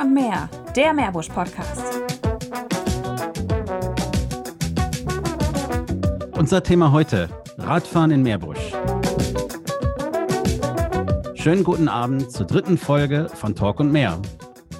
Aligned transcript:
Und 0.00 0.14
mehr, 0.14 0.48
der 0.76 0.94
Meerbusch-Podcast. 0.94 1.82
Unser 6.36 6.62
Thema 6.62 6.92
heute: 6.92 7.28
Radfahren 7.56 8.12
in 8.12 8.22
Meerbusch. 8.22 8.60
Schönen 11.34 11.64
guten 11.64 11.88
Abend 11.88 12.30
zur 12.30 12.46
dritten 12.46 12.78
Folge 12.78 13.28
von 13.34 13.56
Talk 13.56 13.80
und 13.80 13.90
mehr. 13.90 14.22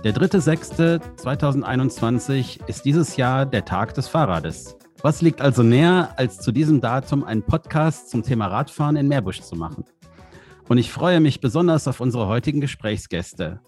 Der 0.05 0.15
3.6.2021 0.15 2.65
ist 2.69 2.85
dieses 2.85 3.17
Jahr 3.17 3.45
der 3.45 3.65
Tag 3.65 3.95
des 3.95 4.07
Fahrrades. 4.07 4.77
Was 5.03 5.21
liegt 5.21 5.41
also 5.41 5.65
näher, 5.65 6.11
als 6.17 6.39
zu 6.39 6.53
diesem 6.53 6.81
Datum 6.81 7.25
einen 7.25 7.43
Podcast 7.43 8.11
zum 8.11 8.23
Thema 8.23 8.47
Radfahren 8.47 8.95
in 8.95 9.09
Meerbusch 9.09 9.41
zu 9.41 9.57
machen? 9.57 9.85
Und 10.69 10.79
ich 10.79 10.93
freue 10.93 11.19
mich 11.19 11.41
besonders 11.41 11.89
auf 11.89 12.01
unsere 12.01 12.29
heutigen 12.29 12.61
Gesprächsgäste. 12.61 13.61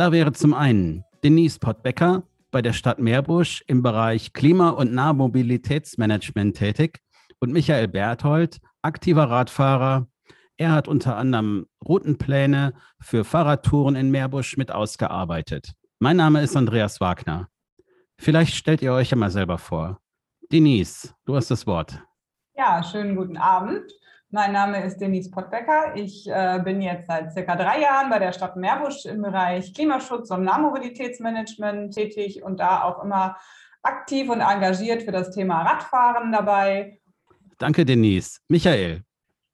Da 0.00 0.12
wäre 0.12 0.32
zum 0.32 0.54
einen 0.54 1.04
Denise 1.22 1.58
Pottbecker 1.58 2.22
bei 2.50 2.62
der 2.62 2.72
Stadt 2.72 3.00
Meerbusch 3.00 3.62
im 3.66 3.82
Bereich 3.82 4.32
Klima- 4.32 4.70
und 4.70 4.94
Nahmobilitätsmanagement 4.94 6.56
tätig 6.56 7.02
und 7.38 7.52
Michael 7.52 7.86
Berthold, 7.86 8.62
aktiver 8.80 9.24
Radfahrer. 9.24 10.06
Er 10.56 10.72
hat 10.72 10.88
unter 10.88 11.18
anderem 11.18 11.66
Routenpläne 11.86 12.72
für 12.98 13.24
Fahrradtouren 13.24 13.94
in 13.94 14.10
Meerbusch 14.10 14.56
mit 14.56 14.72
ausgearbeitet. 14.72 15.74
Mein 15.98 16.16
Name 16.16 16.40
ist 16.40 16.56
Andreas 16.56 17.02
Wagner. 17.02 17.50
Vielleicht 18.16 18.54
stellt 18.54 18.80
ihr 18.80 18.94
euch 18.94 19.10
ja 19.10 19.18
mal 19.18 19.30
selber 19.30 19.58
vor. 19.58 20.00
Denise, 20.50 21.14
du 21.26 21.36
hast 21.36 21.50
das 21.50 21.66
Wort. 21.66 22.02
Ja, 22.56 22.82
schönen 22.82 23.16
guten 23.16 23.36
Abend. 23.36 23.92
Mein 24.32 24.52
Name 24.52 24.84
ist 24.84 25.00
Denise 25.00 25.28
Pottbecker. 25.28 25.96
Ich 25.96 26.28
äh, 26.30 26.60
bin 26.62 26.80
jetzt 26.80 27.08
seit 27.08 27.32
circa 27.32 27.56
drei 27.56 27.80
Jahren 27.80 28.10
bei 28.10 28.20
der 28.20 28.30
Stadt 28.32 28.54
Meerbusch 28.54 29.04
im 29.06 29.22
Bereich 29.22 29.74
Klimaschutz 29.74 30.30
und 30.30 30.44
Nahmobilitätsmanagement 30.44 31.92
tätig 31.92 32.44
und 32.44 32.60
da 32.60 32.84
auch 32.84 33.02
immer 33.02 33.36
aktiv 33.82 34.30
und 34.30 34.40
engagiert 34.40 35.02
für 35.02 35.10
das 35.10 35.32
Thema 35.32 35.62
Radfahren 35.62 36.30
dabei. 36.30 37.00
Danke, 37.58 37.84
Denise. 37.84 38.38
Michael. 38.46 39.02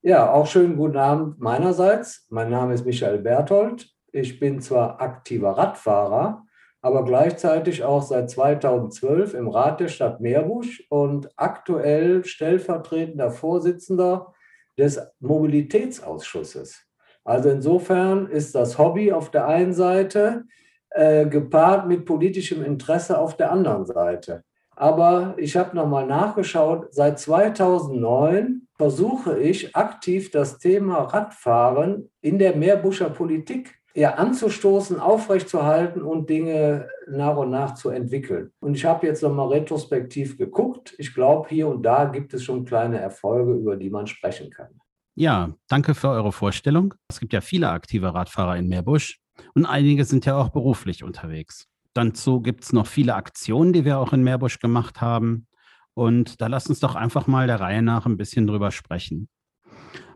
Ja, 0.03 0.31
auch 0.31 0.47
schönen 0.47 0.77
guten 0.77 0.99
Abend 0.99 1.41
meinerseits. 1.41 2.27
Mein 2.29 2.51
Name 2.51 2.75
ist 2.75 2.85
Michael 2.85 3.21
Berthold. 3.21 3.89
Ich 4.13 4.39
bin 4.39 4.61
zwar 4.61 5.01
aktiver 5.01 5.53
Radfahrer, 5.53 6.45
aber 6.83 7.03
gleichzeitig 7.07 7.83
auch 7.83 8.03
seit 8.03 8.29
2012 8.29 9.33
im 9.33 9.49
Rat 9.49 9.81
der 9.81 9.89
Stadt 9.89 10.21
Meerbusch 10.21 10.85
und 10.91 11.31
aktuell 11.37 12.27
stellvertretender 12.27 13.31
Vorsitzender 13.31 14.35
des 14.79 15.01
Mobilitätsausschusses. 15.21 16.85
Also 17.25 17.51
insofern 17.51 18.27
ist 18.27 18.55
das 18.55 18.79
Hobby 18.79 19.13
auf 19.13 19.31
der 19.31 19.47
einen 19.49 19.73
Seite 19.73 20.45
äh, 20.91 21.27
gepaart 21.27 21.89
mit 21.89 22.05
politischem 22.05 22.65
Interesse 22.65 23.19
auf 23.19 23.37
der 23.37 23.51
anderen 23.51 23.85
Seite. 23.85 24.45
Aber 24.77 25.35
ich 25.39 25.57
habe 25.57 25.75
nochmal 25.75 26.07
nachgeschaut, 26.07 26.89
seit 26.91 27.19
2009 27.19 28.69
versuche 28.77 29.39
ich 29.39 29.75
aktiv 29.75 30.31
das 30.31 30.59
Thema 30.59 31.01
Radfahren 31.05 32.11
in 32.21 32.39
der 32.39 32.55
Meerbuscher 32.55 33.09
Politik 33.09 33.75
eher 33.97 34.19
anzustoßen, 34.19 35.01
aufrechtzuerhalten 35.01 36.03
und 36.03 36.29
Dinge 36.29 36.89
nach 37.09 37.37
und 37.37 37.51
nach 37.51 37.75
zu 37.75 37.89
entwickeln. 37.89 38.53
Und 38.61 38.75
ich 38.75 38.85
habe 38.85 39.07
jetzt 39.07 39.23
nochmal 39.23 39.49
retrospektiv 39.49 40.37
geguckt. 40.37 40.95
Ich 40.99 41.15
glaube, 41.15 41.49
hier 41.49 41.67
und 41.67 41.83
da 41.83 42.05
gibt 42.05 42.35
es 42.35 42.45
schon 42.45 42.67
kleine 42.67 42.99
Erfolge, 42.99 43.55
über 43.55 43.77
die 43.77 43.89
man 43.89 44.07
sprechen 44.07 44.51
kann. 44.51 44.69
Ja, 45.15 45.55
danke 45.69 45.95
für 45.95 46.11
eure 46.11 46.31
Vorstellung. 46.31 46.93
Es 47.09 47.21
gibt 47.21 47.33
ja 47.33 47.41
viele 47.41 47.71
aktive 47.71 48.13
Radfahrer 48.13 48.59
in 48.59 48.69
Meerbusch 48.69 49.19
und 49.55 49.65
einige 49.65 50.05
sind 50.05 50.27
ja 50.27 50.37
auch 50.37 50.51
beruflich 50.51 51.03
unterwegs. 51.03 51.67
Dazu 51.95 52.43
gibt 52.43 52.65
es 52.65 52.75
noch 52.75 52.87
viele 52.87 53.15
Aktionen, 53.15 53.73
die 53.73 53.87
wir 53.87 53.99
auch 53.99 54.13
in 54.13 54.23
Meerbusch 54.23 54.59
gemacht 54.59 55.01
haben. 55.01 55.47
Und 55.95 56.43
da 56.43 56.49
lasst 56.49 56.69
uns 56.69 56.81
doch 56.81 56.97
einfach 56.97 57.27
mal 57.27 57.47
der 57.47 57.61
Reihe 57.61 57.81
nach 57.81 58.05
ein 58.05 58.19
bisschen 58.19 58.47
drüber 58.47 58.71
sprechen. 58.71 59.31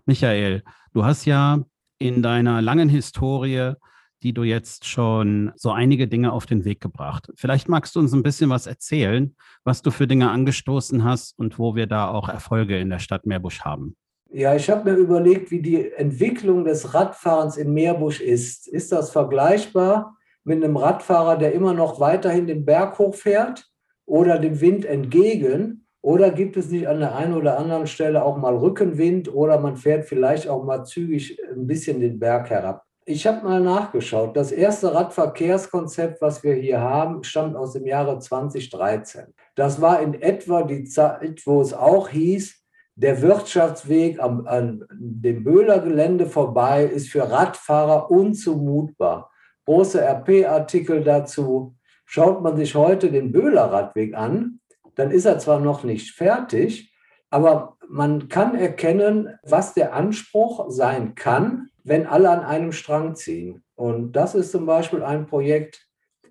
Michael, 0.05 0.65
du 0.93 1.05
hast 1.05 1.25
ja 1.25 1.65
in 2.01 2.23
deiner 2.23 2.63
langen 2.63 2.89
Historie, 2.89 3.75
die 4.23 4.33
du 4.33 4.43
jetzt 4.43 4.87
schon 4.87 5.53
so 5.55 5.71
einige 5.71 6.09
Dinge 6.09 6.33
auf 6.33 6.47
den 6.47 6.65
Weg 6.65 6.81
gebracht. 6.81 7.31
Vielleicht 7.37 7.69
magst 7.69 7.95
du 7.95 8.01
uns 8.01 8.13
ein 8.13 8.23
bisschen 8.23 8.51
was 8.51 8.67
erzählen, 8.67 9.37
was 9.65 9.83
du 9.83 9.91
für 9.91 10.07
Dinge 10.07 10.31
angestoßen 10.31 11.05
hast 11.05 11.39
und 11.39 11.59
wo 11.59 11.77
wir 11.77 11.87
da 11.87 12.09
auch 12.09 12.29
Erfolge 12.29 12.79
in 12.79 12.91
der 12.91 12.99
Stadt 12.99 13.27
Meerbusch 13.27 13.61
haben. 13.63 13.97
Ja, 14.33 14.55
ich 14.55 14.71
habe 14.71 14.91
mir 14.91 14.97
überlegt, 14.97 15.51
wie 15.51 15.61
die 15.61 15.91
Entwicklung 15.93 16.65
des 16.65 16.95
Radfahrens 16.95 17.57
in 17.57 17.73
Meerbusch 17.73 18.21
ist. 18.21 18.69
Ist 18.69 18.93
das 18.93 19.11
vergleichbar 19.11 20.17
mit 20.45 20.63
einem 20.63 20.77
Radfahrer, 20.77 21.37
der 21.37 21.53
immer 21.53 21.75
noch 21.75 22.01
weiterhin 22.01 22.47
den 22.47 22.65
Berg 22.65 22.99
hochfährt 22.99 23.67
oder 24.07 24.39
dem 24.39 24.61
Wind 24.61 24.85
entgegen? 24.85 25.80
Oder 26.03 26.31
gibt 26.31 26.57
es 26.57 26.71
nicht 26.71 26.89
an 26.89 27.01
der 27.01 27.15
einen 27.15 27.35
oder 27.35 27.59
anderen 27.59 27.87
Stelle 27.87 28.25
auch 28.25 28.39
mal 28.39 28.57
Rückenwind 28.57 29.33
oder 29.33 29.61
man 29.61 29.77
fährt 29.77 30.07
vielleicht 30.07 30.49
auch 30.49 30.65
mal 30.65 30.85
zügig 30.85 31.39
ein 31.53 31.67
bisschen 31.67 32.01
den 32.01 32.19
Berg 32.19 32.49
herab? 32.49 32.85
Ich 33.05 33.27
habe 33.27 33.45
mal 33.45 33.61
nachgeschaut. 33.61 34.37
Das 34.37 34.53
erste 34.53 34.95
Radverkehrskonzept, 34.95 36.23
was 36.23 36.43
wir 36.43 36.55
hier 36.55 36.81
haben, 36.81 37.23
stammt 37.25 37.57
aus 37.57 37.73
dem 37.73 37.87
Jahre 37.87 38.19
2013. 38.19 39.35
Das 39.57 39.81
war 39.81 40.01
in 40.01 40.15
etwa 40.15 40.63
die 40.63 40.85
Zeit, 40.85 41.43
wo 41.45 41.61
es 41.61 41.75
auch 41.75 42.09
hieß, 42.09 42.57
der 42.95 43.21
Wirtschaftsweg 43.21 44.21
am, 44.21 44.47
an 44.47 44.85
dem 44.93 45.45
Böhler 45.45 45.81
Gelände 45.81 46.27
vorbei 46.27 46.85
ist 46.85 47.09
für 47.09 47.31
Radfahrer 47.31 48.11
unzumutbar. 48.11 49.31
Große 49.65 50.01
RP-Artikel 50.01 51.03
dazu. 51.03 51.75
Schaut 52.05 52.43
man 52.43 52.57
sich 52.57 52.75
heute 52.75 53.11
den 53.11 53.33
Böhler 53.33 53.73
Radweg 53.73 54.15
an, 54.15 54.61
dann 54.95 55.11
ist 55.11 55.25
er 55.25 55.39
zwar 55.39 55.61
noch 55.61 55.85
nicht 55.85 56.13
fertig, 56.13 56.93
aber 57.31 57.77
man 57.89 58.29
kann 58.29 58.55
erkennen, 58.55 59.39
was 59.43 59.75
der 59.75 59.95
Anspruch 59.95 60.67
sein 60.71 61.15
kann, 61.15 61.69
wenn 61.85 62.07
alle 62.07 62.31
an 62.31 62.41
einem 62.41 62.73
Strang 62.73 63.15
ziehen. 63.15 63.63
Und 63.75 64.13
das 64.13 64.35
ist 64.35 64.53
zum 64.53 64.67
Beispiel 64.67 65.03
ein 65.03 65.27
Projekt, 65.27 65.87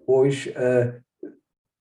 wo 0.06 0.24
ich 0.24 0.56
äh, 0.56 0.94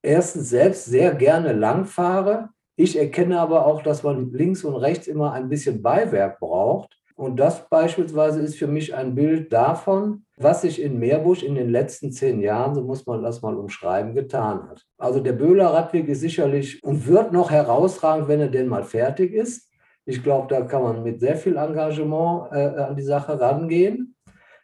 erstens 0.03 0.49
selbst 0.49 0.87
sehr 0.87 1.15
gerne 1.15 1.53
langfahre. 1.53 2.50
Ich 2.77 2.97
erkenne 2.97 3.41
aber 3.41 3.67
auch, 3.67 3.83
dass 3.83 4.03
man 4.03 4.33
links 4.33 4.65
und 4.65 4.77
rechts 4.77 5.06
immer 5.06 5.33
ein 5.33 5.49
bisschen 5.49 5.83
Beiwerk 5.83 6.38
braucht. 6.41 6.97
Und 7.17 7.37
das 7.38 7.69
beispielsweise 7.69 8.41
ist 8.41 8.56
für 8.56 8.69
mich 8.69 8.94
ein 8.94 9.15
Bild 9.15 9.53
davon, 9.53 10.25
was 10.41 10.62
sich 10.62 10.81
in 10.81 10.99
Meerbusch 10.99 11.43
in 11.43 11.54
den 11.54 11.71
letzten 11.71 12.12
zehn 12.12 12.41
Jahren, 12.41 12.75
so 12.75 12.82
muss 12.82 13.06
man 13.06 13.22
das 13.22 13.43
mal 13.43 13.56
umschreiben, 13.56 14.15
getan 14.15 14.69
hat. 14.69 14.84
Also 14.97 15.21
der 15.21 15.32
Böhler 15.32 15.69
Radweg 15.69 16.09
ist 16.09 16.21
sicherlich 16.21 16.82
und 16.84 17.06
wird 17.06 17.32
noch 17.32 17.50
herausragend, 17.50 18.28
wenn 18.28 18.41
er 18.41 18.49
denn 18.49 18.69
mal 18.69 18.84
fertig 18.84 19.32
ist. 19.32 19.69
Ich 20.04 20.22
glaube, 20.22 20.47
da 20.49 20.62
kann 20.62 20.82
man 20.82 21.03
mit 21.03 21.21
sehr 21.21 21.37
viel 21.37 21.56
Engagement 21.56 22.53
äh, 22.53 22.81
an 22.81 22.97
die 22.97 23.03
Sache 23.03 23.38
rangehen. 23.41 24.16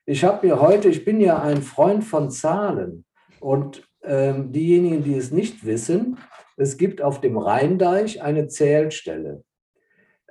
Ich 0.07 0.25
habe 0.25 0.47
mir 0.47 0.61
heute, 0.61 0.89
ich 0.89 1.05
bin 1.05 1.21
ja 1.21 1.43
ein 1.43 1.63
Freund 1.63 2.05
von 2.05 2.31
Zahlen 2.31 3.05
und 3.41 3.83
ähm, 4.03 4.53
diejenigen, 4.53 5.03
die 5.03 5.17
es 5.17 5.31
nicht 5.31 5.65
wissen, 5.65 6.19
es 6.57 6.77
gibt 6.77 7.03
auf 7.03 7.21
dem 7.21 7.37
Rheindeich 7.37 8.23
eine 8.23 8.49
Zählstelle. 8.49 9.43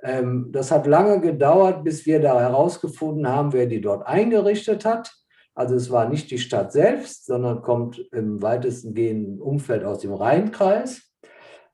Ähm, 0.02 0.50
das 0.52 0.70
hat 0.70 0.86
lange 0.86 1.20
gedauert, 1.20 1.84
bis 1.84 2.06
wir 2.06 2.20
da 2.20 2.40
herausgefunden 2.40 3.28
haben, 3.28 3.52
wer 3.52 3.66
die 3.66 3.80
dort 3.80 4.06
eingerichtet 4.06 4.84
hat. 4.84 5.12
Also 5.54 5.76
es 5.76 5.90
war 5.90 6.08
nicht 6.08 6.30
die 6.30 6.38
Stadt 6.38 6.72
selbst, 6.72 7.26
sondern 7.26 7.62
kommt 7.62 7.98
im 8.12 8.42
weitesten 8.42 8.94
gehenden 8.94 9.40
Umfeld 9.40 9.84
aus 9.84 10.00
dem 10.00 10.12
Rheinkreis. 10.12 11.02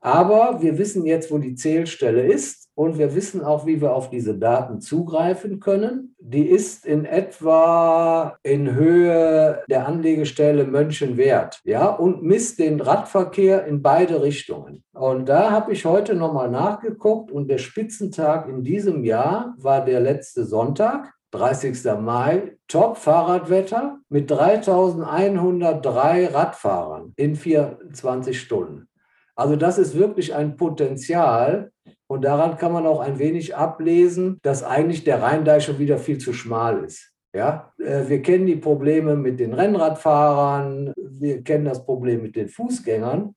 Aber 0.01 0.61
wir 0.61 0.79
wissen 0.79 1.05
jetzt, 1.05 1.31
wo 1.31 1.37
die 1.37 1.53
Zählstelle 1.53 2.23
ist 2.23 2.69
und 2.73 2.97
wir 2.97 3.13
wissen 3.13 3.43
auch, 3.43 3.67
wie 3.67 3.81
wir 3.81 3.93
auf 3.93 4.09
diese 4.09 4.35
Daten 4.35 4.81
zugreifen 4.81 5.59
können. 5.59 6.15
Die 6.19 6.47
ist 6.47 6.87
in 6.87 7.05
etwa 7.05 8.35
in 8.41 8.73
Höhe 8.73 9.61
der 9.69 9.87
Anlegestelle 9.87 10.65
Mönchenwert, 10.65 11.61
ja, 11.65 11.87
und 11.87 12.23
misst 12.23 12.57
den 12.57 12.81
Radverkehr 12.81 13.65
in 13.65 13.83
beide 13.83 14.23
Richtungen. 14.23 14.83
Und 14.93 15.29
da 15.29 15.51
habe 15.51 15.73
ich 15.73 15.85
heute 15.85 16.15
nochmal 16.15 16.49
nachgeguckt 16.49 17.31
und 17.31 17.47
der 17.47 17.59
Spitzentag 17.59 18.47
in 18.49 18.63
diesem 18.63 19.03
Jahr 19.03 19.53
war 19.57 19.85
der 19.85 19.99
letzte 19.99 20.45
Sonntag. 20.45 21.13
30. 21.31 21.83
Mai, 21.99 22.57
Top-Fahrradwetter 22.67 23.99
mit 24.09 24.29
3103 24.29 26.27
Radfahrern 26.27 27.13
in 27.15 27.35
24 27.35 28.39
Stunden. 28.39 28.87
Also 29.35 29.55
das 29.55 29.77
ist 29.77 29.97
wirklich 29.97 30.35
ein 30.35 30.57
Potenzial. 30.57 31.71
Und 32.07 32.23
daran 32.25 32.57
kann 32.57 32.73
man 32.73 32.85
auch 32.85 32.99
ein 32.99 33.19
wenig 33.19 33.55
ablesen, 33.55 34.39
dass 34.43 34.63
eigentlich 34.63 35.05
der 35.05 35.21
Rheindeich 35.21 35.63
schon 35.63 35.79
wieder 35.79 35.97
viel 35.97 36.17
zu 36.17 36.33
schmal 36.33 36.83
ist. 36.83 37.13
Ja, 37.33 37.71
äh, 37.79 38.09
wir 38.09 38.21
kennen 38.21 38.45
die 38.45 38.57
Probleme 38.57 39.15
mit 39.15 39.39
den 39.39 39.53
Rennradfahrern, 39.53 40.93
wir 40.97 41.41
kennen 41.43 41.63
das 41.63 41.85
Problem 41.85 42.21
mit 42.21 42.35
den 42.35 42.49
Fußgängern, 42.49 43.35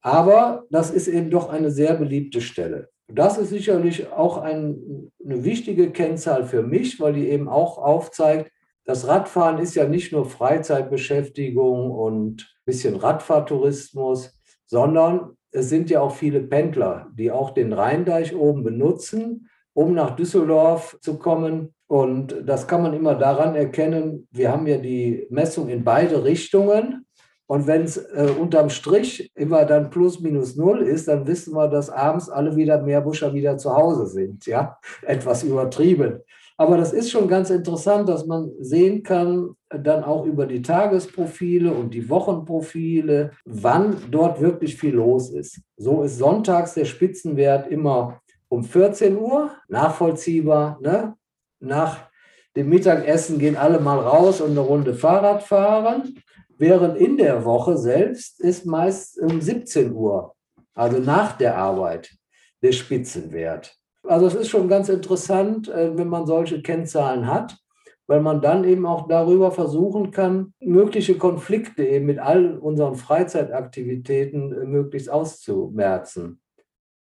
aber 0.00 0.64
das 0.70 0.92
ist 0.92 1.08
eben 1.08 1.28
doch 1.28 1.48
eine 1.48 1.72
sehr 1.72 1.94
beliebte 1.94 2.40
Stelle. 2.40 2.91
Das 3.14 3.36
ist 3.36 3.50
sicherlich 3.50 4.10
auch 4.10 4.38
ein, 4.38 5.10
eine 5.24 5.44
wichtige 5.44 5.90
Kennzahl 5.90 6.44
für 6.44 6.62
mich, 6.62 6.98
weil 6.98 7.12
die 7.12 7.28
eben 7.28 7.48
auch 7.48 7.78
aufzeigt, 7.78 8.50
Das 8.84 9.06
Radfahren 9.06 9.58
ist 9.58 9.76
ja 9.76 9.86
nicht 9.86 10.12
nur 10.12 10.24
Freizeitbeschäftigung 10.24 11.92
und 11.92 12.42
ein 12.42 12.64
bisschen 12.64 12.96
Radfahrtourismus, 12.96 14.36
sondern 14.66 15.36
es 15.52 15.68
sind 15.68 15.88
ja 15.90 16.00
auch 16.00 16.14
viele 16.16 16.40
Pendler, 16.40 17.08
die 17.14 17.30
auch 17.30 17.50
den 17.50 17.72
Rheindeich 17.72 18.34
oben 18.34 18.64
benutzen, 18.64 19.48
um 19.74 19.94
nach 19.94 20.16
Düsseldorf 20.16 20.98
zu 21.00 21.18
kommen. 21.18 21.74
Und 21.86 22.34
das 22.44 22.66
kann 22.66 22.82
man 22.82 22.94
immer 22.94 23.14
daran 23.14 23.54
erkennen, 23.54 24.26
wir 24.32 24.50
haben 24.50 24.66
ja 24.66 24.78
die 24.78 25.26
Messung 25.30 25.68
in 25.68 25.84
beide 25.84 26.24
Richtungen. 26.24 27.06
Und 27.52 27.66
wenn 27.66 27.82
es 27.82 27.98
äh, 27.98 28.32
unterm 28.40 28.70
Strich 28.70 29.30
immer 29.34 29.66
dann 29.66 29.90
plus 29.90 30.20
minus 30.20 30.56
null 30.56 30.80
ist, 30.80 31.06
dann 31.06 31.26
wissen 31.26 31.52
wir, 31.52 31.68
dass 31.68 31.90
abends 31.90 32.30
alle 32.30 32.56
wieder 32.56 32.80
Meerbuscher 32.80 33.34
wieder 33.34 33.58
zu 33.58 33.76
Hause 33.76 34.06
sind. 34.06 34.46
Ja, 34.46 34.78
etwas 35.02 35.42
übertrieben. 35.42 36.20
Aber 36.56 36.78
das 36.78 36.94
ist 36.94 37.10
schon 37.10 37.28
ganz 37.28 37.50
interessant, 37.50 38.08
dass 38.08 38.24
man 38.24 38.50
sehen 38.60 39.02
kann, 39.02 39.50
dann 39.68 40.02
auch 40.02 40.24
über 40.24 40.46
die 40.46 40.62
Tagesprofile 40.62 41.70
und 41.74 41.92
die 41.92 42.08
Wochenprofile, 42.08 43.32
wann 43.44 43.98
dort 44.10 44.40
wirklich 44.40 44.78
viel 44.78 44.94
los 44.94 45.28
ist. 45.28 45.60
So 45.76 46.04
ist 46.04 46.16
sonntags 46.16 46.72
der 46.72 46.86
Spitzenwert 46.86 47.70
immer 47.70 48.22
um 48.48 48.64
14 48.64 49.14
Uhr, 49.18 49.50
nachvollziehbar. 49.68 50.78
Ne? 50.80 51.16
Nach 51.60 51.98
dem 52.56 52.70
Mittagessen 52.70 53.38
gehen 53.38 53.56
alle 53.56 53.78
mal 53.78 53.98
raus 53.98 54.40
und 54.40 54.52
eine 54.52 54.60
Runde 54.60 54.94
Fahrrad 54.94 55.42
fahren 55.42 56.14
während 56.62 56.96
in 56.96 57.16
der 57.16 57.44
Woche 57.44 57.76
selbst 57.76 58.38
ist 58.40 58.66
meist 58.66 59.20
um 59.20 59.40
17 59.40 59.92
Uhr, 59.92 60.36
also 60.74 61.00
nach 61.00 61.36
der 61.36 61.56
Arbeit, 61.58 62.14
der 62.62 62.70
Spitzenwert. 62.70 63.74
Also 64.06 64.28
es 64.28 64.36
ist 64.36 64.48
schon 64.48 64.68
ganz 64.68 64.88
interessant, 64.88 65.68
äh, 65.68 65.96
wenn 65.98 66.06
man 66.06 66.24
solche 66.24 66.62
Kennzahlen 66.62 67.26
hat, 67.26 67.56
weil 68.06 68.20
man 68.20 68.40
dann 68.40 68.62
eben 68.62 68.86
auch 68.86 69.08
darüber 69.08 69.50
versuchen 69.50 70.12
kann, 70.12 70.54
mögliche 70.60 71.18
Konflikte 71.18 71.84
eben 71.84 72.06
mit 72.06 72.20
all 72.20 72.56
unseren 72.58 72.94
Freizeitaktivitäten 72.94 74.52
äh, 74.52 74.64
möglichst 74.64 75.10
auszumerzen. 75.10 76.40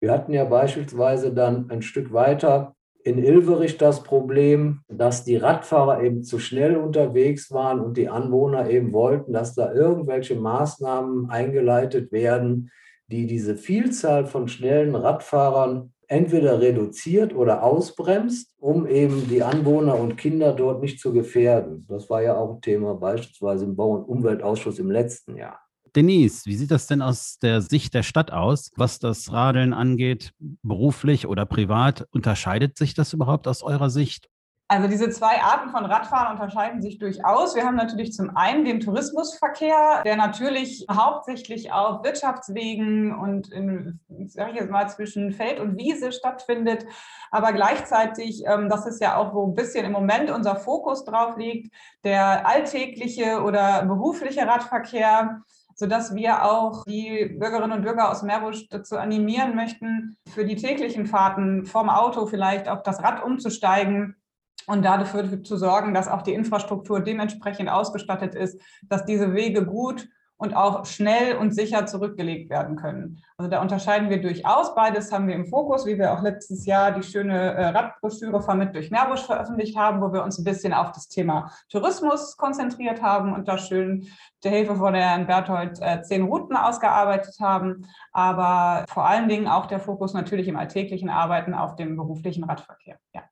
Wir 0.01 0.13
hatten 0.13 0.33
ja 0.33 0.45
beispielsweise 0.45 1.35
dann 1.35 1.69
ein 1.71 1.83
Stück 1.83 2.13
weiter 2.13 2.77
in 3.05 3.19
Ilverich 3.19 3.79
das 3.79 4.03
Problem, 4.03 4.81
dass 4.89 5.25
die 5.25 5.37
Radfahrer 5.37 6.03
eben 6.03 6.23
zu 6.23 6.39
schnell 6.39 6.77
unterwegs 6.77 7.51
waren 7.51 7.81
und 7.81 7.97
die 7.97 8.09
Anwohner 8.09 8.69
eben 8.69 8.93
wollten, 8.93 9.33
dass 9.33 9.55
da 9.55 9.73
irgendwelche 9.73 10.35
Maßnahmen 10.35 11.31
eingeleitet 11.31 12.13
werden, 12.13 12.71
die 13.07 13.27
diese 13.27 13.57
Vielzahl 13.57 14.27
von 14.27 14.49
schnellen 14.49 14.95
Radfahrern 14.95 15.93
entweder 16.07 16.61
reduziert 16.61 17.35
oder 17.35 17.63
ausbremst, 17.63 18.55
um 18.59 18.87
eben 18.87 19.29
die 19.29 19.43
Anwohner 19.43 19.99
und 19.99 20.17
Kinder 20.17 20.53
dort 20.53 20.83
nicht 20.83 21.01
zu 21.01 21.13
gefährden. 21.13 21.87
Das 21.89 22.11
war 22.11 22.23
ja 22.23 22.37
auch 22.37 22.61
Thema 22.61 22.95
beispielsweise 22.95 23.65
im 23.65 23.77
Bau- 23.77 23.95
und 23.95 24.05
Umweltausschuss 24.05 24.79
im 24.79 24.91
letzten 24.91 25.37
Jahr. 25.37 25.61
Denise, 25.97 26.47
wie 26.47 26.57
sieht 26.57 26.71
das 26.71 26.87
denn 26.87 27.03
aus 27.03 27.39
der 27.39 27.61
Sicht 27.61 27.95
der 27.95 28.03
Stadt 28.03 28.33
aus, 28.33 28.71
was 28.77 28.99
das 28.99 29.33
Radeln 29.33 29.73
angeht, 29.73 30.33
beruflich 30.63 31.27
oder 31.27 31.47
privat? 31.47 32.07
Unterscheidet 32.13 32.77
sich 32.79 32.95
das 32.95 33.13
überhaupt 33.13 33.49
aus 33.49 33.63
eurer 33.63 33.91
Sicht? 33.91 34.29
Also 34.71 34.87
diese 34.87 35.11
zwei 35.11 35.43
Arten 35.43 35.71
von 35.71 35.85
Radfahren 35.85 36.31
unterscheiden 36.31 36.81
sich 36.81 36.99
durchaus. 36.99 37.57
Wir 37.57 37.65
haben 37.65 37.75
natürlich 37.75 38.13
zum 38.13 38.37
einen 38.37 38.65
den 38.65 38.79
Tourismusverkehr, 38.79 40.03
der 40.05 40.15
natürlich 40.15 40.87
hauptsächlich 40.89 41.73
auf 41.73 42.05
Wirtschaftswegen 42.05 43.13
und 43.13 43.51
in, 43.51 43.99
sage 44.29 44.53
ich 44.53 44.61
jetzt 44.61 44.71
mal, 44.71 44.89
zwischen 44.89 45.33
Feld 45.33 45.59
und 45.59 45.77
Wiese 45.77 46.13
stattfindet. 46.13 46.87
Aber 47.33 47.53
gleichzeitig, 47.53 48.45
ähm, 48.47 48.69
das 48.69 48.87
ist 48.87 49.03
ja 49.03 49.17
auch, 49.17 49.35
wo 49.35 49.45
ein 49.45 49.57
bisschen 49.57 49.85
im 49.85 49.91
Moment 49.91 50.31
unser 50.31 50.55
Fokus 50.55 51.05
drauf 51.05 51.37
liegt, 51.37 51.75
der 52.05 52.47
alltägliche 52.47 53.43
oder 53.43 53.85
berufliche 53.87 54.47
Radverkehr 54.47 55.43
sodass 55.81 56.15
wir 56.15 56.45
auch 56.45 56.85
die 56.85 57.25
Bürgerinnen 57.39 57.73
und 57.73 57.83
Bürger 57.83 58.11
aus 58.11 58.23
Meerbusch 58.23 58.69
dazu 58.69 58.99
animieren 58.99 59.57
möchten, 59.57 60.15
für 60.29 60.45
die 60.45 60.57
täglichen 60.57 61.07
Fahrten 61.07 61.65
vom 61.65 61.89
Auto 61.89 62.27
vielleicht 62.27 62.69
auf 62.69 62.83
das 62.83 63.03
Rad 63.03 63.25
umzusteigen 63.25 64.15
und 64.67 64.85
dafür 64.85 65.43
zu 65.43 65.57
sorgen, 65.57 65.95
dass 65.95 66.07
auch 66.07 66.21
die 66.21 66.35
Infrastruktur 66.35 67.01
dementsprechend 67.01 67.71
ausgestattet 67.71 68.35
ist, 68.35 68.61
dass 68.83 69.07
diese 69.07 69.33
Wege 69.33 69.65
gut 69.65 70.07
und 70.41 70.57
auch 70.57 70.87
schnell 70.87 71.37
und 71.37 71.55
sicher 71.55 71.85
zurückgelegt 71.85 72.49
werden 72.49 72.75
können. 72.75 73.23
Also 73.37 73.51
da 73.51 73.61
unterscheiden 73.61 74.09
wir 74.09 74.23
durchaus. 74.23 74.75
Beides 74.75 75.13
haben 75.13 75.29
wir 75.29 75.35
im 75.35 75.45
Fokus, 75.45 75.85
wie 75.85 75.99
wir 75.99 76.15
auch 76.15 76.23
letztes 76.23 76.65
Jahr 76.65 76.93
die 76.93 77.03
schöne 77.03 77.35
äh, 77.35 77.67
Radbroschüre 77.67 78.41
Vermitt 78.41 78.75
durch 78.75 78.91
Meerbusch 78.91 79.21
veröffentlicht 79.21 79.77
haben, 79.77 80.01
wo 80.01 80.15
wir 80.15 80.25
uns 80.25 80.39
ein 80.39 80.45
bisschen 80.45 80.73
auf 80.73 80.93
das 80.93 81.09
Thema 81.09 81.53
Tourismus 81.69 82.39
konzentriert 82.39 83.03
haben 83.03 83.35
und 83.35 83.49
da 83.49 83.59
schön 83.59 84.09
der 84.43 84.53
Hilfe 84.53 84.77
von 84.77 84.95
Herrn 84.95 85.27
Berthold 85.27 85.79
äh, 85.83 86.01
zehn 86.01 86.23
Routen 86.23 86.57
ausgearbeitet 86.57 87.37
haben. 87.39 87.87
Aber 88.13 88.87
vor 88.89 89.07
allen 89.07 89.29
Dingen 89.29 89.47
auch 89.47 89.67
der 89.67 89.79
Fokus 89.79 90.15
natürlich 90.15 90.49
im 90.49 90.57
alltäglichen 90.57 91.11
Arbeiten 91.11 91.53
auf 91.53 91.77
dem 91.77 91.99
beruflichen 91.99 92.45
Radverkehr. 92.45 92.97
Ja. 93.15 93.25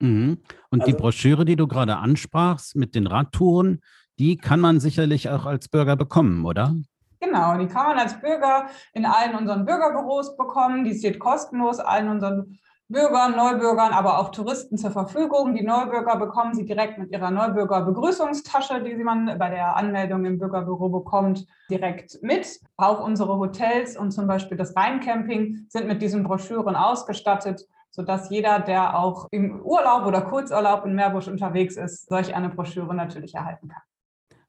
Mhm. 0.00 0.42
Und 0.68 0.82
also, 0.82 0.92
die 0.92 0.98
Broschüre, 0.98 1.46
die 1.46 1.56
du 1.56 1.66
gerade 1.66 1.96
ansprachst 1.96 2.76
mit 2.76 2.94
den 2.94 3.06
Radtouren, 3.06 3.80
die 4.22 4.36
kann 4.36 4.60
man 4.60 4.78
sicherlich 4.78 5.28
auch 5.30 5.46
als 5.46 5.68
Bürger 5.68 5.96
bekommen, 5.96 6.44
oder? 6.44 6.76
Genau, 7.18 7.58
die 7.58 7.66
kann 7.66 7.88
man 7.88 7.98
als 7.98 8.20
Bürger 8.20 8.66
in 8.94 9.04
allen 9.04 9.34
unseren 9.34 9.64
Bürgerbüros 9.64 10.36
bekommen. 10.36 10.84
Die 10.84 10.94
steht 10.94 11.18
kostenlos 11.18 11.80
allen 11.80 12.08
unseren 12.08 12.56
Bürgern, 12.86 13.34
Neubürgern, 13.34 13.92
aber 13.92 14.20
auch 14.20 14.28
Touristen 14.28 14.78
zur 14.78 14.92
Verfügung. 14.92 15.56
Die 15.56 15.64
Neubürger 15.64 16.16
bekommen 16.18 16.54
sie 16.54 16.64
direkt 16.64 16.98
mit 16.98 17.10
ihrer 17.10 17.32
Neubürger-Begrüßungstasche, 17.32 18.84
die 18.84 18.94
man 19.02 19.26
bei 19.40 19.50
der 19.50 19.74
Anmeldung 19.76 20.24
im 20.24 20.38
Bürgerbüro 20.38 20.88
bekommt, 20.88 21.44
direkt 21.68 22.22
mit. 22.22 22.60
Auch 22.76 23.04
unsere 23.04 23.36
Hotels 23.38 23.96
und 23.96 24.12
zum 24.12 24.28
Beispiel 24.28 24.56
das 24.56 24.76
Rheincamping 24.76 25.66
sind 25.68 25.88
mit 25.88 26.00
diesen 26.00 26.22
Broschüren 26.22 26.76
ausgestattet, 26.76 27.66
sodass 27.90 28.30
jeder, 28.30 28.60
der 28.60 28.96
auch 28.96 29.26
im 29.32 29.62
Urlaub 29.62 30.06
oder 30.06 30.20
Kurzurlaub 30.20 30.86
in 30.86 30.94
Meerbusch 30.94 31.26
unterwegs 31.26 31.76
ist, 31.76 32.08
solch 32.08 32.36
eine 32.36 32.50
Broschüre 32.50 32.94
natürlich 32.94 33.34
erhalten 33.34 33.66
kann. 33.66 33.82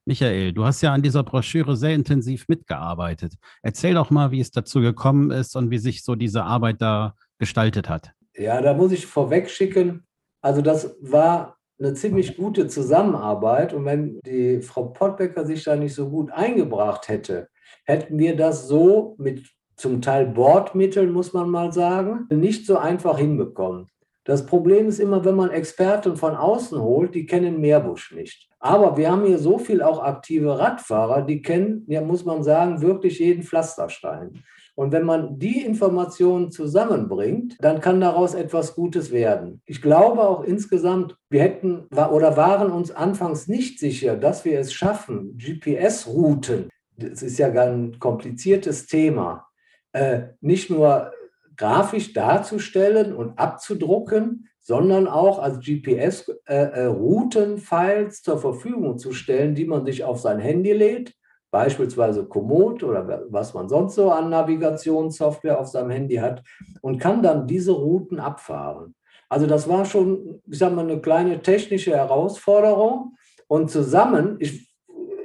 Michael, 0.06 0.52
du 0.52 0.66
hast 0.66 0.82
ja 0.82 0.94
an 0.94 1.02
dieser 1.02 1.24
Broschüre 1.24 1.78
sehr 1.78 1.96
intensiv 1.96 2.48
mitgearbeitet. 2.50 3.36
Erzähl 3.62 3.94
doch 3.94 4.10
mal, 4.10 4.32
wie 4.32 4.42
es 4.42 4.52
dazu 4.52 4.82
gekommen 4.82 5.32
ist 5.32 5.56
und 5.56 5.70
wie 5.70 5.78
sich 5.78 6.04
so 6.04 6.16
diese 6.16 6.44
Arbeit 6.44 6.82
da 6.82 7.16
gestaltet 7.40 7.88
hat. 7.88 8.12
Ja, 8.36 8.62
da 8.62 8.74
muss 8.74 8.92
ich 8.92 9.06
vorweg 9.06 9.50
schicken. 9.50 10.06
Also 10.42 10.62
das 10.62 10.98
war 11.02 11.58
eine 11.80 11.94
ziemlich 11.94 12.36
gute 12.36 12.68
Zusammenarbeit. 12.68 13.74
Und 13.74 13.86
wenn 13.86 14.20
die 14.26 14.62
Frau 14.62 14.88
Pottbecker 14.88 15.46
sich 15.46 15.64
da 15.64 15.76
nicht 15.76 15.94
so 15.94 16.10
gut 16.10 16.32
eingebracht 16.32 17.08
hätte, 17.08 17.48
hätten 17.86 18.18
wir 18.18 18.36
das 18.36 18.68
so 18.68 19.16
mit 19.18 19.48
zum 19.76 20.02
Teil 20.02 20.28
Bordmitteln, 20.28 21.12
muss 21.12 21.34
man 21.34 21.50
mal 21.50 21.72
sagen, 21.72 22.28
nicht 22.30 22.66
so 22.66 22.78
einfach 22.78 23.18
hinbekommen. 23.18 23.88
Das 24.26 24.46
Problem 24.46 24.88
ist 24.88 25.00
immer, 25.00 25.26
wenn 25.26 25.36
man 25.36 25.52
Experten 25.52 26.16
von 26.16 26.36
außen 26.36 26.80
holt, 26.80 27.14
die 27.14 27.26
kennen 27.26 27.60
Meerbusch 27.60 28.14
nicht. 28.14 28.50
Aber 28.60 28.96
wir 28.96 29.12
haben 29.12 29.26
hier 29.26 29.40
so 29.40 29.58
viel 29.58 29.82
auch 29.82 30.02
aktive 30.02 30.58
Radfahrer, 30.58 31.24
die 31.24 31.42
kennen, 31.42 31.84
ja, 31.88 32.02
muss 32.02 32.24
man 32.24 32.44
sagen, 32.44 32.82
wirklich 32.82 33.20
jeden 33.20 33.44
Pflasterstein. 33.44 34.44
Und 34.76 34.92
wenn 34.92 35.06
man 35.06 35.38
die 35.38 35.64
Informationen 35.64 36.50
zusammenbringt, 36.50 37.58
dann 37.60 37.80
kann 37.80 38.00
daraus 38.00 38.34
etwas 38.34 38.74
Gutes 38.74 39.12
werden. 39.12 39.62
Ich 39.66 39.82
glaube 39.82 40.22
auch 40.22 40.44
insgesamt, 40.44 41.16
wir 41.30 41.42
hätten 41.42 41.86
oder 41.92 42.38
waren 42.38 42.72
uns 42.72 42.90
anfangs 42.90 43.48
nicht 43.48 43.80
sicher, 43.80 44.16
dass 44.16 44.46
wir 44.46 44.60
es 44.60 44.74
schaffen, 44.74 45.38
GPS-Routen, 45.38 46.70
das 46.98 47.22
ist 47.22 47.38
ja 47.38 47.50
ein 47.50 48.00
kompliziertes 48.00 48.88
Thema, 48.88 49.48
äh, 49.92 50.22
nicht 50.42 50.70
nur 50.70 51.12
grafisch 51.56 52.14
darzustellen 52.14 53.14
und 53.14 53.38
abzudrucken, 53.38 54.50
sondern 54.60 55.08
auch 55.08 55.38
als 55.40 55.60
GPS-Routenfiles 55.60 57.68
äh, 57.68 58.06
äh 58.06 58.10
zur 58.10 58.40
Verfügung 58.40 58.98
zu 58.98 59.12
stellen, 59.12 59.56
die 59.56 59.66
man 59.66 59.86
sich 59.86 60.04
auf 60.04 60.22
sein 60.22 60.40
Handy 60.40 60.72
lädt, 60.72 61.14
beispielsweise 61.52 62.26
Komoot 62.26 62.84
oder 62.84 63.26
was 63.30 63.54
man 63.54 63.70
sonst 63.70 63.96
so 63.96 64.10
an 64.10 64.30
Navigationssoftware 64.30 65.60
auf 65.60 65.68
seinem 65.68 65.92
Handy 65.92 66.16
hat 66.16 66.42
und 66.82 67.00
kann 67.00 67.22
dann 67.22 67.46
diese 67.46 67.74
Routen 67.74 68.20
abfahren. 68.20 68.96
Also 69.30 69.48
das 69.48 69.68
war 69.68 69.86
schon, 69.86 70.42
ich 70.50 70.60
sage 70.60 70.76
mal, 70.76 70.90
eine 70.90 71.02
kleine 71.02 71.42
technische 71.42 71.92
Herausforderung 71.92 73.18
und 73.48 73.70
zusammen, 73.70 74.38
ich, 74.40 74.74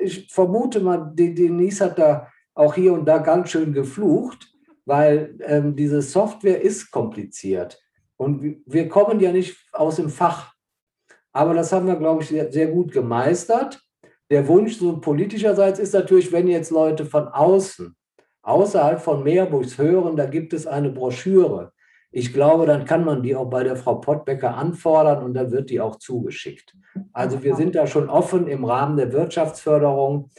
ich 0.01 0.33
vermute 0.33 0.81
mal, 0.81 1.13
Denise 1.15 1.85
hat 1.85 1.99
da 1.99 2.29
auch 2.55 2.75
hier 2.75 2.93
und 2.93 3.07
da 3.07 3.19
ganz 3.19 3.51
schön 3.51 3.73
geflucht, 3.73 4.53
weil 4.89 5.37
ähm, 5.45 5.77
diese 5.77 6.01
Software 6.01 6.63
ist 6.63 6.91
kompliziert. 6.91 7.79
Und 8.17 8.63
wir 8.67 8.89
kommen 8.89 9.21
ja 9.21 9.31
nicht 9.31 9.57
aus 9.73 9.97
dem 9.97 10.09
Fach. 10.09 10.55
Aber 11.33 11.55
das 11.55 11.73
haben 11.73 11.87
wir, 11.87 11.97
glaube 11.97 12.23
ich, 12.23 12.31
sehr, 12.31 12.51
sehr 12.51 12.69
gut 12.69 12.91
gemeistert. 12.91 13.81
Der 14.31 14.49
Wunsch 14.49 14.77
so 14.79 14.99
politischerseits 14.99 15.79
ist 15.79 15.93
natürlich, 15.95 16.33
wenn 16.33 16.49
jetzt 16.49 16.71
Leute 16.71 17.05
von 17.05 17.29
außen, 17.29 17.95
außerhalb 18.43 19.01
von 19.01 19.23
Meerbuchs 19.23 19.77
hören, 19.77 20.17
da 20.17 20.25
gibt 20.25 20.53
es 20.55 20.67
eine 20.67 20.91
Broschüre, 20.91 21.73
Ich 22.11 22.33
glaube, 22.33 22.65
dann 22.65 22.87
kann 22.87 23.05
man 23.05 23.23
die 23.23 23.37
auch 23.37 23.51
bei 23.51 23.63
der 23.63 23.77
Frau 23.77 23.97
Pottbecker 23.97 24.57
anfordern 24.57 25.23
und 25.23 25.35
dann 25.35 25.51
wird 25.51 25.69
die 25.69 25.81
auch 25.81 25.97
zugeschickt. 25.97 26.75
Also 27.13 27.43
wir 27.43 27.55
sind 27.55 27.75
da 27.75 27.87
schon 27.87 28.09
offen 28.09 28.49
im 28.49 28.65
Rahmen 28.65 28.97
der 28.97 29.13
Wirtschaftsförderung. 29.13 30.31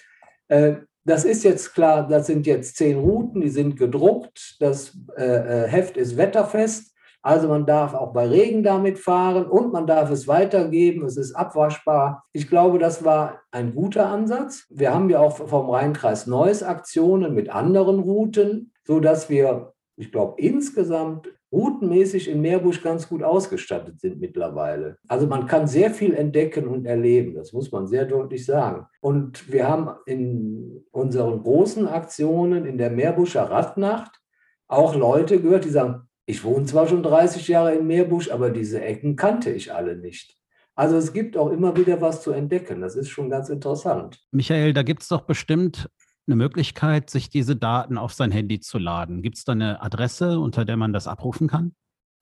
Äh, 0.47 0.77
das 1.05 1.25
ist 1.25 1.43
jetzt 1.43 1.73
klar, 1.73 2.07
das 2.07 2.27
sind 2.27 2.45
jetzt 2.45 2.77
zehn 2.77 2.99
Routen, 2.99 3.41
die 3.41 3.49
sind 3.49 3.77
gedruckt. 3.77 4.57
Das 4.59 4.97
äh, 5.17 5.23
äh, 5.23 5.67
Heft 5.67 5.97
ist 5.97 6.17
wetterfest. 6.17 6.93
Also 7.21 7.49
man 7.49 7.65
darf 7.65 7.93
auch 7.93 8.13
bei 8.13 8.27
Regen 8.27 8.63
damit 8.63 8.97
fahren 8.97 9.45
und 9.45 9.73
man 9.73 9.85
darf 9.85 10.09
es 10.09 10.27
weitergeben. 10.27 11.05
Es 11.05 11.17
ist 11.17 11.33
abwaschbar. 11.33 12.23
Ich 12.31 12.47
glaube, 12.47 12.79
das 12.79 13.03
war 13.03 13.41
ein 13.51 13.75
guter 13.75 14.07
Ansatz. 14.07 14.65
Wir 14.69 14.93
haben 14.93 15.09
ja 15.09 15.19
auch 15.19 15.35
vom 15.37 15.69
Rheinkreis 15.69 16.27
Neues 16.27 16.63
Aktionen 16.63 17.33
mit 17.33 17.49
anderen 17.49 17.99
Routen, 17.99 18.71
sodass 18.85 19.29
wir, 19.29 19.73
ich 19.97 20.11
glaube, 20.13 20.41
insgesamt 20.41 21.27
routenmäßig 21.51 22.29
in 22.29 22.41
Meerbusch 22.41 22.81
ganz 22.81 23.09
gut 23.09 23.23
ausgestattet 23.23 23.99
sind 23.99 24.19
mittlerweile. 24.19 24.97
Also 25.07 25.27
man 25.27 25.47
kann 25.47 25.67
sehr 25.67 25.91
viel 25.91 26.13
entdecken 26.13 26.67
und 26.67 26.85
erleben, 26.85 27.33
das 27.33 27.53
muss 27.53 27.71
man 27.71 27.87
sehr 27.87 28.05
deutlich 28.05 28.45
sagen. 28.45 28.85
Und 29.01 29.51
wir 29.51 29.67
haben 29.67 29.89
in 30.05 30.85
unseren 30.91 31.41
großen 31.41 31.87
Aktionen 31.87 32.65
in 32.65 32.77
der 32.77 32.91
Meerbuscher 32.91 33.43
Radnacht 33.43 34.19
auch 34.67 34.95
Leute 34.95 35.41
gehört, 35.41 35.65
die 35.65 35.69
sagen, 35.69 36.03
ich 36.25 36.43
wohne 36.43 36.65
zwar 36.65 36.87
schon 36.87 37.01
30 37.01 37.47
Jahre 37.47 37.73
in 37.73 37.87
Meerbusch, 37.87 38.29
aber 38.29 38.51
diese 38.51 38.81
Ecken 38.81 39.15
kannte 39.15 39.49
ich 39.49 39.73
alle 39.73 39.97
nicht. 39.97 40.39
Also 40.75 40.95
es 40.95 41.11
gibt 41.11 41.35
auch 41.35 41.49
immer 41.49 41.75
wieder 41.75 41.99
was 41.99 42.21
zu 42.21 42.31
entdecken. 42.31 42.79
Das 42.79 42.95
ist 42.95 43.09
schon 43.09 43.29
ganz 43.29 43.49
interessant. 43.49 44.17
Michael, 44.31 44.71
da 44.71 44.83
gibt 44.83 45.01
es 45.01 45.09
doch 45.09 45.21
bestimmt 45.21 45.89
eine 46.29 46.36
Möglichkeit, 46.36 47.09
sich 47.09 47.29
diese 47.29 47.55
Daten 47.55 47.98
auf 47.98 48.13
sein 48.13 48.31
Handy 48.31 48.59
zu 48.59 48.77
laden. 48.77 49.21
Gibt 49.21 49.38
es 49.38 49.45
da 49.45 49.53
eine 49.53 49.81
Adresse, 49.81 50.39
unter 50.39 50.63
der 50.63 50.77
man 50.77 50.93
das 50.93 51.07
abrufen 51.07 51.48
kann? 51.48 51.74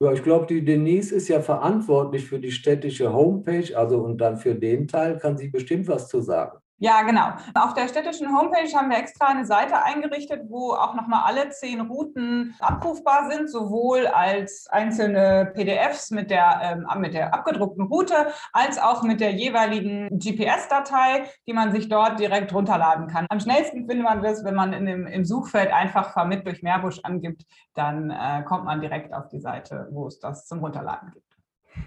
Ja, 0.02 0.14
ich 0.14 0.24
glaube, 0.24 0.46
die 0.46 0.64
Denise 0.64 1.12
ist 1.12 1.28
ja 1.28 1.42
verantwortlich 1.42 2.26
für 2.26 2.40
die 2.40 2.52
städtische 2.52 3.12
Homepage, 3.12 3.76
also 3.76 4.00
und 4.00 4.20
dann 4.20 4.38
für 4.38 4.56
den 4.56 4.88
Teil 4.88 5.18
kann 5.18 5.38
sie 5.38 5.50
bestimmt 5.50 5.88
was 5.88 6.08
zu 6.08 6.22
sagen. 6.22 6.60
Ja, 6.80 7.02
genau. 7.02 7.34
Auf 7.56 7.74
der 7.74 7.88
städtischen 7.88 8.28
Homepage 8.38 8.72
haben 8.76 8.92
wir 8.92 9.00
extra 9.00 9.28
eine 9.28 9.46
Seite 9.46 9.84
eingerichtet, 9.84 10.44
wo 10.48 10.74
auch 10.74 10.94
nochmal 10.94 11.24
alle 11.26 11.50
zehn 11.50 11.82
Routen 11.82 12.56
abrufbar 12.60 13.32
sind, 13.32 13.50
sowohl 13.50 14.06
als 14.06 14.68
einzelne 14.70 15.52
PDFs 15.56 16.12
mit 16.12 16.30
der, 16.30 16.60
ähm, 16.62 17.02
mit 17.02 17.16
der 17.16 17.34
abgedruckten 17.34 17.88
Route, 17.88 18.28
als 18.54 18.78
auch 18.78 19.02
mit 19.02 19.22
der 19.22 19.32
jeweiligen 19.32 20.20
GPS-Datei, 20.20 21.26
die 21.48 21.54
man 21.54 21.72
sich 21.72 21.90
dort 21.90 22.20
direkt 22.20 22.54
runterladen 22.54 23.08
kann. 23.08 23.26
Am 23.30 23.40
schnellsten 23.40 23.88
findet 23.88 24.04
man 24.04 24.22
das, 24.22 24.44
wenn 24.44 24.56
man 24.56 24.72
in 24.74 24.86
dem, 24.86 25.08
im 25.08 25.26
Suchfeld 25.26 25.74
einfach 25.74 26.14
Vermitt 26.14 26.46
durch 26.46 26.62
Meerbusch 26.62 27.00
angibt, 27.02 27.44
dann 27.74 28.12
äh, 28.12 28.44
kommt 28.44 28.66
man 28.66 28.82
direkt 28.82 29.16
auf 29.16 29.30
die 29.30 29.40
Seite, 29.40 29.88
wo 29.90 30.06
es 30.06 30.20
das 30.20 30.46
zum 30.46 30.60
Runterladen 30.60 31.10
gibt. 31.12 31.26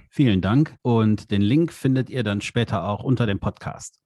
Vielen 0.08 0.40
Dank 0.40 0.74
und 0.82 1.30
den 1.30 1.42
Link 1.42 1.72
findet 1.72 2.10
ihr 2.10 2.24
dann 2.24 2.40
später 2.40 2.88
auch 2.88 3.04
unter 3.04 3.26
dem 3.26 3.38
Podcast. 3.38 3.99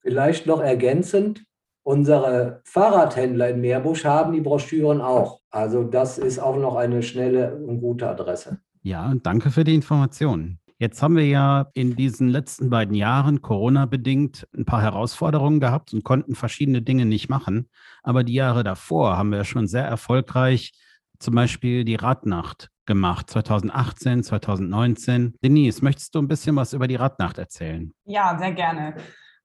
Vielleicht 0.00 0.46
noch 0.46 0.60
ergänzend, 0.60 1.44
unsere 1.82 2.60
Fahrradhändler 2.64 3.50
in 3.50 3.60
Meerbusch 3.60 4.04
haben 4.04 4.32
die 4.32 4.40
Broschüren 4.40 5.00
auch. 5.00 5.40
Also 5.50 5.84
das 5.84 6.18
ist 6.18 6.38
auch 6.38 6.56
noch 6.56 6.76
eine 6.76 7.02
schnelle 7.02 7.56
und 7.56 7.80
gute 7.80 8.08
Adresse. 8.08 8.60
Ja, 8.82 9.12
danke 9.22 9.50
für 9.50 9.64
die 9.64 9.74
Informationen. 9.74 10.58
Jetzt 10.78 11.02
haben 11.02 11.16
wir 11.16 11.26
ja 11.26 11.66
in 11.74 11.94
diesen 11.94 12.28
letzten 12.28 12.70
beiden 12.70 12.94
Jahren 12.94 13.42
Corona-bedingt 13.42 14.48
ein 14.56 14.64
paar 14.64 14.80
Herausforderungen 14.80 15.60
gehabt 15.60 15.92
und 15.92 16.04
konnten 16.04 16.34
verschiedene 16.34 16.80
Dinge 16.80 17.04
nicht 17.04 17.28
machen. 17.28 17.68
Aber 18.02 18.24
die 18.24 18.32
Jahre 18.32 18.64
davor 18.64 19.18
haben 19.18 19.30
wir 19.30 19.44
schon 19.44 19.66
sehr 19.66 19.84
erfolgreich 19.84 20.72
zum 21.18 21.34
Beispiel 21.34 21.84
die 21.84 21.96
Radnacht 21.96 22.70
gemacht, 22.86 23.28
2018, 23.28 24.24
2019. 24.24 25.34
Denise, 25.44 25.84
möchtest 25.84 26.14
du 26.14 26.18
ein 26.18 26.28
bisschen 26.28 26.56
was 26.56 26.72
über 26.72 26.88
die 26.88 26.96
Radnacht 26.96 27.36
erzählen? 27.36 27.92
Ja, 28.06 28.38
sehr 28.38 28.52
gerne. 28.52 28.94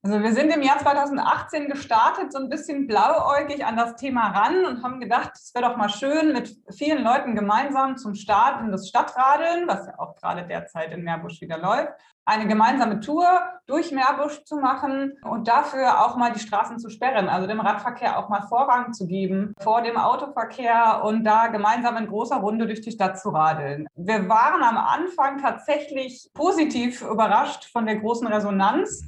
Also 0.06 0.22
wir 0.22 0.34
sind 0.34 0.56
im 0.56 0.62
Jahr 0.62 0.78
2018 0.78 1.68
gestartet, 1.68 2.32
so 2.32 2.38
ein 2.38 2.48
bisschen 2.48 2.86
blauäugig 2.86 3.66
an 3.66 3.76
das 3.76 3.96
Thema 3.96 4.28
ran 4.28 4.64
und 4.64 4.84
haben 4.84 5.00
gedacht, 5.00 5.32
es 5.34 5.52
wäre 5.56 5.68
doch 5.68 5.78
mal 5.78 5.90
schön, 5.90 6.32
mit 6.32 6.56
vielen 6.70 7.04
Leuten 7.04 7.34
gemeinsam 7.34 7.98
zum 7.98 8.14
Start 8.14 8.62
in 8.62 8.72
das 8.72 8.88
Stadtradeln, 8.88 9.68
was 9.68 9.88
ja 9.88 9.98
auch 9.98 10.16
gerade 10.16 10.46
derzeit 10.46 10.94
in 10.94 11.04
Meerbusch 11.04 11.42
wieder 11.42 11.58
läuft, 11.58 11.94
eine 12.24 12.48
gemeinsame 12.48 13.00
Tour 13.00 13.28
durch 13.66 13.92
Meerbusch 13.92 14.44
zu 14.44 14.58
machen 14.58 15.14
und 15.24 15.48
dafür 15.48 16.06
auch 16.06 16.18
mal 16.18 16.32
die 16.32 16.40
Straßen 16.40 16.78
zu 16.78 16.92
sperren, 16.92 17.28
also 17.28 17.48
dem 17.48 17.60
Radverkehr 17.60 18.20
auch 18.20 18.30
mal 18.30 18.44
Vorrang 18.44 18.94
zu 18.94 19.08
geben 19.08 19.56
vor 19.60 19.82
dem 19.82 19.98
Autoverkehr 19.98 21.02
und 21.04 21.24
da 21.24 21.48
gemeinsam 21.48 21.98
in 21.98 22.06
großer 22.08 22.38
Runde 22.38 22.68
durch 22.68 22.82
die 22.82 22.92
Stadt 22.92 23.20
zu 23.20 23.30
radeln. 23.30 23.88
Wir 23.96 24.30
waren 24.30 24.62
am 24.62 24.78
Anfang 24.78 25.42
tatsächlich 25.42 26.30
positiv 26.36 27.02
überrascht 27.02 27.66
von 27.72 27.88
der 27.88 27.96
großen 27.96 28.28
Resonanz. 28.28 29.04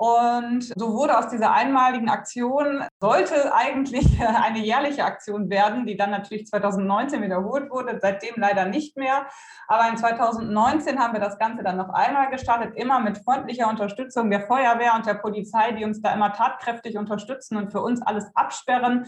Und 0.00 0.72
so 0.76 0.94
wurde 0.94 1.18
aus 1.18 1.28
dieser 1.28 1.52
einmaligen 1.52 2.08
Aktion, 2.08 2.82
sollte 3.00 3.54
eigentlich 3.54 4.06
eine 4.42 4.60
jährliche 4.60 5.04
Aktion 5.04 5.50
werden, 5.50 5.84
die 5.84 5.98
dann 5.98 6.10
natürlich 6.10 6.46
2019 6.46 7.20
wiederholt 7.20 7.70
wurde, 7.70 7.98
seitdem 8.00 8.36
leider 8.36 8.64
nicht 8.64 8.96
mehr. 8.96 9.26
Aber 9.68 9.90
in 9.90 9.98
2019 9.98 10.98
haben 10.98 11.12
wir 11.12 11.20
das 11.20 11.38
Ganze 11.38 11.62
dann 11.62 11.76
noch 11.76 11.90
einmal 11.90 12.30
gestartet, 12.30 12.76
immer 12.76 13.00
mit 13.00 13.18
freundlicher 13.18 13.68
Unterstützung 13.68 14.30
der 14.30 14.46
Feuerwehr 14.46 14.94
und 14.96 15.04
der 15.04 15.14
Polizei, 15.14 15.72
die 15.72 15.84
uns 15.84 16.00
da 16.00 16.14
immer 16.14 16.32
tatkräftig 16.32 16.96
unterstützen 16.96 17.58
und 17.58 17.70
für 17.70 17.82
uns 17.82 18.00
alles 18.00 18.24
absperren. 18.34 19.06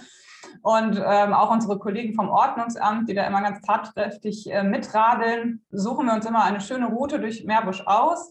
Und 0.61 1.03
ähm, 1.03 1.33
auch 1.33 1.51
unsere 1.51 1.79
Kollegen 1.79 2.15
vom 2.15 2.29
Ordnungsamt, 2.29 3.09
die 3.09 3.15
da 3.15 3.27
immer 3.27 3.41
ganz 3.41 3.63
tatkräftig 3.63 4.53
äh, 4.53 4.63
mitradeln, 4.63 5.65
suchen 5.71 6.05
wir 6.05 6.13
uns 6.13 6.27
immer 6.27 6.45
eine 6.45 6.61
schöne 6.61 6.89
Route 6.89 7.19
durch 7.19 7.45
Meerbusch 7.47 7.83
aus 7.87 8.31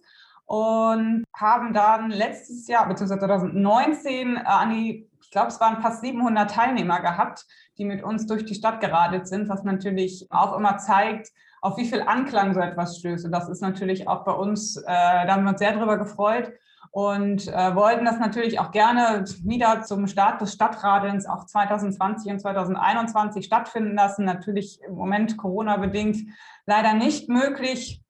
und 0.51 1.23
haben 1.33 1.73
dann 1.73 2.09
letztes 2.09 2.67
Jahr, 2.67 2.85
beziehungsweise 2.85 3.21
2019, 3.21 4.35
äh, 4.35 4.39
an 4.43 4.71
die, 4.71 5.09
ich 5.21 5.31
glaube, 5.31 5.47
es 5.47 5.61
waren 5.61 5.81
fast 5.81 6.01
700 6.01 6.51
Teilnehmer 6.51 6.99
gehabt, 6.99 7.45
die 7.77 7.85
mit 7.85 8.03
uns 8.03 8.27
durch 8.27 8.43
die 8.43 8.55
Stadt 8.55 8.81
geradelt 8.81 9.29
sind, 9.29 9.47
was 9.47 9.63
natürlich 9.63 10.27
auch 10.29 10.57
immer 10.57 10.77
zeigt, 10.77 11.29
auf 11.61 11.77
wie 11.77 11.85
viel 11.85 12.01
Anklang 12.01 12.53
so 12.53 12.59
etwas 12.59 12.97
stößt. 12.97 13.23
Und 13.23 13.31
das 13.31 13.47
ist 13.47 13.61
natürlich 13.61 14.09
auch 14.09 14.25
bei 14.25 14.33
uns, 14.33 14.75
äh, 14.75 14.83
da 14.87 15.29
haben 15.29 15.45
wir 15.45 15.51
uns 15.51 15.59
sehr 15.59 15.71
drüber 15.71 15.97
gefreut 15.97 16.51
und 16.91 17.47
äh, 17.47 17.73
wollten 17.73 18.03
das 18.03 18.19
natürlich 18.19 18.59
auch 18.59 18.71
gerne 18.71 19.23
wieder 19.45 19.83
zum 19.83 20.05
Start 20.07 20.41
des 20.41 20.51
Stadtradelns 20.51 21.27
auch 21.27 21.45
2020 21.45 22.29
und 22.29 22.39
2021 22.41 23.45
stattfinden 23.45 23.95
lassen. 23.95 24.25
Natürlich 24.25 24.81
im 24.85 24.95
Moment 24.95 25.37
Corona-bedingt 25.37 26.17
leider 26.65 26.93
nicht 26.93 27.29
möglich. 27.29 28.03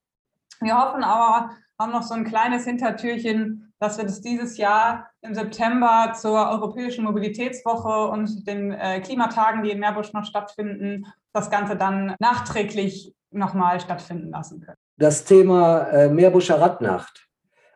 Wir 0.60 0.80
hoffen 0.80 1.04
aber, 1.04 1.52
haben 1.82 1.92
noch 1.92 2.04
so 2.04 2.14
ein 2.14 2.24
kleines 2.24 2.66
Hintertürchen, 2.66 3.74
dass 3.80 3.98
wir 3.98 4.06
das 4.06 4.22
dieses 4.22 4.58
Jahr 4.58 5.08
im 5.22 5.34
September 5.34 6.14
zur 6.14 6.50
Europäischen 6.50 7.04
Mobilitätswoche 7.04 8.12
und 8.12 8.48
den 8.48 8.72
äh, 8.72 9.02
Klimatagen, 9.02 9.64
die 9.64 9.72
in 9.72 9.80
Meerbusch 9.80 10.14
noch 10.14 10.26
stattfinden, 10.26 11.08
das 11.34 11.50
Ganze 11.50 11.76
dann 11.76 12.16
nachträglich 12.20 13.14
nochmal 13.32 13.80
stattfinden 13.80 14.30
lassen 14.30 14.62
können. 14.62 14.78
Das 14.98 15.24
Thema 15.24 15.88
äh, 15.88 16.10
Meerbuscher 16.10 16.62
Radnacht. 16.62 17.28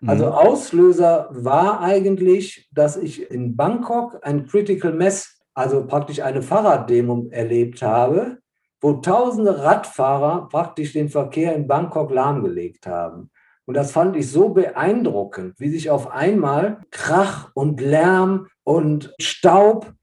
Also 0.05 0.27
mhm. 0.27 0.31
Auslöser 0.33 1.29
war 1.31 1.81
eigentlich, 1.81 2.69
dass 2.71 2.97
ich 2.97 3.31
in 3.31 3.55
Bangkok 3.55 4.19
ein 4.21 4.45
Critical 4.45 4.93
Mess, 4.93 5.39
also 5.55 5.87
praktisch 5.87 6.21
eine 6.21 6.43
Fahrraddemo 6.43 7.29
erlebt 7.31 7.81
habe, 7.81 8.37
wo 8.81 8.93
tausende 8.93 9.63
Radfahrer 9.63 10.47
praktisch 10.49 10.93
den 10.93 11.09
Verkehr 11.09 11.55
in 11.55 11.65
Bangkok 11.65 12.11
lahmgelegt 12.11 12.85
haben. 12.85 13.31
Und 13.65 13.75
das 13.75 13.91
fand 13.91 14.15
ich 14.15 14.31
so 14.31 14.49
beeindruckend, 14.49 15.59
wie 15.59 15.69
sich 15.69 15.89
auf 15.89 16.11
einmal 16.11 16.81
Krach 16.91 17.51
und 17.53 17.81
Lärm 17.81 18.47
und 18.63 19.13
Staub 19.19 19.93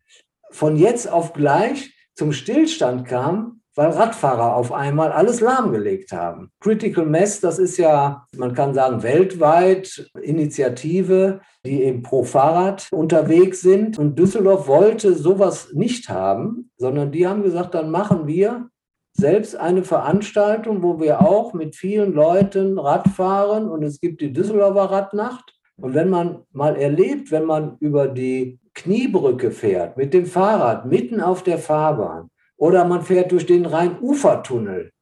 von 0.50 0.76
jetzt 0.76 1.10
auf 1.10 1.32
gleich 1.32 1.94
zum 2.14 2.32
Stillstand 2.32 3.06
kam, 3.06 3.60
weil 3.74 3.90
Radfahrer 3.90 4.54
auf 4.54 4.70
einmal 4.70 5.12
alles 5.12 5.40
lahmgelegt 5.40 6.12
haben. 6.12 6.50
Critical 6.60 7.06
Mass, 7.06 7.40
das 7.40 7.58
ist 7.58 7.78
ja, 7.78 8.26
man 8.36 8.52
kann 8.52 8.74
sagen, 8.74 9.02
weltweit 9.02 10.10
Initiative, 10.20 11.40
die 11.64 11.82
eben 11.84 12.02
pro 12.02 12.24
Fahrrad 12.24 12.88
unterwegs 12.92 13.62
sind. 13.62 13.98
Und 13.98 14.18
Düsseldorf 14.18 14.66
wollte 14.66 15.14
sowas 15.14 15.70
nicht 15.72 16.10
haben, 16.10 16.70
sondern 16.76 17.12
die 17.12 17.26
haben 17.26 17.42
gesagt, 17.42 17.74
dann 17.74 17.90
machen 17.90 18.26
wir 18.26 18.68
selbst 19.12 19.56
eine 19.56 19.84
Veranstaltung, 19.84 20.82
wo 20.82 21.00
wir 21.00 21.20
auch 21.20 21.52
mit 21.54 21.76
vielen 21.76 22.12
Leuten 22.12 22.78
Rad 22.78 23.08
fahren 23.08 23.68
und 23.68 23.82
es 23.82 24.00
gibt 24.00 24.20
die 24.20 24.32
Düsseldorfer 24.32 24.90
Radnacht. 24.90 25.54
Und 25.76 25.94
wenn 25.94 26.10
man 26.10 26.44
mal 26.52 26.76
erlebt, 26.76 27.30
wenn 27.30 27.44
man 27.44 27.76
über 27.80 28.08
die 28.08 28.58
Kniebrücke 28.74 29.50
fährt 29.50 29.96
mit 29.96 30.14
dem 30.14 30.26
Fahrrad 30.26 30.86
mitten 30.86 31.20
auf 31.20 31.42
der 31.42 31.58
Fahrbahn 31.58 32.30
oder 32.56 32.84
man 32.84 33.02
fährt 33.02 33.32
durch 33.32 33.46
den 33.46 33.66
Rhein-Ufer-Tunnel, 33.66 34.92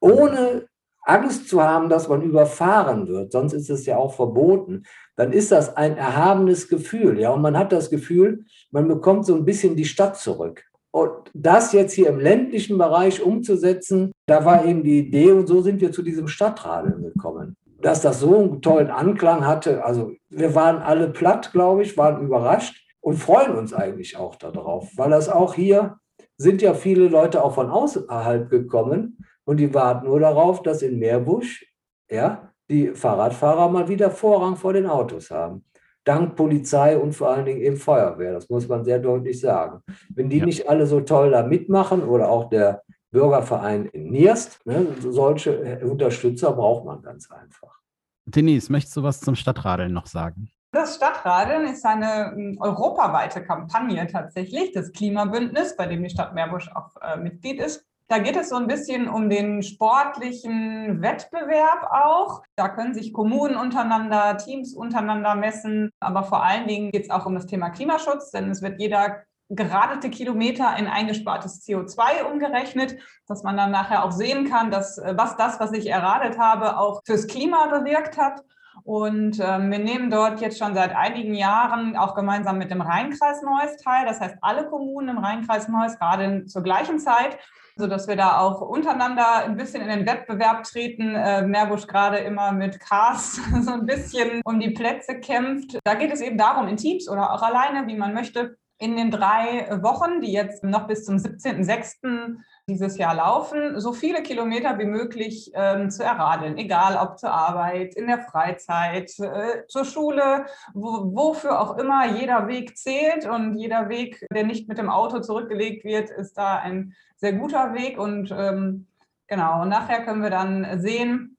ohne 0.00 0.66
Angst 1.02 1.48
zu 1.48 1.62
haben, 1.62 1.88
dass 1.88 2.08
man 2.08 2.22
überfahren 2.22 3.08
wird, 3.08 3.32
sonst 3.32 3.54
ist 3.54 3.70
es 3.70 3.86
ja 3.86 3.96
auch 3.96 4.14
verboten, 4.14 4.84
dann 5.16 5.32
ist 5.32 5.50
das 5.50 5.74
ein 5.76 5.96
erhabenes 5.96 6.68
Gefühl. 6.68 7.18
Ja, 7.18 7.30
und 7.30 7.40
man 7.40 7.56
hat 7.56 7.72
das 7.72 7.88
Gefühl, 7.90 8.44
man 8.70 8.86
bekommt 8.86 9.24
so 9.24 9.34
ein 9.34 9.46
bisschen 9.46 9.74
die 9.74 9.86
Stadt 9.86 10.18
zurück. 10.18 10.67
Und 10.90 11.30
das 11.34 11.72
jetzt 11.72 11.92
hier 11.92 12.08
im 12.08 12.18
ländlichen 12.18 12.78
Bereich 12.78 13.22
umzusetzen, 13.22 14.12
da 14.26 14.44
war 14.44 14.64
eben 14.64 14.82
die 14.82 14.98
Idee 14.98 15.32
und 15.32 15.46
so 15.46 15.60
sind 15.60 15.80
wir 15.80 15.92
zu 15.92 16.02
diesem 16.02 16.28
Stadtradeln 16.28 17.02
gekommen. 17.02 17.56
Dass 17.80 18.00
das 18.00 18.20
so 18.20 18.36
einen 18.36 18.62
tollen 18.62 18.90
Anklang 18.90 19.46
hatte, 19.46 19.84
also 19.84 20.12
wir 20.30 20.54
waren 20.54 20.78
alle 20.78 21.10
platt, 21.10 21.52
glaube 21.52 21.82
ich, 21.82 21.96
waren 21.96 22.24
überrascht 22.24 22.86
und 23.00 23.16
freuen 23.16 23.56
uns 23.56 23.72
eigentlich 23.72 24.16
auch 24.16 24.36
darauf, 24.36 24.90
weil 24.96 25.10
das 25.10 25.28
auch 25.28 25.54
hier 25.54 25.98
sind 26.36 26.62
ja 26.62 26.74
viele 26.74 27.08
Leute 27.08 27.44
auch 27.44 27.54
von 27.54 27.68
außerhalb 27.68 28.48
gekommen 28.48 29.18
und 29.44 29.58
die 29.58 29.72
warten 29.74 30.06
nur 30.06 30.20
darauf, 30.20 30.62
dass 30.62 30.82
in 30.82 30.98
Meerbusch 30.98 31.66
ja, 32.10 32.52
die 32.70 32.88
Fahrradfahrer 32.88 33.68
mal 33.68 33.88
wieder 33.88 34.10
Vorrang 34.10 34.56
vor 34.56 34.72
den 34.72 34.86
Autos 34.86 35.30
haben 35.30 35.64
dank 36.08 36.36
Polizei 36.36 36.96
und 36.96 37.12
vor 37.12 37.30
allen 37.30 37.44
Dingen 37.44 37.60
eben 37.60 37.76
Feuerwehr. 37.76 38.32
Das 38.32 38.48
muss 38.48 38.66
man 38.66 38.84
sehr 38.84 38.98
deutlich 38.98 39.40
sagen. 39.40 39.82
Wenn 40.08 40.30
die 40.30 40.38
ja. 40.38 40.46
nicht 40.46 40.68
alle 40.68 40.86
so 40.86 41.00
toll 41.02 41.30
da 41.30 41.42
mitmachen 41.42 42.02
oder 42.02 42.30
auch 42.30 42.48
der 42.48 42.82
Bürgerverein 43.10 43.86
in 43.86 44.10
Nierst, 44.10 44.64
ne, 44.66 44.86
solche 45.00 45.80
Unterstützer 45.84 46.52
braucht 46.52 46.84
man 46.84 47.02
ganz 47.02 47.30
einfach. 47.30 47.78
Denise, 48.26 48.70
möchtest 48.70 48.96
du 48.96 49.02
was 49.02 49.20
zum 49.20 49.34
Stadtradeln 49.34 49.92
noch 49.92 50.06
sagen? 50.06 50.50
Das 50.72 50.96
Stadtradeln 50.96 51.66
ist 51.66 51.84
eine 51.86 52.32
hm, 52.34 52.58
europaweite 52.60 53.42
Kampagne 53.42 54.06
tatsächlich 54.06 54.72
des 54.72 54.92
Klimabündnisses, 54.92 55.76
bei 55.76 55.86
dem 55.86 56.02
die 56.02 56.10
Stadt 56.10 56.34
Meerbusch 56.34 56.70
auch 56.74 56.90
äh, 57.00 57.16
Mitglied 57.16 57.60
ist. 57.60 57.87
Da 58.10 58.18
geht 58.18 58.36
es 58.36 58.48
so 58.48 58.56
ein 58.56 58.66
bisschen 58.66 59.06
um 59.06 59.28
den 59.28 59.62
sportlichen 59.62 61.02
Wettbewerb 61.02 61.90
auch. 61.90 62.42
Da 62.56 62.70
können 62.70 62.94
sich 62.94 63.12
Kommunen 63.12 63.54
untereinander, 63.54 64.38
Teams 64.38 64.74
untereinander 64.74 65.34
messen. 65.34 65.90
Aber 66.00 66.22
vor 66.22 66.42
allen 66.42 66.66
Dingen 66.66 66.90
geht 66.90 67.04
es 67.04 67.10
auch 67.10 67.26
um 67.26 67.34
das 67.34 67.44
Thema 67.44 67.68
Klimaschutz, 67.68 68.30
denn 68.30 68.50
es 68.50 68.62
wird 68.62 68.80
jeder 68.80 69.24
geradete 69.50 70.08
Kilometer 70.08 70.74
in 70.78 70.86
eingespartes 70.86 71.66
CO2 71.66 72.24
umgerechnet, 72.30 72.96
dass 73.26 73.42
man 73.42 73.58
dann 73.58 73.70
nachher 73.70 74.04
auch 74.04 74.12
sehen 74.12 74.48
kann, 74.48 74.70
dass 74.70 74.98
was 75.04 75.36
das, 75.36 75.60
was 75.60 75.72
ich 75.72 75.90
erradet 75.90 76.38
habe, 76.38 76.78
auch 76.78 77.02
fürs 77.04 77.26
Klima 77.26 77.66
bewirkt 77.66 78.16
hat. 78.16 78.42
Und 78.84 79.38
ähm, 79.40 79.70
wir 79.70 79.80
nehmen 79.80 80.10
dort 80.10 80.40
jetzt 80.40 80.58
schon 80.58 80.74
seit 80.74 80.96
einigen 80.96 81.34
Jahren 81.34 81.96
auch 81.96 82.14
gemeinsam 82.14 82.56
mit 82.56 82.70
dem 82.70 82.80
Rheinkreis 82.80 83.42
Neuss 83.42 83.76
teil. 83.82 84.06
Das 84.06 84.20
heißt, 84.20 84.36
alle 84.40 84.66
Kommunen 84.66 85.10
im 85.10 85.18
Rheinkreis 85.18 85.68
Neuss, 85.68 85.98
gerade 85.98 86.46
zur 86.46 86.62
gleichen 86.62 86.98
Zeit, 86.98 87.38
sodass 87.78 88.08
wir 88.08 88.16
da 88.16 88.38
auch 88.38 88.60
untereinander 88.60 89.44
ein 89.44 89.56
bisschen 89.56 89.80
in 89.82 89.88
den 89.88 90.06
Wettbewerb 90.06 90.64
treten. 90.64 91.14
Äh, 91.14 91.46
Meerbusch 91.46 91.86
gerade 91.86 92.18
immer 92.18 92.52
mit 92.52 92.80
Cars 92.80 93.40
so 93.62 93.72
ein 93.72 93.86
bisschen 93.86 94.42
um 94.44 94.60
die 94.60 94.70
Plätze 94.70 95.20
kämpft. 95.20 95.78
Da 95.84 95.94
geht 95.94 96.12
es 96.12 96.20
eben 96.20 96.36
darum, 96.36 96.68
in 96.68 96.76
Teams 96.76 97.08
oder 97.08 97.32
auch 97.32 97.42
alleine, 97.42 97.86
wie 97.86 97.96
man 97.96 98.12
möchte, 98.12 98.56
in 98.78 98.96
den 98.96 99.10
drei 99.10 99.68
Wochen, 99.82 100.20
die 100.20 100.32
jetzt 100.32 100.62
noch 100.64 100.86
bis 100.86 101.04
zum 101.04 101.16
17.06. 101.16 102.36
dieses 102.68 102.98
Jahr 102.98 103.14
laufen, 103.14 103.80
so 103.80 103.92
viele 103.92 104.22
Kilometer 104.22 104.78
wie 104.78 104.84
möglich 104.84 105.50
ähm, 105.54 105.90
zu 105.90 106.04
erradeln, 106.04 106.58
egal 106.58 106.96
ob 106.96 107.18
zur 107.18 107.32
Arbeit, 107.32 107.94
in 107.94 108.06
der 108.06 108.20
Freizeit, 108.20 109.10
äh, 109.18 109.66
zur 109.66 109.84
Schule, 109.84 110.46
wo, 110.74 111.14
wofür 111.14 111.60
auch 111.60 111.78
immer. 111.78 112.06
Jeder 112.18 112.46
Weg 112.46 112.76
zählt 112.76 113.26
und 113.26 113.56
jeder 113.56 113.88
Weg, 113.88 114.24
der 114.32 114.44
nicht 114.44 114.68
mit 114.68 114.78
dem 114.78 114.90
Auto 114.90 115.20
zurückgelegt 115.20 115.84
wird, 115.84 116.10
ist 116.10 116.34
da 116.34 116.58
ein 116.58 116.94
sehr 117.16 117.32
guter 117.32 117.74
Weg. 117.74 117.98
Und 117.98 118.30
ähm, 118.36 118.86
genau, 119.26 119.62
und 119.62 119.70
nachher 119.70 120.04
können 120.04 120.22
wir 120.22 120.30
dann 120.30 120.80
sehen, 120.80 121.38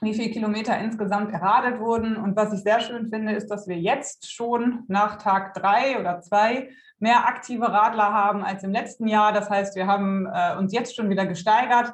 wie 0.00 0.14
viele 0.14 0.30
Kilometer 0.30 0.78
insgesamt 0.78 1.32
erradet 1.32 1.78
wurden. 1.78 2.16
Und 2.16 2.36
was 2.36 2.52
ich 2.54 2.62
sehr 2.62 2.80
schön 2.80 3.08
finde, 3.08 3.34
ist, 3.34 3.48
dass 3.48 3.68
wir 3.68 3.78
jetzt 3.78 4.32
schon 4.32 4.84
nach 4.88 5.16
Tag 5.16 5.52
drei 5.54 6.00
oder 6.00 6.20
zwei 6.22 6.70
mehr 7.00 7.26
aktive 7.26 7.72
Radler 7.72 8.12
haben 8.12 8.44
als 8.44 8.62
im 8.62 8.72
letzten 8.72 9.08
Jahr. 9.08 9.32
Das 9.32 9.50
heißt, 9.50 9.74
wir 9.74 9.86
haben 9.86 10.26
äh, 10.26 10.56
uns 10.58 10.72
jetzt 10.72 10.94
schon 10.94 11.10
wieder 11.10 11.26
gesteigert. 11.26 11.92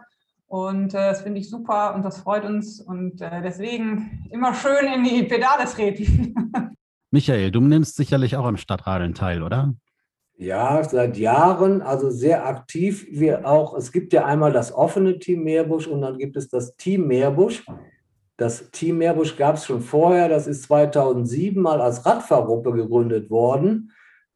Und 0.48 0.94
äh, 0.94 0.98
das 0.98 1.22
finde 1.22 1.40
ich 1.40 1.50
super 1.50 1.94
und 1.94 2.04
das 2.04 2.18
freut 2.18 2.44
uns. 2.44 2.80
Und 2.80 3.20
äh, 3.20 3.42
deswegen 3.42 4.26
immer 4.30 4.54
schön 4.54 4.92
in 4.92 5.04
die 5.04 5.22
Pedale 5.24 5.64
treten. 5.64 6.34
Michael, 7.10 7.50
du 7.50 7.60
nimmst 7.60 7.96
sicherlich 7.96 8.36
auch 8.36 8.44
am 8.44 8.56
Stadtradeln 8.56 9.14
teil, 9.14 9.42
oder? 9.42 9.74
Ja, 10.38 10.84
seit 10.84 11.16
Jahren, 11.16 11.80
also 11.80 12.10
sehr 12.10 12.46
aktiv. 12.46 13.06
Wir 13.10 13.48
auch, 13.48 13.74
es 13.74 13.90
gibt 13.90 14.12
ja 14.12 14.26
einmal 14.26 14.52
das 14.52 14.72
offene 14.72 15.18
Team 15.18 15.44
Meerbusch 15.44 15.86
und 15.86 16.02
dann 16.02 16.18
gibt 16.18 16.36
es 16.36 16.48
das 16.48 16.76
Team 16.76 17.06
Meerbusch. 17.06 17.64
Das 18.36 18.70
Team 18.70 18.98
Meerbusch 18.98 19.36
gab 19.36 19.54
es 19.54 19.64
schon 19.64 19.80
vorher, 19.80 20.28
das 20.28 20.46
ist 20.46 20.64
2007 20.64 21.60
mal 21.60 21.80
als 21.80 22.04
Radfahrgruppe 22.04 22.72
gegründet 22.72 23.30
worden. 23.30 23.92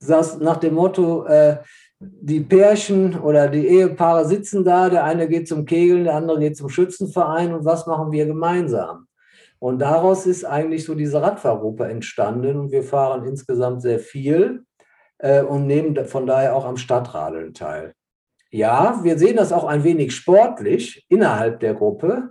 Das 0.07 0.39
nach 0.39 0.57
dem 0.57 0.75
Motto, 0.75 1.25
äh, 1.27 1.59
die 2.01 2.41
Pärchen 2.41 3.19
oder 3.19 3.49
die 3.49 3.67
Ehepaare 3.67 4.25
sitzen 4.27 4.65
da, 4.65 4.89
der 4.89 5.05
eine 5.05 5.29
geht 5.29 5.47
zum 5.47 5.67
Kegeln, 5.67 6.05
der 6.05 6.15
andere 6.15 6.39
geht 6.41 6.57
zum 6.57 6.71
Schützenverein 6.71 7.53
und 7.53 7.65
was 7.67 7.87
machen 7.87 8.11
wir 8.11 8.25
gemeinsam? 8.25 9.07
Und 9.59 9.81
daraus 9.81 10.25
ist 10.25 10.45
eigentlich 10.45 10.85
so 10.85 10.95
diese 10.95 11.21
Radfahrgruppe 11.21 11.85
entstanden 11.85 12.59
und 12.59 12.73
wir 12.73 12.83
fahren 12.83 13.27
insgesamt 13.27 13.83
sehr 13.83 13.99
viel 13.99 14.65
äh, 15.19 15.43
und 15.43 15.67
nehmen 15.67 16.07
von 16.07 16.27
daher 16.27 16.57
auch 16.57 16.65
am 16.65 16.79
Stadtradeln 16.79 17.53
teil. 17.53 17.93
Ja, 18.51 19.01
wir 19.03 19.19
sehen 19.19 19.37
das 19.37 19.53
auch 19.53 19.65
ein 19.65 19.85
wenig 19.85 20.15
sportlich 20.17 21.05
innerhalb 21.11 21.61
der 21.61 21.75
Gruppe. 21.75 22.31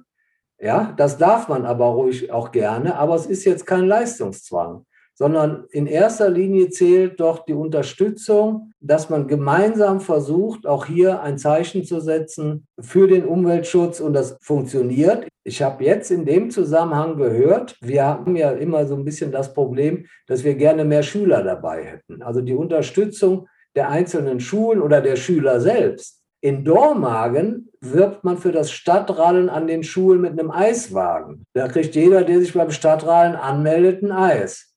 Ja, 0.59 0.93
das 0.97 1.19
darf 1.19 1.47
man 1.47 1.65
aber 1.65 1.85
ruhig 1.85 2.31
auch 2.31 2.51
gerne, 2.51 2.95
aber 2.97 3.13
es 3.15 3.27
ist 3.27 3.45
jetzt 3.45 3.67
kein 3.67 3.85
Leistungszwang 3.85 4.85
sondern 5.19 5.65
in 5.71 5.85
erster 5.85 6.29
Linie 6.29 6.69
zählt 6.69 7.19
doch 7.19 7.43
die 7.45 7.53
Unterstützung, 7.53 8.71
dass 8.79 9.09
man 9.09 9.27
gemeinsam 9.27 9.99
versucht, 9.99 10.65
auch 10.65 10.85
hier 10.85 11.21
ein 11.21 11.37
Zeichen 11.37 11.83
zu 11.83 11.99
setzen 11.99 12.65
für 12.79 13.05
den 13.05 13.25
Umweltschutz 13.25 13.99
und 13.99 14.13
das 14.13 14.37
funktioniert. 14.41 15.27
Ich 15.43 15.61
habe 15.61 15.83
jetzt 15.83 16.09
in 16.09 16.25
dem 16.25 16.49
Zusammenhang 16.49 17.17
gehört, 17.17 17.75
wir 17.81 18.05
haben 18.05 18.37
ja 18.37 18.51
immer 18.51 18.85
so 18.87 18.95
ein 18.95 19.03
bisschen 19.03 19.33
das 19.33 19.53
Problem, 19.53 20.05
dass 20.27 20.45
wir 20.45 20.55
gerne 20.55 20.85
mehr 20.85 21.03
Schüler 21.03 21.43
dabei 21.43 21.83
hätten. 21.83 22.21
Also 22.21 22.39
die 22.39 22.55
Unterstützung 22.55 23.47
der 23.75 23.89
einzelnen 23.89 24.39
Schulen 24.39 24.81
oder 24.81 25.01
der 25.01 25.17
Schüler 25.17 25.59
selbst. 25.59 26.21
In 26.41 26.63
Dormagen 26.63 27.69
wirbt 27.81 28.23
man 28.23 28.37
für 28.37 28.53
das 28.53 28.71
Stadtrallen 28.71 29.49
an 29.49 29.67
den 29.67 29.83
Schulen 29.83 30.21
mit 30.21 30.39
einem 30.39 30.49
Eiswagen. 30.49 31.45
Da 31.53 31.67
kriegt 31.67 31.93
jeder, 31.95 32.23
der 32.23 32.39
sich 32.39 32.53
beim 32.53 32.71
Stadtrallen 32.71 33.35
anmeldet, 33.35 34.01
ein 34.01 34.13
Eis. 34.13 34.68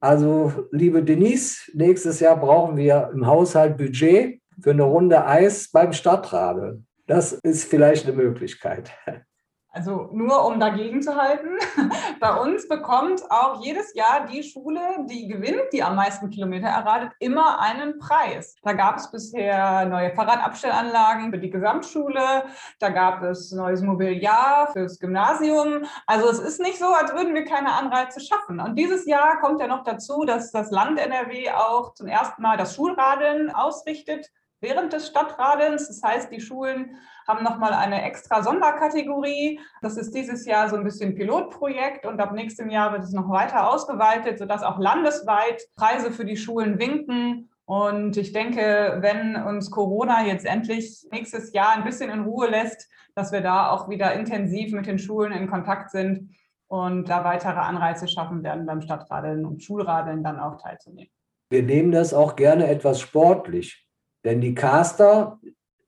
Also, 0.00 0.66
liebe 0.70 1.02
Denise, 1.02 1.70
nächstes 1.74 2.20
Jahr 2.20 2.40
brauchen 2.40 2.76
wir 2.76 3.10
im 3.12 3.26
Haushalt 3.26 3.76
Budget 3.76 4.40
für 4.60 4.70
eine 4.70 4.82
Runde 4.82 5.26
Eis 5.26 5.70
beim 5.70 5.92
Stadtradeln. 5.92 6.86
Das 7.06 7.32
ist 7.32 7.64
vielleicht 7.64 8.06
eine 8.06 8.16
Möglichkeit. 8.16 8.90
Also 9.72 10.10
nur 10.12 10.46
um 10.46 10.58
dagegen 10.58 11.00
zu 11.00 11.14
halten, 11.14 11.50
bei 12.20 12.34
uns 12.34 12.66
bekommt 12.66 13.22
auch 13.30 13.62
jedes 13.62 13.94
Jahr 13.94 14.26
die 14.26 14.42
Schule, 14.42 14.80
die 15.08 15.28
gewinnt, 15.28 15.72
die 15.72 15.82
am 15.82 15.94
meisten 15.94 16.28
Kilometer 16.30 16.66
erradet, 16.66 17.12
immer 17.20 17.60
einen 17.60 17.98
Preis. 17.98 18.56
Da 18.62 18.72
gab 18.72 18.96
es 18.96 19.10
bisher 19.12 19.86
neue 19.86 20.10
Fahrradabstellanlagen 20.10 21.30
für 21.30 21.38
die 21.38 21.50
Gesamtschule, 21.50 22.44
da 22.80 22.88
gab 22.88 23.22
es 23.22 23.52
neues 23.52 23.80
Mobiliar 23.80 24.70
fürs 24.72 24.98
Gymnasium. 24.98 25.84
Also 26.06 26.28
es 26.28 26.40
ist 26.40 26.60
nicht 26.60 26.78
so, 26.78 26.86
als 26.86 27.12
würden 27.12 27.34
wir 27.34 27.44
keine 27.44 27.72
Anreize 27.72 28.20
schaffen. 28.20 28.58
Und 28.58 28.76
dieses 28.76 29.06
Jahr 29.06 29.40
kommt 29.40 29.60
ja 29.60 29.68
noch 29.68 29.84
dazu, 29.84 30.24
dass 30.24 30.50
das 30.50 30.72
Land 30.72 30.98
NRW 30.98 31.50
auch 31.50 31.94
zum 31.94 32.08
ersten 32.08 32.42
Mal 32.42 32.56
das 32.56 32.74
Schulradeln 32.74 33.50
ausrichtet 33.50 34.30
während 34.60 34.92
des 34.92 35.06
Stadtradelns. 35.06 35.88
Das 35.88 36.02
heißt, 36.02 36.32
die 36.32 36.40
Schulen 36.40 36.96
haben 37.26 37.44
nochmal 37.44 37.72
eine 37.72 38.02
extra 38.02 38.42
Sonderkategorie. 38.42 39.60
Das 39.82 39.96
ist 39.96 40.14
dieses 40.14 40.46
Jahr 40.46 40.68
so 40.68 40.76
ein 40.76 40.84
bisschen 40.84 41.14
Pilotprojekt 41.14 42.06
und 42.06 42.20
ab 42.20 42.32
nächstem 42.32 42.70
Jahr 42.70 42.92
wird 42.92 43.04
es 43.04 43.12
noch 43.12 43.28
weiter 43.28 43.70
ausgeweitet, 43.70 44.38
sodass 44.38 44.62
auch 44.62 44.78
landesweit 44.78 45.62
Preise 45.76 46.12
für 46.12 46.24
die 46.24 46.36
Schulen 46.36 46.78
winken. 46.78 47.50
Und 47.64 48.16
ich 48.16 48.32
denke, 48.32 48.98
wenn 49.00 49.36
uns 49.36 49.70
Corona 49.70 50.26
jetzt 50.26 50.44
endlich 50.44 51.06
nächstes 51.12 51.52
Jahr 51.52 51.70
ein 51.76 51.84
bisschen 51.84 52.10
in 52.10 52.24
Ruhe 52.24 52.48
lässt, 52.48 52.88
dass 53.14 53.30
wir 53.30 53.42
da 53.42 53.70
auch 53.70 53.88
wieder 53.88 54.12
intensiv 54.14 54.72
mit 54.72 54.86
den 54.86 54.98
Schulen 54.98 55.32
in 55.32 55.48
Kontakt 55.48 55.90
sind 55.90 56.34
und 56.66 57.08
da 57.08 57.24
weitere 57.24 57.58
Anreize 57.58 58.08
schaffen 58.08 58.42
werden, 58.42 58.66
beim 58.66 58.80
Stadtradeln 58.80 59.44
und 59.44 59.62
Schulradeln 59.62 60.24
dann 60.24 60.40
auch 60.40 60.60
teilzunehmen. 60.60 61.10
Wir 61.48 61.62
nehmen 61.62 61.90
das 61.90 62.14
auch 62.14 62.36
gerne 62.36 62.68
etwas 62.68 63.00
sportlich. 63.00 63.88
Denn 64.24 64.40
die 64.40 64.54
Caster, 64.54 65.38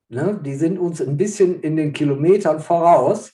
ne, 0.09 0.41
die 0.45 0.55
sind 0.55 0.79
uns 0.79 1.01
ein 1.01 1.17
bisschen 1.17 1.61
in 1.61 1.77
den 1.77 1.93
Kilometern 1.93 2.61
voraus. 2.61 3.33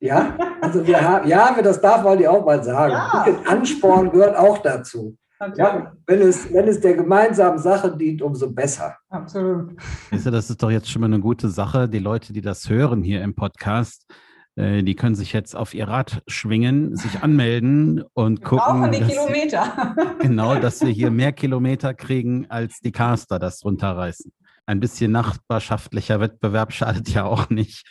Ja, 0.00 0.36
also 0.60 0.86
wir 0.86 1.00
haben, 1.00 1.28
ja, 1.28 1.60
das 1.62 1.80
darf 1.80 2.04
man 2.04 2.18
die 2.18 2.28
auch 2.28 2.44
mal 2.44 2.62
sagen. 2.62 2.92
Ja. 2.92 3.26
Ansporn 3.46 4.10
gehört 4.10 4.36
auch 4.36 4.58
dazu. 4.58 5.16
Ja, 5.56 5.92
wenn, 6.06 6.20
es, 6.22 6.50
wenn 6.52 6.66
es 6.66 6.80
der 6.80 6.94
gemeinsamen 6.94 7.58
Sache 7.58 7.94
dient, 7.94 8.22
umso 8.22 8.50
besser. 8.50 8.96
Absolut. 9.10 9.72
das 10.10 10.50
ist 10.50 10.62
doch 10.62 10.70
jetzt 10.70 10.90
schon 10.90 11.00
mal 11.00 11.06
eine 11.06 11.20
gute 11.20 11.50
Sache. 11.50 11.88
Die 11.88 11.98
Leute, 11.98 12.32
die 12.32 12.40
das 12.40 12.70
hören 12.70 13.02
hier 13.02 13.22
im 13.22 13.34
Podcast, 13.34 14.06
die 14.56 14.94
können 14.94 15.14
sich 15.14 15.34
jetzt 15.34 15.54
auf 15.54 15.74
ihr 15.74 15.86
Rad 15.86 16.22
schwingen, 16.26 16.96
sich 16.96 17.22
anmelden 17.22 18.02
und 18.14 18.40
wir 18.40 18.46
gucken. 18.46 18.90
Die 18.90 19.02
Kilometer. 19.02 19.94
genau, 20.20 20.54
dass 20.54 20.80
wir 20.80 20.88
hier 20.88 21.10
mehr 21.10 21.32
Kilometer 21.32 21.92
kriegen, 21.92 22.46
als 22.48 22.80
die 22.80 22.92
Caster 22.92 23.38
das 23.38 23.64
runterreißen. 23.64 24.32
Ein 24.64 24.80
bisschen 24.80 25.12
nachbarschaftlicher 25.12 26.20
Wettbewerb 26.20 26.72
schadet 26.72 27.10
ja 27.10 27.24
auch 27.24 27.50
nicht. 27.50 27.86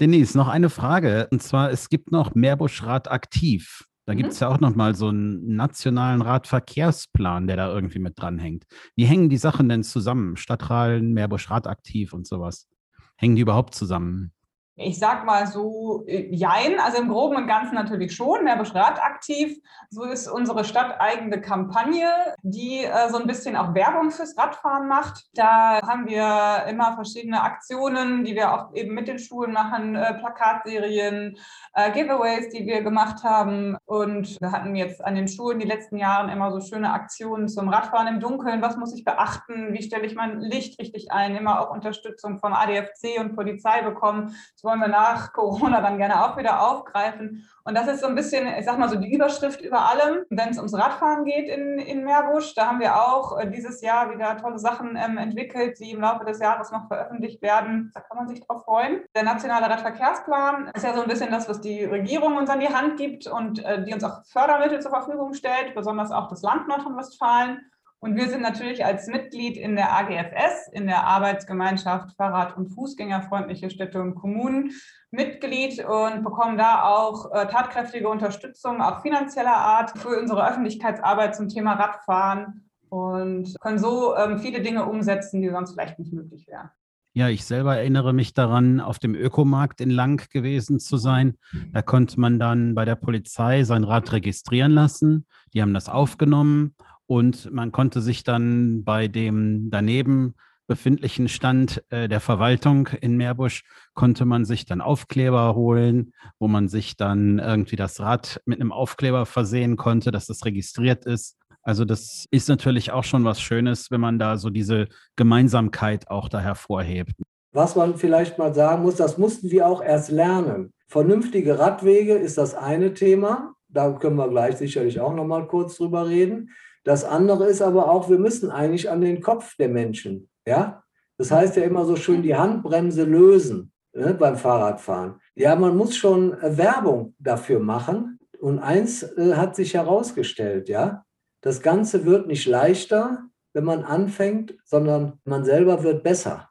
Denise, 0.00 0.36
noch 0.36 0.48
eine 0.48 0.68
Frage. 0.68 1.26
Und 1.30 1.42
zwar, 1.42 1.70
es 1.70 1.88
gibt 1.88 2.12
noch 2.12 2.34
Meerbuschrad 2.34 3.10
aktiv. 3.10 3.86
Da 4.06 4.14
gibt 4.14 4.32
es 4.32 4.40
mhm. 4.40 4.44
ja 4.44 4.48
auch 4.52 4.60
noch 4.60 4.74
mal 4.74 4.94
so 4.94 5.08
einen 5.08 5.56
nationalen 5.56 6.20
Radverkehrsplan, 6.20 7.46
der 7.46 7.56
da 7.56 7.72
irgendwie 7.72 7.98
mit 7.98 8.20
dranhängt. 8.20 8.64
Wie 8.94 9.06
hängen 9.06 9.28
die 9.30 9.38
Sachen 9.38 9.68
denn 9.68 9.82
zusammen? 9.82 10.36
Stadtrallen, 10.36 11.14
Meerbuschrad 11.14 11.66
aktiv 11.66 12.12
und 12.12 12.26
sowas. 12.26 12.68
Hängen 13.16 13.36
die 13.36 13.42
überhaupt 13.42 13.74
zusammen? 13.74 14.32
Ich 14.80 14.98
sag 14.98 15.24
mal 15.24 15.46
so, 15.46 16.04
äh, 16.06 16.34
jein, 16.34 16.80
also 16.80 16.98
im 16.98 17.08
Groben 17.08 17.36
und 17.36 17.46
Ganzen 17.46 17.74
natürlich 17.74 18.14
schon, 18.14 18.44
Meerbusch 18.44 18.74
Rad 18.74 19.02
aktiv. 19.02 19.58
So 19.90 20.04
ist 20.04 20.28
unsere 20.28 20.64
stadteigene 20.64 21.40
Kampagne, 21.40 22.08
die 22.42 22.84
äh, 22.84 23.08
so 23.10 23.18
ein 23.18 23.26
bisschen 23.26 23.56
auch 23.56 23.74
Werbung 23.74 24.10
fürs 24.10 24.36
Radfahren 24.38 24.88
macht. 24.88 25.28
Da 25.34 25.80
haben 25.86 26.06
wir 26.06 26.64
immer 26.68 26.94
verschiedene 26.94 27.42
Aktionen, 27.42 28.24
die 28.24 28.34
wir 28.34 28.52
auch 28.52 28.74
eben 28.74 28.94
mit 28.94 29.08
den 29.08 29.18
Schulen 29.18 29.52
machen, 29.52 29.96
äh, 29.96 30.14
Plakatserien, 30.14 31.36
äh, 31.74 31.90
Giveaways, 31.92 32.48
die 32.50 32.66
wir 32.66 32.82
gemacht 32.82 33.22
haben. 33.24 33.76
Und 33.84 34.40
wir 34.40 34.52
hatten 34.52 34.76
jetzt 34.76 35.04
an 35.04 35.14
den 35.14 35.28
Schulen 35.28 35.58
die 35.58 35.66
letzten 35.66 35.96
Jahre 35.96 36.30
immer 36.32 36.52
so 36.52 36.60
schöne 36.60 36.92
Aktionen 36.92 37.48
zum 37.48 37.68
Radfahren 37.68 38.06
im 38.06 38.20
Dunkeln. 38.20 38.62
Was 38.62 38.76
muss 38.76 38.94
ich 38.94 39.04
beachten? 39.04 39.72
Wie 39.72 39.82
stelle 39.82 40.06
ich 40.06 40.14
mein 40.14 40.40
Licht 40.40 40.80
richtig 40.80 41.12
ein? 41.12 41.36
Immer 41.36 41.60
auch 41.60 41.70
Unterstützung 41.70 42.38
vom 42.38 42.54
ADFC 42.54 43.18
und 43.18 43.34
Polizei 43.34 43.82
bekommen. 43.82 44.36
Das 44.54 44.64
wollen 44.70 44.80
wir 44.80 44.88
nach 44.88 45.32
Corona 45.32 45.80
dann 45.80 45.98
gerne 45.98 46.24
auch 46.24 46.36
wieder 46.36 46.62
aufgreifen. 46.62 47.44
Und 47.64 47.76
das 47.76 47.88
ist 47.88 48.00
so 48.00 48.06
ein 48.06 48.14
bisschen, 48.14 48.46
ich 48.46 48.64
sag 48.64 48.78
mal 48.78 48.88
so 48.88 48.94
die 48.94 49.12
Überschrift 49.12 49.60
über 49.60 49.90
allem, 49.90 50.24
wenn 50.30 50.50
es 50.50 50.58
ums 50.58 50.74
Radfahren 50.74 51.24
geht 51.24 51.48
in, 51.48 51.78
in 51.78 52.04
Meerbusch. 52.04 52.54
Da 52.54 52.68
haben 52.68 52.78
wir 52.78 52.94
auch 52.94 53.36
äh, 53.36 53.50
dieses 53.50 53.82
Jahr 53.82 54.12
wieder 54.14 54.36
tolle 54.36 54.60
Sachen 54.60 54.96
ähm, 54.96 55.18
entwickelt, 55.18 55.80
die 55.80 55.90
im 55.90 56.00
Laufe 56.00 56.24
des 56.24 56.38
Jahres 56.38 56.70
noch 56.70 56.86
veröffentlicht 56.86 57.42
werden. 57.42 57.90
Da 57.94 58.00
kann 58.00 58.16
man 58.16 58.28
sich 58.28 58.46
drauf 58.46 58.64
freuen. 58.64 59.00
Der 59.16 59.24
nationale 59.24 59.68
Radverkehrsplan 59.68 60.70
ist 60.72 60.84
ja 60.84 60.94
so 60.94 61.02
ein 61.02 61.08
bisschen 61.08 61.32
das, 61.32 61.48
was 61.48 61.60
die 61.60 61.84
Regierung 61.84 62.36
uns 62.36 62.48
an 62.48 62.60
die 62.60 62.68
Hand 62.68 62.96
gibt 62.96 63.26
und 63.26 63.64
äh, 63.64 63.82
die 63.82 63.92
uns 63.92 64.04
auch 64.04 64.24
Fördermittel 64.26 64.80
zur 64.80 64.92
Verfügung 64.92 65.34
stellt, 65.34 65.74
besonders 65.74 66.12
auch 66.12 66.28
das 66.28 66.42
Land 66.42 66.68
Nordrhein-Westfalen. 66.68 67.60
Und 68.02 68.16
wir 68.16 68.30
sind 68.30 68.40
natürlich 68.40 68.82
als 68.82 69.08
Mitglied 69.08 69.58
in 69.58 69.76
der 69.76 69.92
AGFS, 69.92 70.68
in 70.72 70.86
der 70.86 71.06
Arbeitsgemeinschaft 71.06 72.16
Fahrrad- 72.16 72.56
und 72.56 72.68
Fußgängerfreundliche 72.70 73.68
Städte 73.68 74.00
und 74.00 74.14
Kommunen, 74.14 74.72
Mitglied 75.10 75.84
und 75.84 76.24
bekommen 76.24 76.56
da 76.56 76.84
auch 76.84 77.30
äh, 77.32 77.46
tatkräftige 77.46 78.08
Unterstützung, 78.08 78.80
auch 78.80 79.02
finanzieller 79.02 79.54
Art, 79.54 79.98
für 79.98 80.18
unsere 80.18 80.48
Öffentlichkeitsarbeit 80.48 81.36
zum 81.36 81.48
Thema 81.48 81.74
Radfahren 81.74 82.70
und 82.88 83.54
können 83.60 83.78
so 83.78 84.16
ähm, 84.16 84.38
viele 84.38 84.62
Dinge 84.62 84.86
umsetzen, 84.86 85.42
die 85.42 85.50
sonst 85.50 85.72
vielleicht 85.72 85.98
nicht 85.98 86.14
möglich 86.14 86.46
wären. 86.48 86.70
Ja, 87.12 87.28
ich 87.28 87.44
selber 87.44 87.76
erinnere 87.76 88.14
mich 88.14 88.32
daran, 88.34 88.80
auf 88.80 89.00
dem 89.00 89.16
Ökomarkt 89.16 89.80
in 89.80 89.90
Lang 89.90 90.30
gewesen 90.30 90.78
zu 90.78 90.96
sein. 90.96 91.36
Da 91.72 91.82
konnte 91.82 92.18
man 92.20 92.38
dann 92.38 92.74
bei 92.76 92.84
der 92.84 92.94
Polizei 92.94 93.64
sein 93.64 93.82
Rad 93.82 94.12
registrieren 94.12 94.70
lassen. 94.70 95.26
Die 95.52 95.60
haben 95.60 95.74
das 95.74 95.88
aufgenommen 95.88 96.76
und 97.10 97.50
man 97.50 97.72
konnte 97.72 98.00
sich 98.00 98.22
dann 98.22 98.84
bei 98.84 99.08
dem 99.08 99.68
daneben 99.68 100.36
befindlichen 100.68 101.26
Stand 101.26 101.82
äh, 101.90 102.08
der 102.08 102.20
Verwaltung 102.20 102.86
in 103.00 103.16
Meerbusch, 103.16 103.64
konnte 103.94 104.24
man 104.24 104.44
sich 104.44 104.64
dann 104.64 104.80
Aufkleber 104.80 105.56
holen, 105.56 106.12
wo 106.38 106.46
man 106.46 106.68
sich 106.68 106.96
dann 106.96 107.40
irgendwie 107.40 107.74
das 107.74 107.98
Rad 107.98 108.40
mit 108.44 108.60
einem 108.60 108.70
Aufkleber 108.70 109.26
versehen 109.26 109.76
konnte, 109.76 110.12
dass 110.12 110.28
das 110.28 110.44
registriert 110.44 111.04
ist. 111.04 111.36
Also 111.62 111.84
das 111.84 112.26
ist 112.30 112.48
natürlich 112.48 112.92
auch 112.92 113.02
schon 113.02 113.24
was 113.24 113.40
Schönes, 113.40 113.90
wenn 113.90 114.00
man 114.00 114.20
da 114.20 114.36
so 114.36 114.48
diese 114.48 114.86
Gemeinsamkeit 115.16 116.08
auch 116.12 116.28
da 116.28 116.38
hervorhebt. 116.38 117.14
Was 117.50 117.74
man 117.74 117.96
vielleicht 117.96 118.38
mal 118.38 118.54
sagen 118.54 118.84
muss, 118.84 118.94
das 118.94 119.18
mussten 119.18 119.50
wir 119.50 119.66
auch 119.66 119.82
erst 119.82 120.12
lernen. 120.12 120.72
Vernünftige 120.86 121.58
Radwege 121.58 122.14
ist 122.14 122.38
das 122.38 122.54
eine 122.54 122.94
Thema. 122.94 123.54
Da 123.68 123.90
können 123.94 124.14
wir 124.14 124.28
gleich 124.28 124.58
sicherlich 124.58 125.00
auch 125.00 125.12
noch 125.12 125.26
mal 125.26 125.48
kurz 125.48 125.76
drüber 125.76 126.08
reden. 126.08 126.50
Das 126.84 127.04
andere 127.04 127.46
ist 127.46 127.62
aber 127.62 127.90
auch, 127.90 128.08
wir 128.08 128.18
müssen 128.18 128.50
eigentlich 128.50 128.90
an 128.90 129.00
den 129.00 129.20
Kopf 129.20 129.56
der 129.56 129.68
Menschen. 129.68 130.28
Ja? 130.46 130.82
Das 131.18 131.30
heißt 131.30 131.56
ja 131.56 131.64
immer 131.64 131.84
so 131.84 131.96
schön, 131.96 132.22
die 132.22 132.36
Handbremse 132.36 133.04
lösen 133.04 133.72
ne, 133.92 134.14
beim 134.14 134.36
Fahrradfahren. 134.36 135.20
Ja, 135.34 135.56
man 135.56 135.76
muss 135.76 135.96
schon 135.96 136.32
äh, 136.40 136.56
Werbung 136.56 137.14
dafür 137.18 137.60
machen. 137.60 138.18
Und 138.38 138.58
eins 138.58 139.02
äh, 139.02 139.34
hat 139.34 139.54
sich 139.54 139.74
herausgestellt, 139.74 140.68
ja, 140.68 141.04
das 141.42 141.60
Ganze 141.60 142.04
wird 142.06 142.26
nicht 142.26 142.46
leichter, 142.46 143.24
wenn 143.52 143.64
man 143.64 143.84
anfängt, 143.84 144.54
sondern 144.64 145.20
man 145.24 145.44
selber 145.44 145.82
wird 145.82 146.02
besser. 146.02 146.48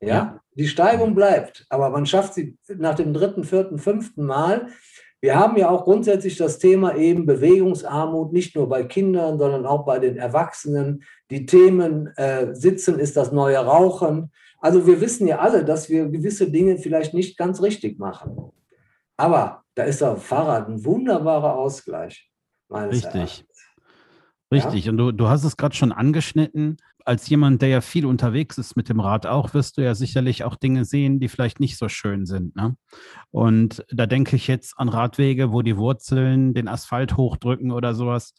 Ja? 0.00 0.08
ja. 0.08 0.40
Die 0.54 0.68
Steigung 0.68 1.14
bleibt, 1.14 1.66
aber 1.68 1.90
man 1.90 2.06
schafft 2.06 2.34
sie 2.34 2.58
nach 2.68 2.96
dem 2.96 3.14
dritten, 3.14 3.44
vierten, 3.44 3.78
fünften 3.78 4.24
Mal. 4.24 4.68
Wir 5.22 5.38
haben 5.38 5.56
ja 5.58 5.68
auch 5.68 5.84
grundsätzlich 5.84 6.36
das 6.36 6.58
Thema 6.58 6.96
eben 6.96 7.26
Bewegungsarmut, 7.26 8.32
nicht 8.32 8.56
nur 8.56 8.68
bei 8.68 8.84
Kindern, 8.84 9.38
sondern 9.38 9.66
auch 9.66 9.84
bei 9.84 9.98
den 9.98 10.16
Erwachsenen. 10.16 11.04
Die 11.30 11.44
Themen 11.44 12.06
äh, 12.16 12.54
Sitzen 12.54 12.98
ist 12.98 13.16
das 13.16 13.30
neue 13.30 13.58
Rauchen. 13.58 14.32
Also 14.60 14.86
wir 14.86 15.00
wissen 15.00 15.26
ja 15.26 15.38
alle, 15.38 15.64
dass 15.64 15.90
wir 15.90 16.08
gewisse 16.08 16.50
Dinge 16.50 16.78
vielleicht 16.78 17.12
nicht 17.12 17.36
ganz 17.36 17.60
richtig 17.60 17.98
machen. 17.98 18.50
Aber 19.18 19.62
da 19.74 19.82
ist 19.82 20.00
das 20.00 20.22
Fahrrad 20.22 20.68
ein 20.68 20.84
wunderbarer 20.84 21.54
Ausgleich. 21.54 22.30
Richtig. 22.70 23.14
Erachtens. 23.14 23.44
Richtig. 24.52 24.84
Ja? 24.86 24.92
Und 24.92 24.98
du, 24.98 25.12
du 25.12 25.28
hast 25.28 25.44
es 25.44 25.56
gerade 25.56 25.74
schon 25.74 25.92
angeschnitten 25.92 26.78
als 27.04 27.28
jemand, 27.28 27.62
der 27.62 27.68
ja 27.68 27.80
viel 27.80 28.06
unterwegs 28.06 28.58
ist 28.58 28.76
mit 28.76 28.88
dem 28.88 29.00
Rad 29.00 29.26
auch, 29.26 29.54
wirst 29.54 29.76
du 29.76 29.82
ja 29.82 29.94
sicherlich 29.94 30.44
auch 30.44 30.56
Dinge 30.56 30.84
sehen, 30.84 31.20
die 31.20 31.28
vielleicht 31.28 31.60
nicht 31.60 31.76
so 31.76 31.88
schön 31.88 32.26
sind. 32.26 32.56
Ne? 32.56 32.76
Und 33.30 33.84
da 33.90 34.06
denke 34.06 34.36
ich 34.36 34.46
jetzt 34.46 34.78
an 34.78 34.88
Radwege, 34.88 35.52
wo 35.52 35.62
die 35.62 35.76
Wurzeln 35.76 36.54
den 36.54 36.68
Asphalt 36.68 37.16
hochdrücken 37.16 37.70
oder 37.70 37.94
sowas. 37.94 38.34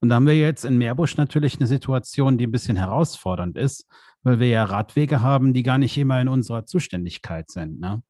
Und 0.00 0.10
da 0.10 0.16
haben 0.16 0.26
wir 0.26 0.38
jetzt 0.38 0.64
in 0.64 0.78
Meerbusch 0.78 1.16
natürlich 1.16 1.56
eine 1.56 1.66
Situation, 1.66 2.38
die 2.38 2.46
ein 2.46 2.52
bisschen 2.52 2.76
herausfordernd 2.76 3.56
ist, 3.56 3.86
weil 4.22 4.40
wir 4.40 4.48
ja 4.48 4.64
Radwege 4.64 5.20
haben, 5.20 5.54
die 5.54 5.62
gar 5.62 5.78
nicht 5.78 5.96
immer 5.96 6.20
in 6.20 6.28
unserer 6.28 6.66
Zuständigkeit 6.66 7.50
sind. 7.50 7.80
Ne? 7.80 8.02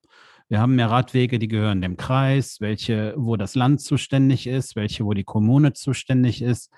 Wir 0.48 0.60
haben 0.60 0.78
ja 0.78 0.86
Radwege, 0.86 1.38
die 1.38 1.48
gehören 1.48 1.80
dem 1.80 1.96
Kreis, 1.96 2.60
welche, 2.60 3.14
wo 3.16 3.36
das 3.36 3.56
Land 3.56 3.80
zuständig 3.80 4.46
ist, 4.46 4.76
welche, 4.76 5.04
wo 5.04 5.12
die 5.12 5.24
Kommune 5.24 5.72
zuständig 5.72 6.40
ist. 6.40 6.72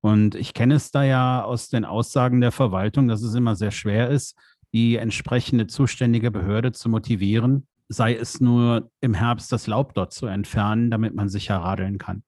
Und 0.00 0.34
ich 0.34 0.54
kenne 0.54 0.74
es 0.74 0.90
da 0.90 1.02
ja 1.02 1.42
aus 1.42 1.68
den 1.68 1.84
Aussagen 1.84 2.40
der 2.40 2.52
Verwaltung, 2.52 3.08
dass 3.08 3.22
es 3.22 3.34
immer 3.34 3.56
sehr 3.56 3.70
schwer 3.70 4.10
ist, 4.10 4.36
die 4.72 4.96
entsprechende 4.96 5.66
zuständige 5.66 6.30
Behörde 6.30 6.72
zu 6.72 6.88
motivieren, 6.88 7.66
sei 7.88 8.14
es 8.14 8.40
nur 8.40 8.90
im 9.00 9.14
Herbst 9.14 9.52
das 9.52 9.66
Laub 9.66 9.94
dort 9.94 10.12
zu 10.12 10.26
entfernen, 10.26 10.90
damit 10.90 11.14
man 11.14 11.28
sicher 11.28 11.56
radeln 11.56 11.98
kann. 11.98 12.22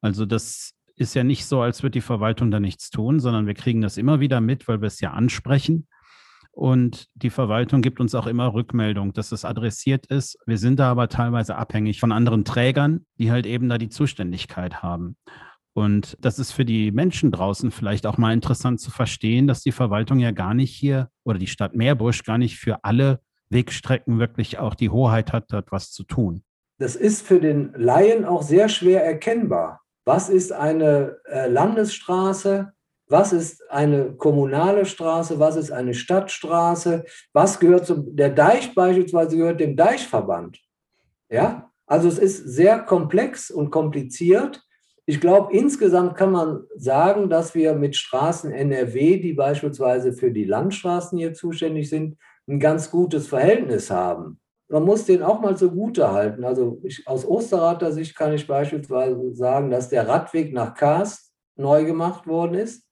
Also 0.00 0.26
das 0.26 0.74
ist 0.96 1.14
ja 1.14 1.24
nicht 1.24 1.46
so, 1.46 1.60
als 1.60 1.82
würde 1.82 1.92
die 1.92 2.00
Verwaltung 2.00 2.50
da 2.50 2.60
nichts 2.60 2.90
tun, 2.90 3.20
sondern 3.20 3.46
wir 3.46 3.54
kriegen 3.54 3.80
das 3.80 3.96
immer 3.96 4.20
wieder 4.20 4.40
mit, 4.40 4.68
weil 4.68 4.80
wir 4.80 4.86
es 4.86 5.00
ja 5.00 5.12
ansprechen. 5.12 5.88
Und 6.52 7.06
die 7.14 7.30
Verwaltung 7.30 7.80
gibt 7.80 7.98
uns 7.98 8.14
auch 8.14 8.26
immer 8.26 8.52
Rückmeldung, 8.52 9.14
dass 9.14 9.32
es 9.32 9.46
adressiert 9.46 10.06
ist. 10.06 10.38
Wir 10.44 10.58
sind 10.58 10.78
da 10.78 10.90
aber 10.90 11.08
teilweise 11.08 11.56
abhängig 11.56 11.98
von 11.98 12.12
anderen 12.12 12.44
Trägern, 12.44 13.06
die 13.18 13.30
halt 13.30 13.46
eben 13.46 13.70
da 13.70 13.78
die 13.78 13.88
Zuständigkeit 13.88 14.82
haben. 14.82 15.16
Und 15.74 16.18
das 16.20 16.38
ist 16.38 16.52
für 16.52 16.64
die 16.64 16.92
Menschen 16.92 17.30
draußen 17.30 17.70
vielleicht 17.70 18.06
auch 18.06 18.18
mal 18.18 18.34
interessant 18.34 18.80
zu 18.80 18.90
verstehen, 18.90 19.46
dass 19.46 19.62
die 19.62 19.72
Verwaltung 19.72 20.18
ja 20.18 20.30
gar 20.30 20.54
nicht 20.54 20.74
hier 20.74 21.08
oder 21.24 21.38
die 21.38 21.46
Stadt 21.46 21.74
Meerbusch 21.74 22.24
gar 22.24 22.38
nicht 22.38 22.58
für 22.58 22.84
alle 22.84 23.20
Wegstrecken 23.48 24.18
wirklich 24.18 24.58
auch 24.58 24.74
die 24.74 24.90
Hoheit 24.90 25.32
hat, 25.32 25.46
dort 25.48 25.72
was 25.72 25.90
zu 25.90 26.04
tun. 26.04 26.42
Das 26.78 26.96
ist 26.96 27.26
für 27.26 27.40
den 27.40 27.72
Laien 27.76 28.24
auch 28.24 28.42
sehr 28.42 28.68
schwer 28.68 29.04
erkennbar. 29.04 29.80
Was 30.04 30.28
ist 30.28 30.52
eine 30.52 31.18
äh, 31.26 31.48
Landesstraße? 31.48 32.72
Was 33.06 33.32
ist 33.32 33.62
eine 33.70 34.12
kommunale 34.14 34.84
Straße? 34.84 35.38
Was 35.38 35.56
ist 35.56 35.70
eine 35.70 35.94
Stadtstraße? 35.94 37.04
Was 37.32 37.60
gehört 37.60 37.86
zum, 37.86 38.16
der 38.16 38.30
Deich 38.30 38.74
beispielsweise 38.74 39.36
gehört 39.36 39.60
dem 39.60 39.76
Deichverband. 39.76 40.58
Ja, 41.30 41.70
also 41.86 42.08
es 42.08 42.18
ist 42.18 42.38
sehr 42.48 42.80
komplex 42.80 43.50
und 43.50 43.70
kompliziert. 43.70 44.62
Ich 45.04 45.20
glaube, 45.20 45.52
insgesamt 45.56 46.16
kann 46.16 46.30
man 46.30 46.64
sagen, 46.76 47.28
dass 47.28 47.54
wir 47.54 47.74
mit 47.74 47.96
Straßen 47.96 48.52
NRW, 48.52 49.18
die 49.18 49.32
beispielsweise 49.32 50.12
für 50.12 50.30
die 50.30 50.44
Landstraßen 50.44 51.18
hier 51.18 51.34
zuständig 51.34 51.88
sind, 51.88 52.16
ein 52.48 52.60
ganz 52.60 52.90
gutes 52.90 53.26
Verhältnis 53.26 53.90
haben. 53.90 54.38
Man 54.68 54.84
muss 54.84 55.04
den 55.04 55.22
auch 55.22 55.40
mal 55.40 55.56
zugute 55.56 56.12
halten. 56.12 56.44
Also 56.44 56.80
ich, 56.84 57.06
aus 57.06 57.26
Osterrater 57.26 57.92
Sicht 57.92 58.16
kann 58.16 58.32
ich 58.32 58.46
beispielsweise 58.46 59.34
sagen, 59.34 59.70
dass 59.70 59.88
der 59.88 60.08
Radweg 60.08 60.52
nach 60.52 60.74
Kast 60.74 61.32
neu 61.56 61.84
gemacht 61.84 62.26
worden 62.26 62.54
ist. 62.54 62.86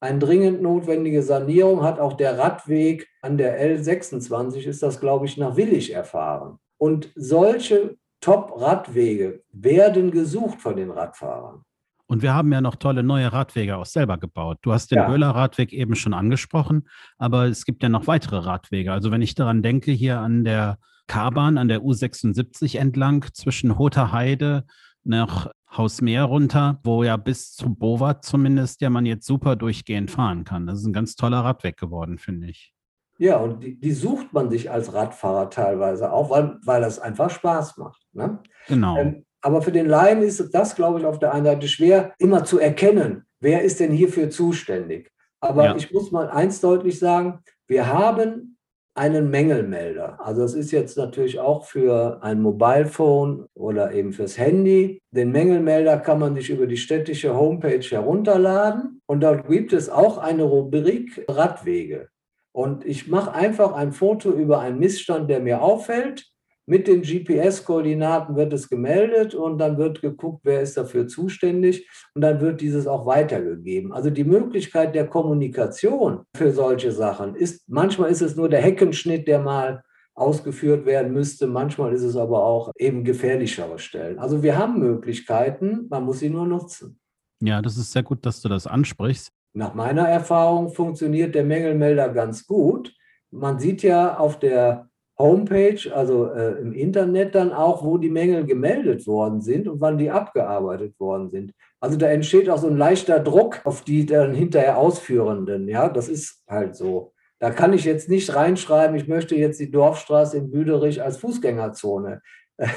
Eine 0.00 0.18
dringend 0.18 0.62
notwendige 0.62 1.22
Sanierung 1.22 1.82
hat 1.82 2.00
auch 2.00 2.14
der 2.14 2.38
Radweg 2.38 3.06
an 3.20 3.36
der 3.36 3.60
L26, 3.62 4.66
ist 4.66 4.82
das, 4.82 4.98
glaube 4.98 5.26
ich, 5.26 5.36
nach 5.36 5.56
Willig 5.56 5.92
erfahren. 5.92 6.58
Und 6.78 7.12
solche 7.14 7.96
Top-Radwege 8.20 9.42
werden 9.52 10.10
gesucht 10.10 10.60
von 10.60 10.76
den 10.76 10.90
Radfahrern. 10.90 11.64
Und 12.06 12.22
wir 12.22 12.34
haben 12.34 12.52
ja 12.52 12.60
noch 12.60 12.74
tolle 12.74 13.04
neue 13.04 13.32
Radwege 13.32 13.76
auch 13.76 13.86
selber 13.86 14.18
gebaut. 14.18 14.58
Du 14.62 14.72
hast 14.72 14.90
den 14.90 14.98
ja. 14.98 15.08
Böhler 15.08 15.30
Radweg 15.30 15.72
eben 15.72 15.94
schon 15.94 16.12
angesprochen, 16.12 16.88
aber 17.18 17.44
es 17.46 17.64
gibt 17.64 17.84
ja 17.84 17.88
noch 17.88 18.08
weitere 18.08 18.38
Radwege. 18.38 18.92
Also 18.92 19.12
wenn 19.12 19.22
ich 19.22 19.36
daran 19.36 19.62
denke, 19.62 19.92
hier 19.92 20.18
an 20.18 20.42
der 20.42 20.78
K-Bahn, 21.06 21.56
an 21.56 21.68
der 21.68 21.82
U76 21.82 22.78
entlang 22.78 23.24
zwischen 23.32 23.78
Hoter 23.78 24.10
Heide 24.10 24.64
nach 25.04 25.50
Hausmeer 25.76 26.24
runter, 26.24 26.80
wo 26.82 27.04
ja 27.04 27.16
bis 27.16 27.52
zu 27.52 27.74
Bovat 27.74 28.24
zumindest 28.24 28.80
ja 28.80 28.90
man 28.90 29.06
jetzt 29.06 29.26
super 29.26 29.54
durchgehend 29.54 30.10
fahren 30.10 30.44
kann. 30.44 30.66
Das 30.66 30.80
ist 30.80 30.86
ein 30.86 30.92
ganz 30.92 31.14
toller 31.14 31.44
Radweg 31.44 31.76
geworden, 31.76 32.18
finde 32.18 32.48
ich. 32.48 32.74
Ja, 33.18 33.36
und 33.36 33.62
die, 33.62 33.78
die, 33.78 33.92
sucht 33.92 34.32
man 34.32 34.50
sich 34.50 34.70
als 34.70 34.94
Radfahrer 34.94 35.50
teilweise 35.50 36.10
auch, 36.10 36.30
weil, 36.30 36.58
weil 36.64 36.80
das 36.80 36.98
einfach 36.98 37.30
Spaß 37.30 37.76
macht. 37.76 37.99
Ne? 38.12 38.38
Genau. 38.68 38.96
Ähm, 38.96 39.24
aber 39.40 39.62
für 39.62 39.72
den 39.72 39.86
Laien 39.86 40.22
ist 40.22 40.54
das, 40.54 40.76
glaube 40.76 41.00
ich, 41.00 41.06
auf 41.06 41.18
der 41.18 41.32
einen 41.32 41.46
Seite 41.46 41.68
schwer, 41.68 42.12
immer 42.18 42.44
zu 42.44 42.58
erkennen, 42.58 43.24
wer 43.40 43.62
ist 43.62 43.80
denn 43.80 43.92
hierfür 43.92 44.30
zuständig. 44.30 45.10
Aber 45.40 45.64
ja. 45.64 45.76
ich 45.76 45.92
muss 45.92 46.12
mal 46.12 46.28
eins 46.28 46.60
deutlich 46.60 46.98
sagen, 46.98 47.40
wir 47.66 47.86
haben 47.86 48.58
einen 48.94 49.30
Mängelmelder. 49.30 50.18
Also 50.20 50.42
das 50.42 50.54
ist 50.54 50.72
jetzt 50.72 50.98
natürlich 50.98 51.38
auch 51.38 51.64
für 51.64 52.22
ein 52.22 52.42
Mobilephone 52.42 53.46
oder 53.54 53.92
eben 53.92 54.12
fürs 54.12 54.36
Handy. 54.36 55.00
Den 55.10 55.30
Mängelmelder 55.30 55.98
kann 55.98 56.18
man 56.18 56.34
sich 56.34 56.50
über 56.50 56.66
die 56.66 56.76
städtische 56.76 57.34
Homepage 57.34 57.80
herunterladen 57.80 59.00
und 59.06 59.22
dort 59.22 59.48
gibt 59.48 59.72
es 59.72 59.88
auch 59.88 60.18
eine 60.18 60.42
Rubrik 60.42 61.24
Radwege. 61.28 62.08
Und 62.52 62.84
ich 62.84 63.08
mache 63.08 63.32
einfach 63.32 63.72
ein 63.72 63.92
Foto 63.92 64.32
über 64.32 64.60
einen 64.60 64.80
Missstand, 64.80 65.30
der 65.30 65.40
mir 65.40 65.62
auffällt 65.62 66.30
mit 66.70 66.86
den 66.86 67.02
GPS-Koordinaten 67.02 68.36
wird 68.36 68.52
es 68.52 68.68
gemeldet 68.68 69.34
und 69.34 69.58
dann 69.58 69.76
wird 69.76 70.02
geguckt, 70.02 70.42
wer 70.44 70.60
ist 70.60 70.76
dafür 70.76 71.08
zuständig 71.08 71.90
und 72.14 72.22
dann 72.22 72.40
wird 72.40 72.60
dieses 72.60 72.86
auch 72.86 73.06
weitergegeben. 73.06 73.92
Also 73.92 74.08
die 74.08 74.22
Möglichkeit 74.22 74.94
der 74.94 75.08
Kommunikation 75.08 76.22
für 76.36 76.52
solche 76.52 76.92
Sachen 76.92 77.34
ist, 77.34 77.68
manchmal 77.68 78.12
ist 78.12 78.22
es 78.22 78.36
nur 78.36 78.48
der 78.48 78.60
Heckenschnitt, 78.60 79.26
der 79.26 79.40
mal 79.40 79.82
ausgeführt 80.14 80.86
werden 80.86 81.12
müsste. 81.12 81.48
Manchmal 81.48 81.92
ist 81.92 82.04
es 82.04 82.14
aber 82.14 82.44
auch 82.44 82.70
eben 82.78 83.02
gefährlichere 83.02 83.80
Stellen. 83.80 84.20
Also 84.20 84.44
wir 84.44 84.56
haben 84.56 84.78
Möglichkeiten, 84.78 85.88
man 85.90 86.04
muss 86.04 86.20
sie 86.20 86.30
nur 86.30 86.46
nutzen. 86.46 87.00
Ja, 87.42 87.60
das 87.62 87.78
ist 87.78 87.90
sehr 87.90 88.04
gut, 88.04 88.24
dass 88.24 88.42
du 88.42 88.48
das 88.48 88.68
ansprichst. 88.68 89.32
Nach 89.54 89.74
meiner 89.74 90.08
Erfahrung 90.08 90.68
funktioniert 90.68 91.34
der 91.34 91.42
Mängelmelder 91.42 92.10
ganz 92.10 92.46
gut. 92.46 92.94
Man 93.32 93.58
sieht 93.58 93.82
ja 93.82 94.16
auf 94.18 94.38
der 94.38 94.89
Homepage, 95.20 95.94
also 95.94 96.26
äh, 96.32 96.60
im 96.60 96.72
Internet 96.72 97.34
dann 97.34 97.52
auch, 97.52 97.84
wo 97.84 97.98
die 97.98 98.10
Mängel 98.10 98.44
gemeldet 98.44 99.06
worden 99.06 99.40
sind 99.40 99.68
und 99.68 99.80
wann 99.80 99.98
die 99.98 100.10
abgearbeitet 100.10 100.98
worden 100.98 101.30
sind. 101.30 101.52
Also 101.80 101.96
da 101.96 102.08
entsteht 102.08 102.50
auch 102.50 102.58
so 102.58 102.68
ein 102.68 102.76
leichter 102.76 103.20
Druck 103.20 103.60
auf 103.64 103.82
die 103.82 104.06
dann 104.06 104.34
hinterher 104.34 104.78
Ausführenden. 104.78 105.68
Ja, 105.68 105.88
das 105.88 106.08
ist 106.08 106.42
halt 106.48 106.74
so. 106.74 107.12
Da 107.38 107.50
kann 107.50 107.72
ich 107.72 107.84
jetzt 107.84 108.08
nicht 108.08 108.34
reinschreiben, 108.34 108.96
ich 108.96 109.08
möchte 109.08 109.34
jetzt 109.34 109.60
die 109.60 109.70
Dorfstraße 109.70 110.36
in 110.36 110.50
Büderich 110.50 111.02
als 111.02 111.16
Fußgängerzone. 111.18 112.20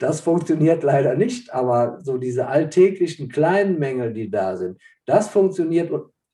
Das 0.00 0.20
funktioniert 0.20 0.82
leider 0.82 1.14
nicht, 1.14 1.54
aber 1.54 1.98
so 2.02 2.18
diese 2.18 2.48
alltäglichen 2.48 3.28
kleinen 3.28 3.78
Mängel, 3.78 4.12
die 4.12 4.28
da 4.28 4.56
sind, 4.56 4.80
das 5.06 5.28
funktioniert 5.28 5.92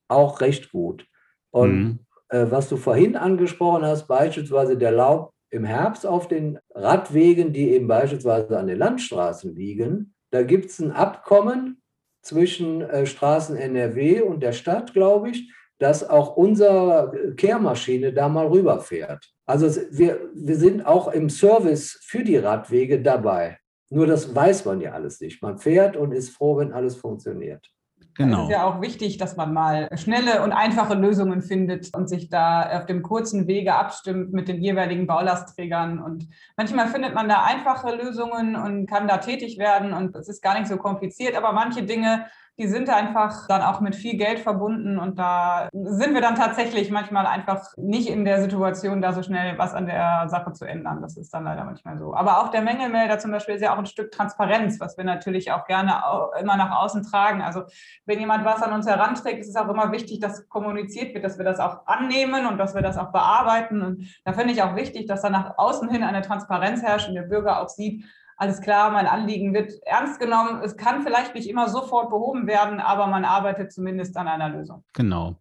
auch 0.09 0.41
recht 0.41 0.73
gut. 0.73 1.07
Und 1.51 1.79
mhm. 1.79 1.99
äh, 2.29 2.47
was 2.51 2.71
du 2.71 2.77
vorhin 2.77 3.17
angesprochen 3.17 3.85
hast, 3.85 4.07
beispielsweise 4.07 4.79
der 4.79 4.93
Laub, 4.93 5.33
im 5.51 5.65
Herbst 5.65 6.07
auf 6.07 6.29
den 6.29 6.59
Radwegen, 6.75 7.53
die 7.53 7.71
eben 7.71 7.87
beispielsweise 7.87 8.59
an 8.59 8.67
den 8.67 8.79
Landstraßen 8.79 9.55
liegen. 9.55 10.15
Da 10.31 10.43
gibt 10.43 10.71
es 10.71 10.81
ein 10.81 10.93
Abkommen 10.93 11.83
zwischen 12.23 12.83
äh, 12.83 13.07
Straßen 13.07 13.57
NRW 13.57 14.23
und 14.23 14.43
der 14.43 14.53
Stadt, 14.53 14.93
glaube 14.93 15.31
ich, 15.31 15.53
dass 15.79 16.09
auch 16.09 16.37
unsere 16.37 17.35
Kehrmaschine 17.37 18.13
da 18.13 18.29
mal 18.29 18.47
rüberfährt. 18.47 19.31
Also 19.47 19.69
wir, 19.91 20.31
wir 20.35 20.57
sind 20.57 20.85
auch 20.85 21.09
im 21.09 21.31
Service 21.31 21.99
für 22.03 22.25
die 22.25 22.39
Radwege 22.39 23.01
dabei. 23.01 23.59
Nur 23.91 24.07
das 24.07 24.35
weiß 24.35 24.65
man 24.65 24.81
ja 24.81 24.93
alles 24.93 25.21
nicht. 25.21 25.43
Man 25.43 25.59
fährt 25.59 25.97
und 25.97 26.13
ist 26.13 26.31
froh, 26.31 26.57
wenn 26.57 26.73
alles 26.73 26.97
funktioniert. 26.97 27.71
Genau. 28.17 28.45
Es 28.45 28.45
ist 28.45 28.51
ja 28.53 28.65
auch 28.65 28.81
wichtig, 28.81 29.19
dass 29.19 29.37
man 29.37 29.53
mal 29.53 29.89
schnelle 29.97 30.43
und 30.43 30.53
einfache 30.53 30.95
Lösungen 30.95 31.43
findet 31.43 31.95
und 31.95 32.09
sich 32.09 32.31
da 32.31 32.79
auf 32.79 32.87
dem 32.87 33.03
kurzen 33.03 33.47
Wege 33.47 33.75
abstimmt 33.75 34.33
mit 34.33 34.49
den 34.49 34.63
jeweiligen 34.63 35.07
Baulastträgern. 35.07 36.03
Und 36.03 36.27
manchmal 36.57 36.89
findet 36.89 37.15
man 37.15 37.29
da 37.29 37.45
einfache 37.45 37.95
Lösungen 37.95 38.57
und 38.57 38.87
kann 38.87 39.07
da 39.07 39.19
tätig 39.19 39.59
werden 39.59 39.93
und 39.93 40.17
es 40.17 40.29
ist 40.29 40.43
gar 40.43 40.59
nicht 40.59 40.69
so 40.69 40.77
kompliziert. 40.77 41.37
Aber 41.37 41.53
manche 41.53 41.83
Dinge 41.83 42.27
die 42.59 42.69
sind 42.69 42.89
einfach 42.89 43.47
dann 43.49 43.61
auch 43.61 43.81
mit 43.81 43.95
viel 43.95 44.17
Geld 44.17 44.39
verbunden 44.39 44.99
und 44.99 45.19
da 45.19 45.69
sind 45.73 46.15
wir 46.15 46.23
dann 46.23 46.37
tatsächlich 46.37 46.91
manchmal 46.91 47.27
einfach 47.27 47.75
nicht 47.77 48.09
in 48.09 48.25
der 48.25 48.41
Situation, 48.41 49.03
da 49.03 49.13
so 49.13 49.23
schnell 49.23 49.59
was 49.59 49.75
an 49.75 49.87
der 49.87 50.29
Sache 50.29 50.53
zu 50.53 50.65
ändern. 50.65 51.03
Das 51.03 51.19
ist 51.19 51.35
dann 51.35 51.45
leider 51.45 51.65
manchmal 51.65 51.99
so. 51.99 52.15
Aber 52.15 52.41
auch 52.41 52.49
der 52.49 52.63
Mängelmelder 52.63 53.19
zum 53.19 53.31
Beispiel 53.31 53.57
ist 53.57 53.61
ja 53.61 53.75
auch 53.75 53.79
ein 53.79 53.87
Stück 53.87 54.11
Transparenz, 54.11 54.81
was 54.81 54.97
wir 54.97 55.05
natürlich 55.05 55.53
auch 55.53 55.67
gerne 55.67 56.03
immer 56.41 56.57
nach 56.57 56.83
außen 56.83 57.03
tragen. 57.03 57.43
Also 57.43 57.65
wenn 58.07 58.21
jemand 58.21 58.47
was 58.47 58.63
an 58.63 58.73
uns 58.73 58.87
heranträgt, 58.87 59.41
ist 59.41 59.49
es 59.49 59.57
auch 59.57 59.69
immer 59.69 59.93
wichtig, 59.93 60.21
dass 60.21 60.49
kommuniziert 60.49 61.13
wird, 61.13 61.25
dass 61.25 61.37
wir 61.37 61.45
das 61.45 61.61
auch 61.61 61.87
annehmen 61.87 62.47
und 62.47 62.57
dass 62.57 62.75
wir 62.75 62.83
das 62.83 62.97
auch 62.97 63.13
bearbeiten. 63.13 63.83
Und 63.83 64.09
da 64.25 64.33
finde 64.33 64.55
ich 64.55 64.63
auch 64.63 64.77
wichtig, 64.77 65.07
dass 65.07 65.21
da 65.21 65.29
nach 65.29 65.59
außen 65.59 65.91
hin 65.91 66.03
eine 66.03 66.23
Transparenz 66.23 66.83
herrscht 66.83 67.09
und 67.09 67.15
der 67.17 67.23
Bürger 67.23 67.61
auch 67.61 67.69
sieht, 67.69 68.05
alles 68.37 68.61
klar, 68.61 68.91
mein 68.91 69.07
Anliegen 69.07 69.55
wird 69.55 69.73
ernst 69.85 70.21
genommen. 70.21 70.61
Es 70.63 70.77
kann 70.77 71.03
vielleicht 71.03 71.35
nicht 71.35 71.49
immer 71.49 71.69
sofort 71.69 72.11
behoben 72.11 72.47
werden, 72.47 72.81
aber 72.81 73.07
man 73.07 73.25
arbeitet 73.25 73.73
zumindest 73.73 74.17
an 74.17 74.29
einer 74.29 74.51
Lösung. 74.51 74.85
Genau. 74.93 75.37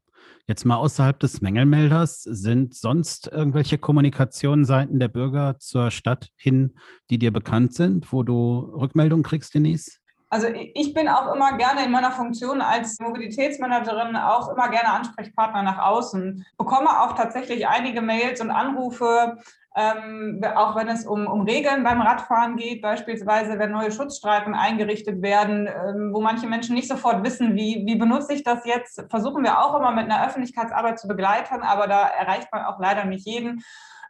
Jetzt 0.47 0.63
mal 0.63 0.77
außerhalb 0.77 1.19
des 1.19 1.41
Mängelmelders, 1.41 2.21
sind 2.21 2.75
sonst 2.75 3.27
irgendwelche 3.27 3.77
Kommunikationen 3.79 4.63
seitens 4.63 4.99
der 4.99 5.07
Bürger 5.07 5.57
zur 5.57 5.89
Stadt 5.89 6.29
hin, 6.35 6.75
die 7.09 7.17
dir 7.17 7.33
bekannt 7.33 7.73
sind, 7.73 8.13
wo 8.13 8.21
du 8.21 8.59
Rückmeldungen 8.75 9.23
kriegst, 9.23 9.55
Denise? 9.55 9.99
Also 10.29 10.47
ich 10.47 10.93
bin 10.93 11.07
auch 11.07 11.33
immer 11.33 11.57
gerne 11.57 11.85
in 11.85 11.91
meiner 11.91 12.11
Funktion 12.11 12.61
als 12.61 12.99
Mobilitätsmanagerin 12.99 14.15
auch 14.15 14.49
immer 14.49 14.69
gerne 14.69 14.89
Ansprechpartner 14.89 15.63
nach 15.63 15.79
außen. 15.79 16.45
Bekomme 16.57 16.89
auch 17.01 17.15
tatsächlich 17.15 17.67
einige 17.67 18.01
Mails 18.01 18.41
und 18.41 18.51
Anrufe 18.51 19.37
ähm, 19.75 20.41
auch 20.55 20.75
wenn 20.75 20.87
es 20.87 21.05
um, 21.05 21.27
um 21.27 21.41
Regeln 21.41 21.83
beim 21.83 22.01
Radfahren 22.01 22.55
geht, 22.55 22.81
beispielsweise 22.81 23.59
wenn 23.59 23.71
neue 23.71 23.91
Schutzstreifen 23.91 24.53
eingerichtet 24.53 25.21
werden, 25.21 25.67
ähm, 25.67 26.13
wo 26.13 26.21
manche 26.21 26.47
Menschen 26.47 26.75
nicht 26.75 26.87
sofort 26.87 27.23
wissen, 27.25 27.55
wie, 27.55 27.83
wie 27.85 27.95
benutze 27.95 28.33
ich 28.33 28.43
das 28.43 28.65
jetzt, 28.65 29.03
versuchen 29.09 29.43
wir 29.43 29.59
auch 29.59 29.75
immer 29.77 29.91
mit 29.91 30.05
einer 30.05 30.25
Öffentlichkeitsarbeit 30.25 30.97
zu 30.97 31.09
begleiten, 31.09 31.61
aber 31.61 31.87
da 31.87 32.07
erreicht 32.07 32.47
man 32.53 32.63
auch 32.63 32.79
leider 32.79 33.03
nicht 33.03 33.25
jeden. 33.25 33.63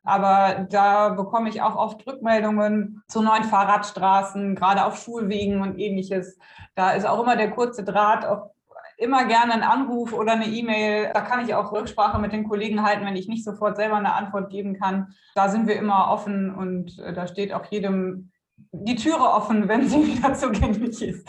Aber 0.08 0.68
da 0.70 1.10
bekomme 1.10 1.50
ich 1.50 1.64
auch 1.64 1.76
oft 1.76 2.06
Rückmeldungen 2.06 3.02
zu 3.08 3.24
neuen 3.24 3.44
Fahrradstraßen, 3.44 4.54
gerade 4.54 4.86
auf 4.86 4.98
Schulwegen 4.98 5.62
und 5.62 5.80
ähnliches. 5.80 6.38
Da 6.76 6.92
ist 6.92 7.08
auch 7.08 7.24
immer 7.24 7.36
der 7.36 7.50
kurze 7.50 7.84
Draht, 7.84 8.24
auch 8.24 8.52
immer 8.98 9.26
gerne 9.26 9.54
einen 9.54 9.64
Anruf 9.64 10.14
oder 10.14 10.34
eine 10.34 10.48
E-Mail. 10.48 11.12
Da 11.14 11.22
kann 11.22 11.46
ich 11.46 11.54
auch 11.54 11.72
Rücksprache 11.72 12.20
mit 12.20 12.32
den 12.32 12.48
Kollegen 12.48 12.84
halten, 12.84 13.06
wenn 13.06 13.16
ich 13.16 13.28
nicht 13.28 13.44
sofort 13.44 13.76
selber 13.76 13.98
eine 13.98 14.14
Antwort 14.14 14.50
geben 14.50 14.78
kann. 14.80 15.14
Da 15.36 15.50
sind 15.50 15.68
wir 15.68 15.76
immer 15.76 16.10
offen 16.10 16.54
und 16.54 16.98
äh, 17.00 17.14
da 17.14 17.28
steht 17.28 17.54
auch 17.54 17.66
jedem 17.72 18.32
die 18.72 18.96
Türe 18.96 19.22
offen, 19.22 19.68
wenn 19.68 19.88
sie 19.88 19.98
wieder 20.18 20.34
zugänglich 20.34 21.02
ist. 21.02 21.28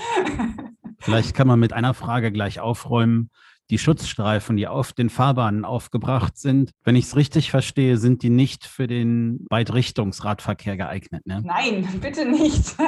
Vielleicht 0.98 1.34
kann 1.34 1.46
man 1.46 1.60
mit 1.60 1.72
einer 1.72 1.94
Frage 1.94 2.32
gleich 2.32 2.60
aufräumen 2.60 3.30
die 3.70 3.78
Schutzstreifen, 3.78 4.56
die 4.56 4.68
auf 4.68 4.92
den 4.92 5.10
Fahrbahnen 5.10 5.64
aufgebracht 5.64 6.36
sind, 6.38 6.70
wenn 6.84 6.96
ich 6.96 7.06
es 7.06 7.16
richtig 7.16 7.50
verstehe, 7.50 7.96
sind 7.96 8.22
die 8.22 8.30
nicht 8.30 8.64
für 8.64 8.86
den 8.86 9.44
Beidrichtungsradverkehr 9.48 10.76
geeignet. 10.76 11.26
Ne? 11.26 11.42
Nein, 11.44 11.88
bitte 12.00 12.24
nicht. 12.24 12.76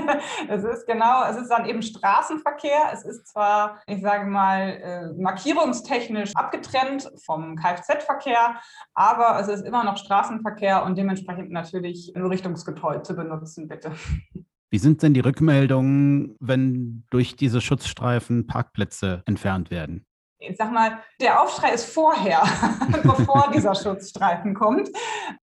Es 0.49 0.65
ist 0.65 0.87
genau, 0.87 1.25
es 1.29 1.37
ist 1.37 1.49
dann 1.49 1.67
eben 1.67 1.83
Straßenverkehr. 1.83 2.91
Es 2.93 3.05
ist 3.05 3.27
zwar, 3.29 3.81
ich 3.87 4.01
sage 4.01 4.29
mal, 4.29 4.69
äh, 4.69 5.21
markierungstechnisch 5.21 6.35
abgetrennt 6.35 7.11
vom 7.25 7.57
Kfz-Verkehr, 7.57 8.57
aber 8.95 9.39
es 9.41 9.49
ist 9.49 9.67
immer 9.67 9.85
noch 9.85 9.97
Straßenverkehr 9.97 10.85
und 10.85 10.97
dementsprechend 10.97 11.51
natürlich 11.51 12.13
nur 12.17 12.31
richtungsgetreu 12.31 12.99
zu 13.01 13.15
benutzen, 13.15 13.69
bitte. 13.69 13.93
Wie 14.71 14.79
sind 14.79 15.03
denn 15.03 15.15
die 15.15 15.21
Rückmeldungen, 15.21 16.37
wenn 16.41 17.05
durch 17.11 17.37
diese 17.37 17.63
Schutzstreifen 17.63 18.47
Parkplätze 18.47 19.23
entfernt 19.25 19.71
werden? 19.71 20.05
Ich 20.39 20.57
sag 20.57 20.71
mal, 20.71 21.03
der 21.21 21.43
Aufschrei 21.43 21.73
ist 21.73 21.93
vorher, 21.93 22.43
bevor 23.03 23.51
dieser 23.53 23.75
Schutzstreifen 23.75 24.55
kommt. 24.55 24.89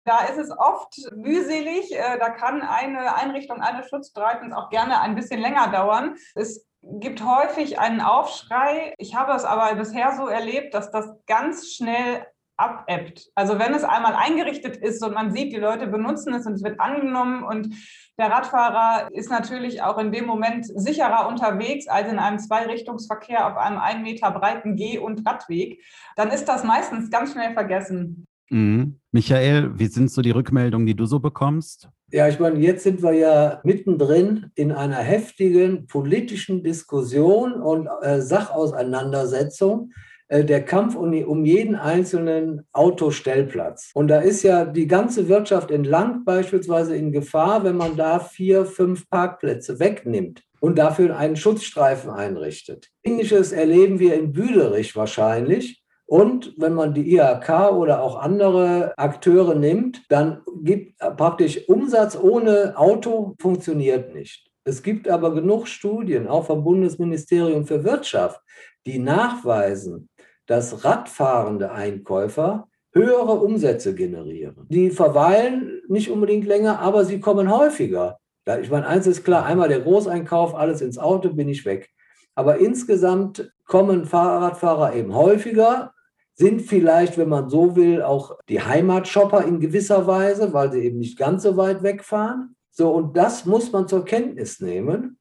Da 0.05 0.25
ist 0.25 0.39
es 0.39 0.51
oft 0.51 0.95
mühselig. 1.15 1.93
Äh, 1.93 2.19
da 2.19 2.31
kann 2.31 2.63
eine 2.63 3.15
Einrichtung 3.15 3.61
eines 3.63 3.89
Schutzstreifens 3.89 4.55
auch 4.55 4.71
gerne 4.71 5.01
ein 5.01 5.15
bisschen 5.15 5.41
länger 5.41 5.69
dauern. 5.69 6.17
Es 6.35 6.67
gibt 6.83 7.25
häufig 7.25 7.79
einen 7.79 8.01
Aufschrei. 8.01 8.95
Ich 8.99 9.15
habe 9.15 9.33
es 9.33 9.45
aber 9.45 9.75
bisher 9.77 10.13
so 10.17 10.27
erlebt, 10.27 10.75
dass 10.75 10.91
das 10.91 11.07
ganz 11.27 11.73
schnell 11.73 12.27
abebbt. 12.57 13.31
Also 13.35 13.59
wenn 13.59 13.75
es 13.75 13.85
einmal 13.85 14.15
eingerichtet 14.15 14.77
ist 14.77 15.03
und 15.05 15.15
man 15.15 15.33
sieht, 15.33 15.53
die 15.53 15.59
Leute 15.59 15.87
benutzen 15.87 16.35
es 16.35 16.47
und 16.47 16.55
es 16.55 16.63
wird 16.63 16.81
angenommen 16.81 17.43
und 17.43 17.75
der 18.19 18.31
Radfahrer 18.31 19.09
ist 19.13 19.31
natürlich 19.31 19.83
auch 19.83 19.99
in 19.99 20.13
dem 20.13 20.27
Moment 20.27 20.67
sicherer 20.67 21.29
unterwegs 21.29 21.89
als 21.89 22.11
in 22.11 22.19
einem 22.19 22.39
Zweirichtungsverkehr 22.39 23.47
auf 23.47 23.57
einem 23.57 23.79
einen 23.79 24.03
Meter 24.03 24.31
breiten 24.31 24.77
Geh- 24.77 24.99
und 24.99 25.27
Radweg, 25.27 25.83
dann 26.17 26.31
ist 26.31 26.45
das 26.45 26.63
meistens 26.63 27.11
ganz 27.11 27.33
schnell 27.33 27.53
vergessen. 27.53 28.27
Mhm. 28.51 29.01
Michael, 29.13 29.79
wie 29.79 29.87
sind 29.87 30.11
so 30.11 30.21
die 30.21 30.31
Rückmeldungen, 30.31 30.87
die 30.87 30.95
du 30.95 31.07
so 31.07 31.21
bekommst? 31.21 31.89
Ja, 32.11 32.29
ich 32.29 32.39
meine, 32.39 32.59
jetzt 32.59 32.83
sind 32.83 33.03
wir 33.03 33.15
ja 33.15 33.61
mittendrin 33.65 34.51
in 34.55 34.73
einer 34.73 34.99
heftigen 34.99 35.87
politischen 35.87 36.63
Diskussion 36.63 37.55
und 37.55 37.89
äh, 38.03 38.21
Sachauseinandersetzung 38.21 39.93
der 40.33 40.65
Kampf 40.65 40.95
um, 40.95 41.13
um, 41.25 41.45
jeden 41.45 41.77
einzelnen 41.77 42.67
Autostellplatz. 42.73 43.91
Und 43.95 44.09
da 44.09 44.21
ist 44.21 44.43
ja 44.43 44.65
die 44.65 44.87
ganze 44.87 45.29
Wirtschaft 45.29 45.71
entlang 45.71 46.25
beispielsweise 46.25 46.97
in 46.97 47.13
Gefahr, 47.13 47.65
wenn 47.65 47.77
man 47.77 47.97
da 47.97 48.19
vier, 48.19 48.65
fünf 48.65 49.09
Parkplätze 49.11 49.79
wegnimmt 49.79 50.43
und 50.61 50.79
dafür 50.79 51.17
einen 51.17 51.37
Schutzstreifen 51.37 52.11
einrichtet. 52.11 52.89
Ähnliches 53.03 53.53
erleben 53.53 53.99
wir 53.99 54.15
in 54.15 54.33
Büderich 54.33 54.97
wahrscheinlich. 54.97 55.83
Und 56.07 56.55
wenn 56.57 56.75
man 56.75 56.95
die 56.95 57.15
IHK 57.15 57.73
oder 57.73 58.03
auch 58.03 58.17
andere 58.17 58.93
Akteure 58.97 59.55
nimmt, 59.55 60.03
dann 60.09 60.43
gibt 60.63 60.99
praktisch 60.99 61.69
Umsatz 61.69 62.19
ohne 62.21 62.75
Auto 62.77 63.35
funktioniert 63.41 64.15
nicht. 64.15 64.47
Es 64.65 64.83
gibt 64.83 65.09
aber 65.09 65.35
genug 65.35 65.67
Studien, 65.67 66.29
auch 66.29 66.47
vom 66.47 66.63
Bundesministerium 66.63 67.67
für 67.67 67.83
Wirtschaft, 67.83 68.41
die 68.87 68.99
nachweisen, 68.99 70.09
dass 70.47 70.85
radfahrende 70.85 71.73
Einkäufer 71.73 72.69
höhere 72.93 73.33
Umsätze 73.33 73.95
generieren. 73.95 74.67
Die 74.69 74.91
verweilen 74.91 75.81
nicht 75.89 76.11
unbedingt 76.11 76.47
länger, 76.47 76.81
aber 76.81 77.05
sie 77.05 77.21
kommen 77.21 77.51
häufiger. 77.51 78.19
Ich 78.61 78.71
meine, 78.71 78.87
eins 78.87 79.07
ist 79.07 79.25
klar, 79.25 79.47
einmal 79.47 79.69
der 79.69 79.81
Großeinkauf, 79.81 80.55
alles 80.55 80.81
ins 80.81 80.99
Auto, 80.99 81.31
bin 81.31 81.49
ich 81.49 81.65
weg. 81.65 81.91
Aber 82.35 82.59
insgesamt 82.59 83.53
kommen 83.67 84.05
Fahrradfahrer 84.05 84.95
eben 84.95 85.15
häufiger, 85.15 85.93
sind 86.35 86.63
vielleicht, 86.63 87.19
wenn 87.19 87.29
man 87.29 87.49
so 87.49 87.77
will, 87.77 88.03
auch 88.03 88.39
die 88.49 88.61
Heimatshopper 88.61 89.45
in 89.45 89.61
gewisser 89.61 90.07
Weise, 90.07 90.53
weil 90.53 90.73
sie 90.73 90.81
eben 90.81 90.99
nicht 90.99 91.19
ganz 91.19 91.43
so 91.43 91.57
weit 91.57 91.83
wegfahren. 91.83 92.57
So, 92.71 92.91
und 92.91 93.17
das 93.17 93.45
muss 93.45 93.71
man 93.71 93.87
zur 93.87 94.05
Kenntnis 94.05 94.61
nehmen. 94.61 95.19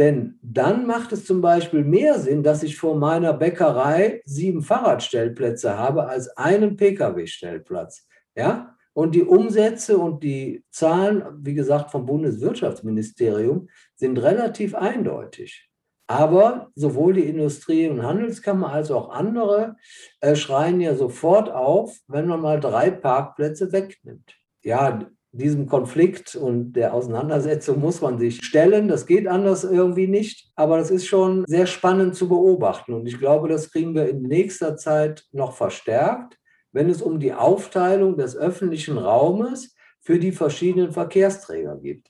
Denn 0.00 0.38
dann 0.40 0.86
macht 0.86 1.12
es 1.12 1.26
zum 1.26 1.42
Beispiel 1.42 1.84
mehr 1.84 2.18
Sinn, 2.18 2.42
dass 2.42 2.62
ich 2.62 2.78
vor 2.78 2.96
meiner 2.96 3.34
Bäckerei 3.34 4.22
sieben 4.24 4.62
Fahrradstellplätze 4.62 5.76
habe 5.76 6.08
als 6.08 6.34
einen 6.38 6.76
Pkw-Stellplatz. 6.76 8.08
Ja? 8.34 8.78
Und 8.94 9.14
die 9.14 9.24
Umsätze 9.24 9.98
und 9.98 10.24
die 10.24 10.64
Zahlen, 10.70 11.22
wie 11.42 11.52
gesagt, 11.52 11.90
vom 11.90 12.06
Bundeswirtschaftsministerium 12.06 13.68
sind 13.94 14.16
relativ 14.22 14.74
eindeutig. 14.74 15.68
Aber 16.06 16.70
sowohl 16.74 17.12
die 17.12 17.28
Industrie- 17.28 17.90
und 17.90 18.02
Handelskammer 18.02 18.72
als 18.72 18.90
auch 18.90 19.10
andere 19.10 19.76
äh, 20.20 20.34
schreien 20.34 20.80
ja 20.80 20.94
sofort 20.94 21.50
auf, 21.50 21.98
wenn 22.08 22.26
man 22.26 22.40
mal 22.40 22.58
drei 22.58 22.90
Parkplätze 22.90 23.70
wegnimmt. 23.70 24.34
Ja, 24.62 25.10
diesem 25.32 25.66
Konflikt 25.66 26.34
und 26.34 26.72
der 26.72 26.92
Auseinandersetzung 26.92 27.80
muss 27.80 28.00
man 28.00 28.18
sich 28.18 28.44
stellen. 28.44 28.88
Das 28.88 29.06
geht 29.06 29.28
anders 29.28 29.64
irgendwie 29.64 30.08
nicht. 30.08 30.50
Aber 30.56 30.78
das 30.78 30.90
ist 30.90 31.06
schon 31.06 31.44
sehr 31.46 31.66
spannend 31.66 32.16
zu 32.16 32.28
beobachten. 32.28 32.94
Und 32.94 33.06
ich 33.06 33.18
glaube, 33.18 33.48
das 33.48 33.70
kriegen 33.70 33.94
wir 33.94 34.08
in 34.08 34.22
nächster 34.22 34.76
Zeit 34.76 35.24
noch 35.32 35.52
verstärkt, 35.52 36.36
wenn 36.72 36.90
es 36.90 37.00
um 37.02 37.20
die 37.20 37.32
Aufteilung 37.32 38.16
des 38.16 38.36
öffentlichen 38.36 38.98
Raumes 38.98 39.74
für 40.00 40.18
die 40.18 40.32
verschiedenen 40.32 40.92
Verkehrsträger 40.92 41.76
geht. 41.76 42.08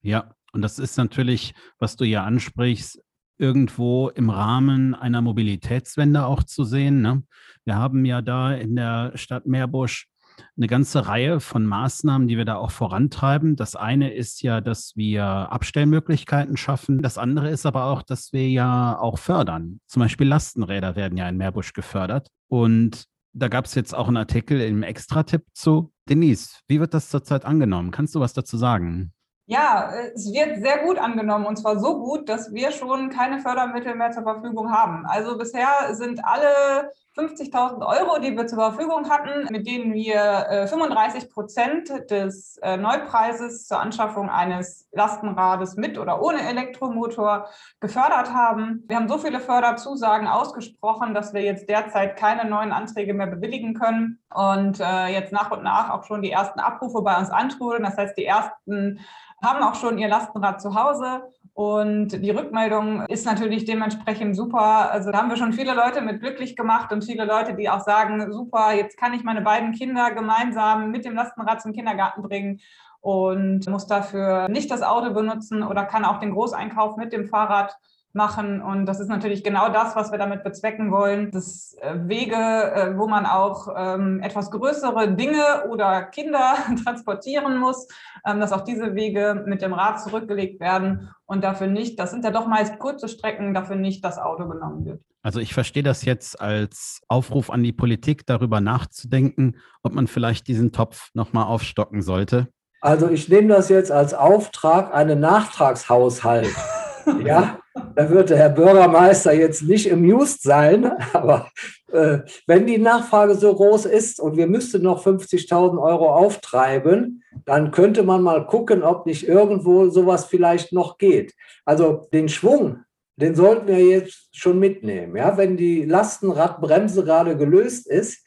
Ja, 0.00 0.34
und 0.52 0.62
das 0.62 0.78
ist 0.78 0.96
natürlich, 0.96 1.54
was 1.78 1.96
du 1.96 2.04
ja 2.04 2.24
ansprichst, 2.24 3.02
irgendwo 3.38 4.10
im 4.10 4.30
Rahmen 4.30 4.94
einer 4.94 5.20
Mobilitätswende 5.20 6.24
auch 6.24 6.44
zu 6.44 6.64
sehen. 6.64 7.02
Ne? 7.02 7.24
Wir 7.64 7.76
haben 7.76 8.04
ja 8.04 8.22
da 8.22 8.54
in 8.54 8.76
der 8.76 9.12
Stadt 9.16 9.46
Meerbusch 9.46 10.08
eine 10.56 10.66
ganze 10.66 11.06
Reihe 11.06 11.40
von 11.40 11.66
Maßnahmen, 11.66 12.28
die 12.28 12.36
wir 12.36 12.44
da 12.44 12.56
auch 12.56 12.70
vorantreiben. 12.70 13.56
Das 13.56 13.76
eine 13.76 14.12
ist 14.12 14.42
ja, 14.42 14.60
dass 14.60 14.92
wir 14.96 15.24
Abstellmöglichkeiten 15.24 16.56
schaffen. 16.56 17.02
Das 17.02 17.18
andere 17.18 17.50
ist 17.50 17.66
aber 17.66 17.84
auch, 17.86 18.02
dass 18.02 18.32
wir 18.32 18.48
ja 18.48 18.98
auch 18.98 19.18
fördern. 19.18 19.80
Zum 19.86 20.00
Beispiel 20.00 20.28
Lastenräder 20.28 20.96
werden 20.96 21.18
ja 21.18 21.28
in 21.28 21.36
Meerbusch 21.36 21.72
gefördert. 21.72 22.28
Und 22.48 23.06
da 23.32 23.48
gab 23.48 23.64
es 23.64 23.74
jetzt 23.74 23.94
auch 23.94 24.08
einen 24.08 24.16
Artikel 24.16 24.60
im 24.60 24.82
Extra-Tipp 24.82 25.42
zu. 25.54 25.92
Denise, 26.08 26.60
wie 26.68 26.80
wird 26.80 26.94
das 26.94 27.08
zurzeit 27.08 27.44
angenommen? 27.44 27.90
Kannst 27.90 28.14
du 28.14 28.20
was 28.20 28.32
dazu 28.32 28.56
sagen? 28.56 29.12
Ja, 29.46 29.90
es 30.14 30.32
wird 30.32 30.62
sehr 30.62 30.84
gut 30.86 30.98
angenommen 30.98 31.44
und 31.44 31.56
zwar 31.56 31.78
so 31.78 31.98
gut, 32.00 32.28
dass 32.30 32.54
wir 32.54 32.70
schon 32.70 33.10
keine 33.10 33.40
Fördermittel 33.40 33.94
mehr 33.94 34.10
zur 34.10 34.22
Verfügung 34.22 34.72
haben. 34.72 35.04
Also 35.04 35.36
bisher 35.36 35.68
sind 35.92 36.24
alle 36.24 36.90
50.000 37.16 37.86
Euro, 37.86 38.18
die 38.18 38.36
wir 38.36 38.46
zur 38.48 38.58
Verfügung 38.58 39.08
hatten, 39.08 39.52
mit 39.52 39.68
denen 39.68 39.94
wir 39.94 40.66
35 40.68 41.22
äh, 41.22 41.26
Prozent 41.28 42.10
des 42.10 42.56
äh, 42.58 42.76
Neupreises 42.76 43.68
zur 43.68 43.78
Anschaffung 43.78 44.30
eines 44.30 44.88
Lastenrades 44.90 45.76
mit 45.76 45.96
oder 45.96 46.20
ohne 46.20 46.40
Elektromotor 46.48 47.48
gefördert 47.78 48.32
haben. 48.32 48.82
Wir 48.88 48.96
haben 48.96 49.08
so 49.08 49.18
viele 49.18 49.38
Förderzusagen 49.38 50.26
ausgesprochen, 50.26 51.14
dass 51.14 51.32
wir 51.32 51.42
jetzt 51.42 51.68
derzeit 51.68 52.16
keine 52.16 52.50
neuen 52.50 52.72
Anträge 52.72 53.14
mehr 53.14 53.28
bewilligen 53.28 53.74
können 53.74 54.18
und 54.34 54.80
äh, 54.80 55.06
jetzt 55.06 55.32
nach 55.32 55.52
und 55.52 55.62
nach 55.62 55.90
auch 55.90 56.04
schon 56.04 56.20
die 56.20 56.32
ersten 56.32 56.58
Abrufe 56.58 57.02
bei 57.02 57.16
uns 57.16 57.30
antrudeln. 57.30 57.84
Das 57.84 57.96
heißt, 57.96 58.18
die 58.18 58.24
ersten 58.24 58.98
haben 59.40 59.62
auch 59.62 59.76
schon 59.76 59.98
ihr 59.98 60.08
Lastenrad 60.08 60.60
zu 60.60 60.74
Hause 60.74 61.22
und 61.54 62.08
die 62.08 62.30
Rückmeldung 62.30 63.02
ist 63.06 63.24
natürlich 63.26 63.64
dementsprechend 63.64 64.34
super. 64.34 64.90
Also 64.90 65.12
da 65.12 65.18
haben 65.18 65.30
wir 65.30 65.36
schon 65.36 65.52
viele 65.52 65.72
Leute 65.72 66.00
mit 66.00 66.20
glücklich 66.20 66.56
gemacht 66.56 66.92
und 66.92 67.04
viele 67.04 67.24
Leute, 67.24 67.54
die 67.54 67.70
auch 67.70 67.80
sagen, 67.80 68.32
super, 68.32 68.74
jetzt 68.74 68.98
kann 68.98 69.14
ich 69.14 69.22
meine 69.22 69.40
beiden 69.40 69.70
Kinder 69.70 70.10
gemeinsam 70.10 70.90
mit 70.90 71.04
dem 71.04 71.14
Lastenrad 71.14 71.62
zum 71.62 71.72
Kindergarten 71.72 72.22
bringen 72.22 72.60
und 73.00 73.68
muss 73.68 73.86
dafür 73.86 74.48
nicht 74.48 74.68
das 74.68 74.82
Auto 74.82 75.14
benutzen 75.14 75.62
oder 75.62 75.84
kann 75.84 76.04
auch 76.04 76.18
den 76.18 76.32
Großeinkauf 76.32 76.96
mit 76.96 77.12
dem 77.12 77.26
Fahrrad 77.26 77.78
machen. 78.14 78.62
Und 78.62 78.86
das 78.86 79.00
ist 79.00 79.08
natürlich 79.08 79.42
genau 79.44 79.68
das, 79.68 79.96
was 79.96 80.10
wir 80.10 80.18
damit 80.18 80.44
bezwecken 80.44 80.90
wollen. 80.92 81.30
Das 81.30 81.76
äh, 81.80 81.94
Wege, 82.08 82.34
äh, 82.34 82.96
wo 82.96 83.06
man 83.06 83.26
auch 83.26 83.68
ähm, 83.76 84.20
etwas 84.20 84.50
größere 84.50 85.14
Dinge 85.14 85.68
oder 85.68 86.02
Kinder 86.02 86.54
transportieren 86.84 87.58
muss, 87.58 87.88
ähm, 88.26 88.40
dass 88.40 88.52
auch 88.52 88.62
diese 88.62 88.94
Wege 88.94 89.44
mit 89.46 89.62
dem 89.62 89.72
Rad 89.72 90.00
zurückgelegt 90.00 90.60
werden 90.60 91.10
und 91.26 91.42
dafür 91.42 91.66
nicht, 91.66 91.98
das 91.98 92.10
sind 92.10 92.24
ja 92.24 92.30
doch 92.30 92.46
meist 92.46 92.78
kurze 92.78 93.08
Strecken, 93.08 93.54
dafür 93.54 93.76
nicht 93.76 94.04
das 94.04 94.18
Auto 94.18 94.48
genommen 94.48 94.84
wird. 94.84 95.02
Also 95.22 95.40
ich 95.40 95.54
verstehe 95.54 95.82
das 95.82 96.04
jetzt 96.04 96.38
als 96.40 97.00
Aufruf 97.08 97.50
an 97.50 97.62
die 97.62 97.72
Politik, 97.72 98.26
darüber 98.26 98.60
nachzudenken, 98.60 99.56
ob 99.82 99.94
man 99.94 100.06
vielleicht 100.06 100.46
diesen 100.48 100.70
Topf 100.70 101.08
nochmal 101.14 101.46
aufstocken 101.46 102.02
sollte. 102.02 102.48
Also 102.82 103.08
ich 103.08 103.30
nehme 103.30 103.48
das 103.48 103.70
jetzt 103.70 103.90
als 103.90 104.12
Auftrag, 104.12 104.94
einen 104.94 105.20
Nachtragshaushalt. 105.20 106.54
ja, 107.24 107.58
da 107.74 108.08
wird 108.10 108.30
der 108.30 108.38
Herr 108.38 108.50
Bürgermeister 108.50 109.32
jetzt 109.32 109.62
nicht 109.62 109.92
amused 109.92 110.42
sein, 110.42 110.92
aber 111.12 111.50
äh, 111.92 112.18
wenn 112.46 112.66
die 112.66 112.78
Nachfrage 112.78 113.34
so 113.34 113.54
groß 113.54 113.86
ist 113.86 114.20
und 114.20 114.36
wir 114.36 114.46
müssten 114.46 114.82
noch 114.82 115.04
50.000 115.04 115.80
Euro 115.80 116.14
auftreiben, 116.14 117.22
dann 117.44 117.72
könnte 117.72 118.02
man 118.02 118.22
mal 118.22 118.46
gucken, 118.46 118.82
ob 118.82 119.06
nicht 119.06 119.26
irgendwo 119.28 119.88
sowas 119.90 120.24
vielleicht 120.26 120.72
noch 120.72 120.98
geht. 120.98 121.34
Also 121.64 122.06
den 122.12 122.28
Schwung, 122.28 122.84
den 123.16 123.34
sollten 123.34 123.66
wir 123.66 123.80
jetzt 123.80 124.28
schon 124.32 124.58
mitnehmen. 124.58 125.16
Ja? 125.16 125.36
Wenn 125.36 125.56
die 125.56 125.84
Lastenradbremse 125.84 127.04
gerade 127.04 127.36
gelöst 127.36 127.86
ist, 127.86 128.23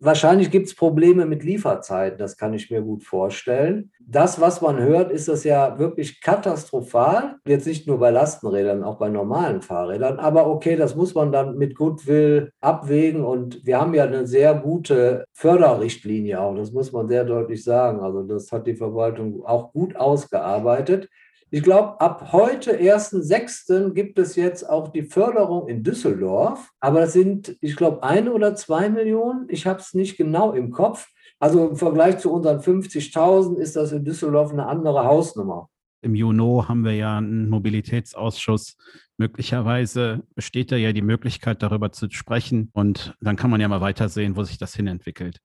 wahrscheinlich 0.00 0.50
gibt 0.50 0.66
es 0.66 0.74
Probleme 0.74 1.26
mit 1.26 1.42
Lieferzeiten, 1.42 2.18
das 2.18 2.36
kann 2.36 2.54
ich 2.54 2.70
mir 2.70 2.82
gut 2.82 3.04
vorstellen. 3.04 3.90
Das, 4.00 4.40
was 4.40 4.60
man 4.60 4.78
hört, 4.78 5.10
ist 5.10 5.28
das 5.28 5.44
ja 5.44 5.78
wirklich 5.78 6.20
katastrophal. 6.20 7.36
Jetzt 7.46 7.66
nicht 7.66 7.86
nur 7.86 7.98
bei 7.98 8.10
Lastenrädern, 8.10 8.84
auch 8.84 8.98
bei 8.98 9.08
normalen 9.08 9.62
Fahrrädern. 9.62 10.18
Aber 10.18 10.46
okay, 10.46 10.76
das 10.76 10.94
muss 10.94 11.14
man 11.14 11.32
dann 11.32 11.56
mit 11.58 11.74
Goodwill 11.74 12.52
abwägen. 12.60 13.24
Und 13.24 13.64
wir 13.64 13.80
haben 13.80 13.94
ja 13.94 14.04
eine 14.04 14.26
sehr 14.26 14.54
gute 14.54 15.24
Förderrichtlinie 15.32 16.40
auch, 16.40 16.54
das 16.54 16.72
muss 16.72 16.92
man 16.92 17.08
sehr 17.08 17.24
deutlich 17.24 17.64
sagen. 17.64 18.00
Also 18.00 18.22
das 18.22 18.52
hat 18.52 18.66
die 18.66 18.76
Verwaltung 18.76 19.44
auch 19.44 19.72
gut 19.72 19.96
ausgearbeitet. 19.96 21.08
Ich 21.50 21.62
glaube, 21.62 22.00
ab 22.00 22.32
heute, 22.32 22.76
1.6., 22.76 23.92
gibt 23.92 24.18
es 24.18 24.34
jetzt 24.34 24.68
auch 24.68 24.88
die 24.88 25.04
Förderung 25.04 25.68
in 25.68 25.84
Düsseldorf. 25.84 26.72
Aber 26.80 27.00
das 27.00 27.12
sind, 27.12 27.56
ich 27.60 27.76
glaube, 27.76 28.02
eine 28.02 28.32
oder 28.32 28.56
zwei 28.56 28.90
Millionen. 28.90 29.46
Ich 29.48 29.66
habe 29.66 29.78
es 29.78 29.94
nicht 29.94 30.16
genau 30.16 30.52
im 30.52 30.72
Kopf. 30.72 31.08
Also 31.38 31.68
im 31.68 31.76
Vergleich 31.76 32.18
zu 32.18 32.32
unseren 32.32 32.58
50.000 32.58 33.58
ist 33.58 33.76
das 33.76 33.92
in 33.92 34.04
Düsseldorf 34.04 34.50
eine 34.50 34.66
andere 34.66 35.04
Hausnummer. 35.04 35.68
Im 36.02 36.14
Juni 36.14 36.62
haben 36.66 36.84
wir 36.84 36.94
ja 36.94 37.18
einen 37.18 37.48
Mobilitätsausschuss. 37.48 38.76
Möglicherweise 39.16 40.24
besteht 40.34 40.72
da 40.72 40.76
ja 40.76 40.92
die 40.92 41.02
Möglichkeit, 41.02 41.62
darüber 41.62 41.92
zu 41.92 42.10
sprechen. 42.10 42.70
Und 42.72 43.14
dann 43.20 43.36
kann 43.36 43.50
man 43.50 43.60
ja 43.60 43.68
mal 43.68 43.80
weitersehen, 43.80 44.36
wo 44.36 44.42
sich 44.42 44.58
das 44.58 44.74
hinentwickelt. 44.74 45.38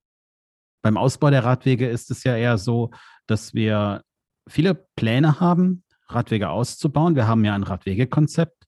Beim 0.84 0.98
Ausbau 0.98 1.30
der 1.30 1.44
Radwege 1.44 1.88
ist 1.88 2.10
es 2.10 2.24
ja 2.24 2.36
eher 2.36 2.58
so, 2.58 2.90
dass 3.28 3.54
wir 3.54 4.02
viele 4.48 4.88
Pläne 4.96 5.40
haben, 5.40 5.84
Radwege 6.14 6.50
auszubauen. 6.50 7.16
Wir 7.16 7.28
haben 7.28 7.46
ja 7.46 7.56
ein 7.56 7.64
Radwegekonzept 7.64 8.68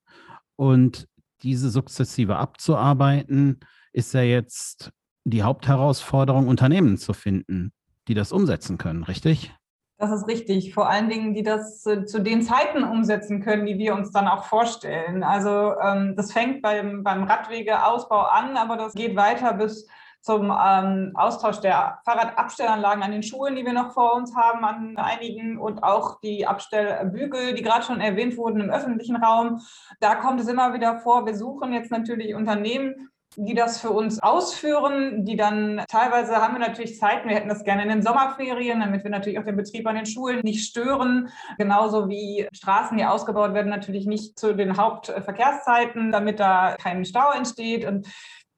und 0.56 1.08
diese 1.44 1.70
sukzessive 1.70 2.38
abzuarbeiten, 2.38 3.60
ist 3.92 4.14
ja 4.14 4.22
jetzt 4.22 4.92
die 5.26 5.44
Hauptherausforderung, 5.44 6.48
Unternehmen 6.48 6.98
zu 6.98 7.14
finden, 7.14 7.72
die 8.08 8.14
das 8.14 8.32
umsetzen 8.32 8.78
können, 8.78 9.04
richtig? 9.04 9.54
Das 9.98 10.12
ist 10.12 10.28
richtig. 10.28 10.74
Vor 10.74 10.90
allen 10.90 11.08
Dingen, 11.08 11.34
die 11.34 11.44
das 11.44 11.82
zu, 11.82 12.22
den 12.22 12.42
Zeiten 12.42 12.84
umsetzen 12.84 13.42
können, 13.42 13.66
die 13.66 13.78
wir 13.78 13.94
uns 13.94 14.12
dann 14.12 14.28
auch 14.28 14.44
vorstellen. 14.44 15.24
Also 15.24 15.76
ähm, 15.80 16.16
das 16.18 16.34
fängt 16.34 16.62
beim, 16.62 17.04
beim 17.04 17.24
Radwegeausbau 17.24 18.24
an, 18.24 18.58
aber 18.58 18.76
das 18.76 18.94
geht 18.94 19.16
weiter 19.16 19.54
bis 19.54 19.88
zum 20.24 20.54
ähm, 20.58 21.12
Austausch 21.16 21.60
der 21.60 22.00
Fahrradabstellanlagen 22.06 23.04
an 23.04 23.12
den 23.12 23.24
Schulen, 23.24 23.56
die 23.56 23.66
wir 23.66 23.74
noch 23.74 23.92
vor 23.92 24.16
uns 24.16 24.34
haben, 24.36 24.64
an 24.64 24.96
einigen 24.96 25.58
und 25.58 25.84
auch 25.84 26.22
die 26.22 26.48
Abstellbügel, 26.48 27.54
die 27.54 27.62
gerade 27.62 27.84
schon 27.84 28.00
erwähnt 28.00 28.38
wurden 28.38 28.62
im 28.62 28.70
öffentlichen 28.70 29.18
Raum. 29.18 29.62
Da 30.00 30.16
kommt 30.16 30.40
es 30.40 30.48
immer 30.48 30.74
wieder 30.74 31.00
vor. 31.00 31.26
Wir 31.26 31.36
suchen 31.36 31.74
jetzt 31.74 31.92
natürlich 31.92 32.36
Unternehmen, 32.36 33.10
die 33.36 33.54
das 33.54 33.82
für 33.82 33.90
uns 33.90 34.22
ausführen, 34.22 35.26
die 35.26 35.36
dann 35.36 35.84
teilweise 35.90 36.36
haben 36.38 36.54
wir 36.54 36.60
natürlich 36.60 37.00
Zeiten, 37.00 37.28
wir 37.28 37.36
hätten 37.36 37.50
das 37.50 37.64
gerne 37.64 37.84
in 37.84 37.90
den 37.90 38.04
Sommerferien, 38.04 38.80
damit 38.80 39.04
wir 39.04 39.12
natürlich 39.12 39.40
auch 39.40 39.46
den 39.46 39.58
Betrieb 39.58 39.88
an 39.88 39.96
den 39.96 40.06
Schulen 40.06 40.42
nicht 40.44 40.66
stören, 40.66 41.30
genauso 41.58 42.08
wie 42.10 42.48
Straßen, 42.54 42.98
die 42.98 43.06
ausgebaut 43.06 43.54
werden, 43.54 43.70
natürlich 43.70 44.06
nicht 44.06 44.38
zu 44.38 44.54
den 44.54 44.78
Hauptverkehrszeiten, 44.78 46.12
damit 46.12 46.40
da 46.40 46.76
kein 46.80 47.04
Stau 47.06 47.32
entsteht 47.32 47.86
und 47.86 48.08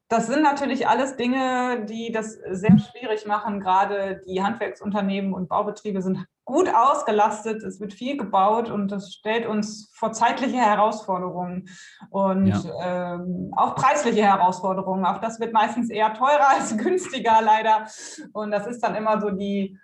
das 0.08 0.28
sind 0.28 0.44
natürlich 0.44 0.88
alles 0.88 1.16
Dinge, 1.16 1.86
die 1.86 2.12
das 2.12 2.38
sehr 2.52 2.78
schwierig 2.78 3.26
machen. 3.26 3.60
Gerade 3.60 4.22
die 4.28 4.44
Handwerksunternehmen 4.44 5.34
und 5.34 5.50
Baubetriebe 5.50 6.02
sind 6.02 6.26
gut 6.46 6.70
ausgelastet. 6.74 7.64
Es 7.64 7.80
wird 7.80 7.92
viel 7.92 8.18
gebaut 8.18 8.70
und 8.70 8.92
das 8.92 9.12
stellt 9.12 9.48
uns 9.48 9.92
vor 9.96 10.12
zeitliche 10.12 10.58
Herausforderungen 10.58 11.70
und 12.12 12.46
ja. 12.46 13.16
ähm, 13.16 13.52
auch 13.56 13.74
preisliche 13.74 14.24
Herausforderungen. 14.24 15.06
Auch 15.06 15.18
das 15.18 15.40
wird 15.40 15.54
meistens 15.54 15.90
eher 15.90 16.14
teurer 16.14 16.50
als 16.56 16.78
günstiger, 16.78 17.42
leider. 17.44 17.88
Und 18.32 18.52
das 18.52 18.68
ist 18.68 18.82
dann 18.82 18.94
immer 18.94 19.20
so 19.20 19.32
die, 19.32 19.80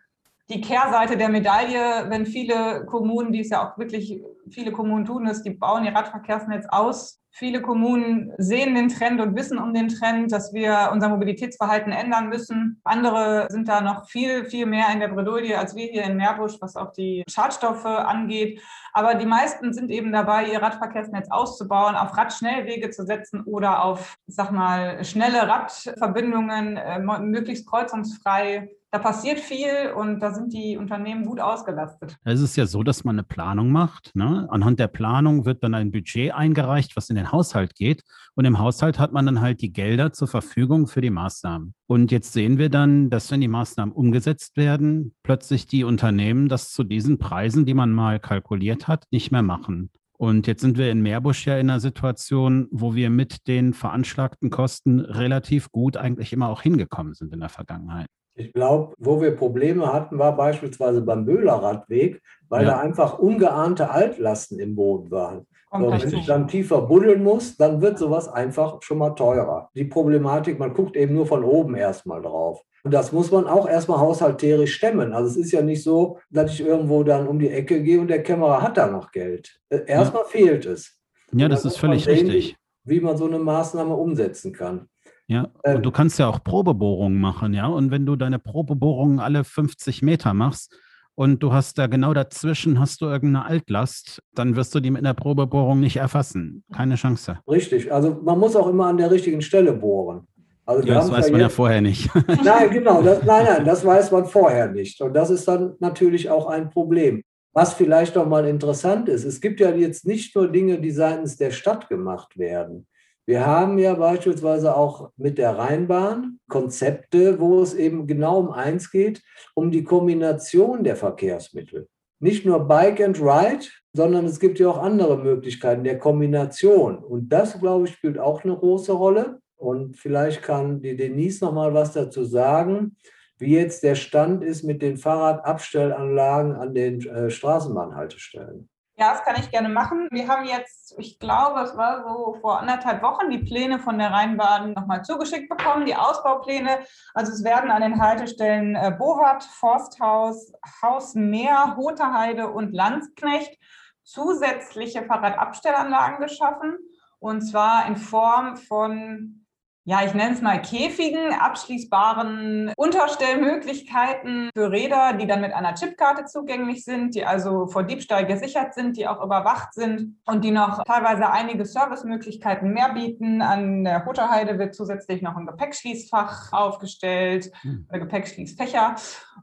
die 0.52 0.62
Kehrseite 0.62 1.18
der 1.18 1.30
Medaille, 1.30 2.10
wenn 2.10 2.26
viele 2.26 2.86
Kommunen, 2.86 3.32
die 3.32 3.42
es 3.42 3.50
ja 3.50 3.68
auch 3.68 3.78
wirklich 3.78 4.22
viele 4.50 4.72
Kommunen 4.72 5.06
tun, 5.06 5.26
ist, 5.26 5.44
die 5.44 5.52
bauen 5.52 5.86
ihr 5.86 5.96
Radverkehrsnetz 5.96 6.66
aus 6.70 7.22
Viele 7.34 7.62
Kommunen 7.62 8.34
sehen 8.38 8.76
den 8.76 8.90
Trend 8.90 9.22
und 9.22 9.38
wissen 9.38 9.58
um 9.58 9.74
den 9.74 9.88
Trend, 9.88 10.32
dass 10.34 10.54
wir 10.54 10.90
unser 10.92 11.08
Mobilitätsverhalten 11.08 11.94
ändern 11.94 12.28
müssen. 12.28 12.82
Andere 12.84 13.48
sind 13.50 13.70
da 13.70 13.80
noch 13.80 14.06
viel, 14.10 14.46
viel 14.46 14.66
mehr 14.66 14.88
in 14.92 15.00
der 15.00 15.08
Bredouille 15.08 15.58
als 15.58 15.74
wir 15.74 15.86
hier 15.88 16.04
in 16.04 16.18
Meerbusch, 16.18 16.58
was 16.60 16.76
auch 16.76 16.92
die 16.92 17.24
Schadstoffe 17.30 17.86
angeht. 17.86 18.62
Aber 18.92 19.16
die 19.16 19.26
meisten 19.26 19.74
sind 19.74 19.92
eben 19.92 20.12
dabei, 20.12 20.52
ihr 20.52 20.62
Radverkehrsnetz 20.62 21.32
auszubauen, 21.32 21.96
auf 21.96 22.16
Radschnellwege 22.18 22.90
zu 22.90 23.06
setzen 23.06 23.44
oder 23.46 23.86
auf, 23.86 24.16
ich 24.28 24.36
sag 24.36 24.52
mal, 24.52 25.04
schnelle 25.06 25.48
Radverbindungen, 25.48 26.76
äh, 26.76 27.00
möglichst 27.00 27.68
kreuzungsfrei 27.70 28.70
da 28.92 29.00
passiert 29.00 29.40
viel 29.40 29.94
und 29.96 30.20
da 30.20 30.34
sind 30.34 30.52
die 30.52 30.76
Unternehmen 30.76 31.26
gut 31.26 31.40
ausgelastet. 31.40 32.18
Es 32.26 32.42
ist 32.42 32.58
ja 32.58 32.66
so, 32.66 32.84
dass 32.84 33.06
man 33.06 33.16
eine 33.16 33.24
Planung 33.24 33.72
macht. 33.72 34.14
Ne? 34.16 34.48
Anhand 34.52 34.82
der 34.82 34.90
Planung 34.90 35.46
wird 35.46 35.64
dann 35.64 35.74
ein 35.74 35.92
Budget 35.92 36.34
eingereicht, 36.34 36.98
was 36.98 37.10
in 37.10 37.16
den 37.16 37.32
Haushalt 37.32 37.76
geht. 37.76 38.04
Und 38.36 38.44
im 38.44 38.60
Haushalt 38.60 39.00
hat 39.00 39.14
man 39.14 39.26
dann 39.26 39.40
halt 39.40 39.62
die 39.62 39.72
Gelder 39.72 40.12
zur 40.12 40.28
Verfügung 40.28 40.88
für 40.88 41.00
die 41.00 41.10
Maßnahmen. 41.10 41.74
Und 41.88 42.12
jetzt 42.12 42.34
sehen 42.34 42.58
wir 42.58 42.70
dann, 42.70 43.10
dass 43.10 43.32
wenn 43.32 43.40
die 43.40 43.48
Maßnahmen 43.48 43.96
umgesetzt 43.96 44.58
werden, 44.58 45.16
plötzlich 45.24 45.68
die 45.68 45.86
Unternehmen 45.86 46.50
das 46.50 46.72
zu 46.72 46.84
diesen 46.84 47.18
Preisen, 47.18 47.66
die 47.66 47.74
man 47.74 47.94
mal 47.94 48.20
kalkuliert 48.20 48.90
hat, 48.90 49.06
nicht 49.10 49.32
mehr 49.32 49.44
machen. 49.44 49.90
Und 50.18 50.48
jetzt 50.48 50.62
sind 50.62 50.78
wir 50.78 50.92
in 50.92 51.02
Meerbusch 51.02 51.48
ja 51.48 51.58
in 51.58 51.70
einer 51.70 51.80
Situation, 51.80 52.68
wo 52.72 52.94
wir 52.94 53.10
mit 53.10 53.48
den 53.48 53.74
veranschlagten 53.74 54.50
Kosten 54.50 55.00
relativ 55.00 55.72
gut 55.72 55.96
eigentlich 55.96 56.34
immer 56.34 56.50
auch 56.50 56.62
hingekommen 56.62 57.14
sind 57.14 57.34
in 57.34 57.40
der 57.40 57.50
Vergangenheit. 57.50 58.08
Ich 58.36 58.54
glaube, 58.54 58.94
wo 58.98 59.22
wir 59.22 59.36
Probleme 59.36 59.92
hatten, 59.92 60.18
war 60.18 60.36
beispielsweise 60.36 61.02
beim 61.02 61.26
Böhlerradweg, 61.26 62.22
weil 62.50 62.64
ja. 62.66 62.72
da 62.72 62.80
einfach 62.80 63.20
ungeahnte 63.20 63.90
Altlasten 63.90 64.60
im 64.60 64.76
Boden 64.76 65.12
waren. 65.12 65.48
So, 65.74 65.90
wenn 65.90 66.20
ich 66.20 66.26
dann 66.26 66.50
tiefer 66.50 66.82
buddeln 66.82 67.24
muss, 67.24 67.56
dann 67.56 67.82
wird 67.82 67.98
sowas 67.98 68.28
einfach 68.28 68.82
schon 68.82 68.98
mal 68.98 69.12
teurer. 69.12 69.70
Die 69.74 69.86
Problematik, 69.86 70.60
man 70.60 70.74
guckt 70.74 70.98
eben 70.98 71.16
nur 71.16 71.26
von 71.26 71.46
oben 71.46 71.76
erstmal 71.76 72.22
drauf. 72.22 72.62
Und 72.84 72.94
das 72.94 73.12
muss 73.12 73.32
man 73.32 73.48
auch 73.48 73.70
erstmal 73.70 74.00
haushalterisch 74.00 74.74
stemmen. 74.74 75.14
Also 75.14 75.30
es 75.30 75.38
ist 75.38 75.52
ja 75.52 75.62
nicht 75.62 75.84
so, 75.84 76.18
dass 76.30 76.52
ich 76.52 76.62
irgendwo 76.62 77.04
dann 77.04 77.28
um 77.28 77.40
die 77.40 77.50
Ecke 77.50 77.82
gehe 77.84 78.02
und 78.02 78.08
der 78.08 78.24
Kämmerer 78.24 78.62
hat 78.62 78.76
da 78.76 78.88
noch 78.88 79.12
Geld. 79.12 79.62
Äh, 79.70 79.86
erstmal 79.86 80.24
ja. 80.24 80.30
fehlt 80.30 80.66
es. 80.66 80.98
Ja, 81.32 81.48
das 81.48 81.64
ist 81.64 81.78
völlig 81.78 82.04
sehen, 82.04 82.28
richtig. 82.30 82.58
Wie 82.84 83.00
man 83.00 83.16
so 83.16 83.26
eine 83.26 83.40
Maßnahme 83.40 83.96
umsetzen 83.96 84.52
kann. 84.52 84.90
Ja, 85.32 85.44
und 85.64 85.76
ähm. 85.76 85.82
du 85.82 85.92
kannst 85.92 86.20
ja 86.20 86.28
auch 86.28 86.44
Probebohrungen 86.44 87.18
machen, 87.18 87.54
ja. 87.54 87.68
Und 87.68 87.90
wenn 87.90 88.06
du 88.06 88.18
deine 88.18 88.38
Probebohrungen 88.38 89.20
alle 89.20 89.46
50 89.46 90.02
Meter 90.02 90.34
machst 90.34 90.76
und 91.16 91.42
du 91.42 91.54
hast 91.54 91.78
da 91.78 91.88
genau 91.88 92.14
dazwischen 92.14 92.82
hast 92.82 93.00
du 93.00 93.06
irgendeine 93.06 93.46
Altlast, 93.46 94.22
dann 94.36 94.58
wirst 94.58 94.76
du 94.76 94.82
die 94.82 94.92
mit 94.92 95.06
einer 95.06 95.14
Probebohrung 95.14 95.80
nicht 95.80 95.96
erfassen. 95.96 96.66
Keine 96.74 96.96
Chance. 96.96 97.40
Richtig. 97.48 97.94
Also 97.94 98.20
man 98.22 98.40
muss 98.40 98.58
auch 98.58 98.68
immer 98.68 98.88
an 98.88 98.98
der 98.98 99.10
richtigen 99.10 99.42
Stelle 99.42 99.72
bohren. 99.72 100.28
Also 100.66 100.86
ja, 100.86 100.96
das 100.96 101.10
weiß 101.10 101.28
ja 101.28 101.32
man 101.32 101.42
ja 101.42 101.50
vorher 101.50 101.80
nicht. 101.80 102.10
Nein, 102.44 102.70
genau. 102.70 103.02
Das, 103.02 103.24
nein, 103.24 103.46
nein, 103.46 103.66
das 103.66 103.86
weiß 103.86 104.12
man 104.12 104.26
vorher 104.26 104.68
nicht. 104.68 105.00
Und 105.00 105.14
das 105.14 105.30
ist 105.30 105.48
dann 105.48 105.76
natürlich 105.80 106.30
auch 106.30 106.48
ein 106.48 106.70
Problem. 106.70 107.24
Was 107.54 107.74
vielleicht 107.74 108.16
noch 108.16 108.28
mal 108.28 108.46
interessant 108.46 109.08
ist, 109.08 109.24
es 109.24 109.40
gibt 109.40 109.62
ja 109.62 109.72
jetzt 109.72 110.06
nicht 110.06 110.36
nur 110.36 110.50
Dinge, 110.50 110.80
die 110.82 110.92
seitens 110.92 111.38
der 111.38 111.52
Stadt 111.52 111.88
gemacht 111.88 112.38
werden. 112.38 112.86
Wir 113.32 113.46
haben 113.46 113.78
ja 113.78 113.94
beispielsweise 113.94 114.76
auch 114.76 115.10
mit 115.16 115.38
der 115.38 115.58
Rheinbahn 115.58 116.38
Konzepte, 116.50 117.40
wo 117.40 117.62
es 117.62 117.74
eben 117.74 118.06
genau 118.06 118.38
um 118.42 118.52
eins 118.52 118.92
geht, 118.92 119.24
um 119.56 119.72
die 119.72 119.86
Kombination 119.86 120.84
der 120.84 120.98
Verkehrsmittel. 120.98 121.88
Nicht 122.20 122.46
nur 122.46 122.68
Bike 122.68 123.00
and 123.00 123.22
Ride, 123.22 123.68
sondern 123.94 124.26
es 124.26 124.38
gibt 124.38 124.60
ja 124.60 124.68
auch 124.68 124.80
andere 124.80 125.18
Möglichkeiten 125.18 125.86
der 125.86 125.98
Kombination. 125.98 126.98
Und 126.98 127.30
das, 127.30 127.58
glaube 127.58 127.88
ich, 127.88 127.94
spielt 127.94 128.20
auch 128.20 128.44
eine 128.44 128.58
große 128.58 128.92
Rolle. 128.92 129.40
Und 129.56 129.96
vielleicht 129.96 130.42
kann 130.42 130.82
die 130.82 130.98
Denise 130.98 131.46
noch 131.46 131.54
mal 131.54 131.74
was 131.74 131.94
dazu 131.94 132.26
sagen, 132.26 132.98
wie 133.38 133.56
jetzt 133.56 133.82
der 133.84 133.96
Stand 133.96 134.44
ist 134.44 134.64
mit 134.64 134.82
den 134.82 134.98
Fahrradabstellanlagen 134.98 136.52
an 136.52 136.74
den 136.74 137.00
äh, 137.08 137.30
Straßenbahnhaltestellen. 137.30 138.68
Ja, 138.98 139.14
das 139.14 139.24
kann 139.24 139.40
ich 139.40 139.50
gerne 139.50 139.70
machen. 139.70 140.10
Wir 140.12 140.28
haben 140.28 140.46
jetzt, 140.46 140.94
ich 141.00 141.18
glaube, 141.18 141.62
es 141.62 141.76
war 141.76 142.04
so 142.04 142.38
vor 142.42 142.60
anderthalb 142.60 143.02
Wochen, 143.02 143.30
die 143.30 143.40
Pläne 143.40 143.80
von 143.80 143.98
der 143.98 144.12
Rheinbahn 144.12 144.74
nochmal 144.74 145.04
zugeschickt 145.04 145.50
bekommen, 145.50 145.86
die 145.86 145.96
Ausbaupläne. 145.96 146.80
Also 147.14 147.32
es 147.32 147.44
werden 147.44 147.72
an 147.72 147.82
den 147.82 148.02
Haltestellen 148.02 148.76
äh, 148.76 148.96
Forsthaus, 149.00 150.52
Haus 150.82 151.16
Meer, 151.16 151.76
Hoterheide 151.78 152.50
und 152.50 152.74
Landsknecht 152.74 153.58
zusätzliche 154.04 155.04
Fahrradabstellanlagen 155.04 156.20
geschaffen. 156.20 156.78
Und 157.20 157.42
zwar 157.42 157.88
in 157.88 157.96
Form 157.96 158.58
von 158.58 159.41
ja, 159.84 160.06
ich 160.06 160.14
nenne 160.14 160.36
es 160.36 160.42
mal 160.42 160.62
Käfigen, 160.62 161.34
abschließbaren 161.34 162.72
Unterstellmöglichkeiten 162.78 164.52
für 164.56 164.72
Räder, 164.72 165.14
die 165.14 165.26
dann 165.26 165.42
mit 165.42 165.54
einer 165.54 165.74
Chipkarte 165.74 166.26
zugänglich 166.26 166.86
sind, 166.86 167.16
die 167.16 167.26
also 167.26 167.66
vor 167.66 167.84
Diebstahl 167.84 168.28
gesichert 168.28 168.76
sind, 168.76 168.96
die 168.96 169.08
auch 169.08 169.24
überwacht 169.24 169.74
sind 169.74 170.20
und 170.26 170.44
die 170.44 170.52
noch 170.52 170.84
teilweise 170.84 171.32
einige 171.32 171.66
Servicemöglichkeiten 171.66 172.72
mehr 172.72 172.94
bieten. 172.94 173.42
An 173.42 173.84
der 173.84 174.06
Hutterheide 174.06 174.60
wird 174.60 174.76
zusätzlich 174.76 175.24
noch 175.24 175.36
ein 175.36 175.48
Gepäckschließfach 175.48 176.54
aufgestellt, 176.54 177.52
hm. 177.62 177.88
Gepäckschließfächer. 177.92 178.96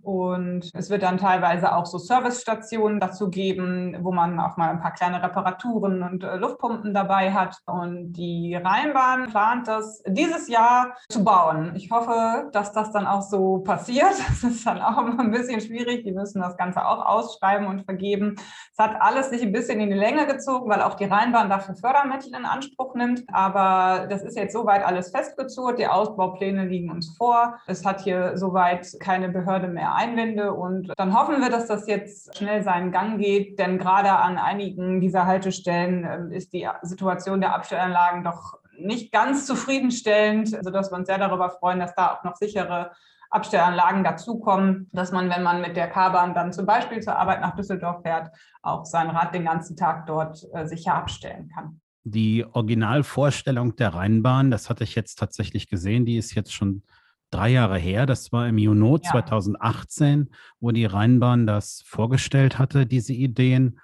Und 0.02 0.70
es 0.74 0.90
wird 0.90 1.02
dann 1.02 1.18
teilweise 1.18 1.74
auch 1.74 1.86
so 1.86 1.98
Servicestationen 1.98 3.00
dazu 3.00 3.30
geben, 3.30 3.96
wo 4.00 4.12
man 4.12 4.38
auch 4.38 4.56
mal 4.56 4.70
ein 4.70 4.80
paar 4.80 4.92
kleine 4.92 5.22
Reparaturen 5.22 6.02
und 6.02 6.22
äh, 6.22 6.36
Luftpumpen 6.36 6.94
dabei 6.94 7.32
hat. 7.32 7.58
Und 7.66 8.12
die 8.12 8.54
Rheinbahn 8.54 9.28
plant 9.28 9.66
das, 9.66 10.02
diese 10.06 10.27
dieses 10.28 10.48
Jahr 10.48 10.96
zu 11.08 11.24
bauen. 11.24 11.72
Ich 11.74 11.90
hoffe, 11.90 12.50
dass 12.52 12.72
das 12.72 12.92
dann 12.92 13.06
auch 13.06 13.22
so 13.22 13.58
passiert. 13.58 13.98
Das 14.28 14.52
ist 14.52 14.66
dann 14.66 14.80
auch 14.80 14.98
immer 14.98 15.20
ein 15.20 15.30
bisschen 15.30 15.60
schwierig. 15.60 16.04
Die 16.04 16.12
müssen 16.12 16.40
das 16.40 16.56
Ganze 16.56 16.86
auch 16.86 17.04
ausschreiben 17.04 17.66
und 17.66 17.84
vergeben. 17.84 18.36
Es 18.72 18.78
hat 18.78 19.00
alles 19.00 19.30
sich 19.30 19.42
ein 19.42 19.52
bisschen 19.52 19.80
in 19.80 19.90
die 19.90 19.96
Länge 19.96 20.26
gezogen, 20.26 20.70
weil 20.70 20.82
auch 20.82 20.94
die 20.94 21.06
Rheinbahn 21.06 21.48
dafür 21.48 21.74
Fördermittel 21.74 22.34
in 22.34 22.44
Anspruch 22.44 22.94
nimmt. 22.94 23.24
Aber 23.32 24.06
das 24.08 24.22
ist 24.22 24.36
jetzt 24.36 24.52
soweit 24.52 24.84
alles 24.84 25.10
festgezurrt. 25.10 25.78
Die 25.78 25.88
Ausbaupläne 25.88 26.66
liegen 26.66 26.90
uns 26.90 27.16
vor. 27.16 27.58
Es 27.66 27.84
hat 27.84 28.00
hier 28.00 28.36
soweit 28.36 28.86
keine 29.00 29.28
Behörde 29.28 29.66
mehr 29.66 29.94
Einwände. 29.94 30.52
Und 30.52 30.92
dann 30.96 31.18
hoffen 31.18 31.40
wir, 31.40 31.50
dass 31.50 31.66
das 31.66 31.86
jetzt 31.88 32.36
schnell 32.36 32.62
seinen 32.62 32.92
Gang 32.92 33.18
geht. 33.18 33.58
Denn 33.58 33.78
gerade 33.78 34.12
an 34.12 34.38
einigen 34.38 35.00
dieser 35.00 35.26
Haltestellen 35.26 36.04
ähm, 36.04 36.32
ist 36.32 36.52
die 36.52 36.68
Situation 36.82 37.40
der 37.40 37.54
Abstellanlagen 37.54 38.22
doch 38.22 38.57
nicht 38.78 39.12
ganz 39.12 39.46
zufriedenstellend, 39.46 40.48
sodass 40.48 40.90
wir 40.90 40.96
uns 40.96 41.06
sehr 41.08 41.18
darüber 41.18 41.50
freuen, 41.50 41.78
dass 41.80 41.94
da 41.94 42.14
auch 42.14 42.24
noch 42.24 42.36
sichere 42.36 42.92
Abstellanlagen 43.30 44.04
dazukommen, 44.04 44.88
dass 44.92 45.12
man, 45.12 45.28
wenn 45.28 45.42
man 45.42 45.60
mit 45.60 45.76
der 45.76 45.88
K-Bahn 45.88 46.34
dann 46.34 46.52
zum 46.52 46.66
Beispiel 46.66 47.00
zur 47.00 47.16
Arbeit 47.16 47.40
nach 47.40 47.54
Düsseldorf 47.54 48.02
fährt, 48.02 48.30
auch 48.62 48.84
sein 48.84 49.10
Rad 49.10 49.34
den 49.34 49.44
ganzen 49.44 49.76
Tag 49.76 50.06
dort 50.06 50.46
äh, 50.54 50.66
sicher 50.66 50.94
abstellen 50.94 51.50
kann. 51.54 51.80
Die 52.04 52.46
Originalvorstellung 52.50 53.76
der 53.76 53.94
Rheinbahn, 53.94 54.50
das 54.50 54.70
hatte 54.70 54.84
ich 54.84 54.94
jetzt 54.94 55.16
tatsächlich 55.16 55.68
gesehen, 55.68 56.06
die 56.06 56.16
ist 56.16 56.34
jetzt 56.34 56.54
schon 56.54 56.82
drei 57.30 57.50
Jahre 57.50 57.78
her. 57.78 58.06
Das 58.06 58.32
war 58.32 58.48
im 58.48 58.56
Juni 58.56 58.98
ja. 59.02 59.10
2018, 59.10 60.30
wo 60.60 60.70
die 60.70 60.86
Rheinbahn 60.86 61.46
das 61.46 61.82
vorgestellt 61.86 62.58
hatte, 62.58 62.86
diese 62.86 63.12
Ideen. 63.12 63.80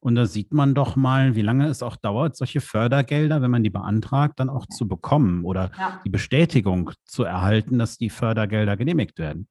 Und 0.00 0.14
da 0.14 0.26
sieht 0.26 0.52
man 0.52 0.74
doch 0.74 0.94
mal, 0.94 1.34
wie 1.34 1.42
lange 1.42 1.66
es 1.66 1.82
auch 1.82 1.96
dauert, 1.96 2.36
solche 2.36 2.60
Fördergelder, 2.60 3.42
wenn 3.42 3.50
man 3.50 3.64
die 3.64 3.70
beantragt, 3.70 4.38
dann 4.38 4.48
auch 4.48 4.66
zu 4.66 4.86
bekommen 4.86 5.44
oder 5.44 5.72
ja. 5.76 6.00
die 6.04 6.10
Bestätigung 6.10 6.92
zu 7.04 7.24
erhalten, 7.24 7.78
dass 7.78 7.98
die 7.98 8.10
Fördergelder 8.10 8.76
genehmigt 8.76 9.18
werden. 9.18 9.48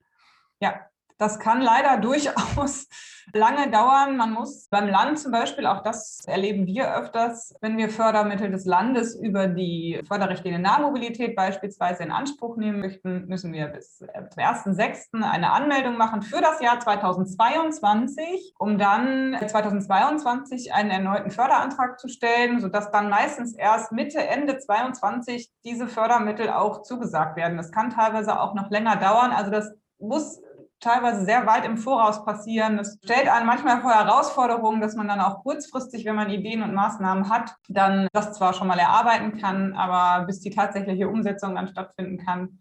Ja, 0.62 0.76
das 1.18 1.40
kann 1.40 1.62
leider 1.62 1.98
durchaus 2.02 2.88
lange 3.34 3.70
dauern. 3.70 4.18
Man 4.18 4.34
muss 4.34 4.68
beim 4.70 4.88
Land 4.88 5.20
zum 5.20 5.32
Beispiel, 5.32 5.66
auch 5.66 5.84
das 5.84 6.22
erleben 6.26 6.66
wir 6.66 6.94
öfters, 6.96 7.54
wenn 7.62 7.78
wir 7.78 7.90
Fördermittel 7.90 8.52
des 8.52 8.66
Landes 8.66 9.16
über 9.16 9.48
die 9.48 10.02
Förderrichtlinie 10.08 10.60
Nahmobilität 10.60 11.36
beispielsweise 11.36 12.04
in 12.04 12.12
Anspruch 12.12 12.58
nehmen 12.58 12.80
möchten, 12.80 13.26
müssen 13.28 13.54
wir 13.54 13.68
bis 13.68 13.98
zum 13.98 14.08
1.6. 14.08 15.22
eine 15.22 15.52
Anmeldung 15.52 15.98
machen 15.98 16.22
für 16.22 16.42
das 16.42 16.62
Jahr 16.62 16.80
2022, 16.80 18.54
um 18.58 18.78
dann 18.78 19.38
2022 19.46 20.74
einen 20.74 20.92
erneuten 20.92 21.32
Förderantrag 21.32 22.00
zu 22.00 22.08
stellen, 22.08 22.60
sodass 22.60 22.92
dann 22.92 23.10
meistens 23.10 23.54
erst 23.56 23.92
Mitte, 23.92 24.20
Ende 24.20 24.58
2022 24.58 25.52
diese 25.66 25.88
Fördermittel 25.88 26.50
auch 26.50 26.82
zugesagt 26.84 27.36
werden. 27.36 27.58
Das 27.58 27.72
kann 27.72 27.90
teilweise 27.90 28.40
auch 28.40 28.54
noch 28.54 28.70
länger 28.70 28.96
dauern. 28.96 29.32
Also 29.32 29.52
das 29.52 29.74
muss 30.00 30.42
teilweise 30.80 31.26
sehr 31.26 31.46
weit 31.46 31.66
im 31.66 31.78
Voraus 31.78 32.24
passieren. 32.24 32.80
Es 32.80 33.00
stellt 33.04 33.28
einen 33.28 33.46
manchmal 33.46 33.82
vor 33.82 33.92
Herausforderungen, 33.92 34.82
dass 34.82 34.96
man 34.96 35.08
dann 35.08 35.22
auch 35.22 35.44
kurzfristig, 35.44 36.06
wenn 36.06 36.16
man 36.16 36.30
Ideen 36.30 36.64
und 36.64 36.74
Maßnahmen 36.74 37.30
hat, 37.30 37.56
dann 37.68 38.08
das 38.14 38.34
zwar 38.34 38.54
schon 38.54 38.68
mal 38.68 38.80
erarbeiten 38.80 39.40
kann, 39.40 39.74
aber 39.74 40.26
bis 40.26 40.40
die 40.40 40.52
tatsächliche 40.52 41.08
Umsetzung 41.08 41.56
dann 41.56 41.68
stattfinden 41.68 42.24
kann, 42.24 42.60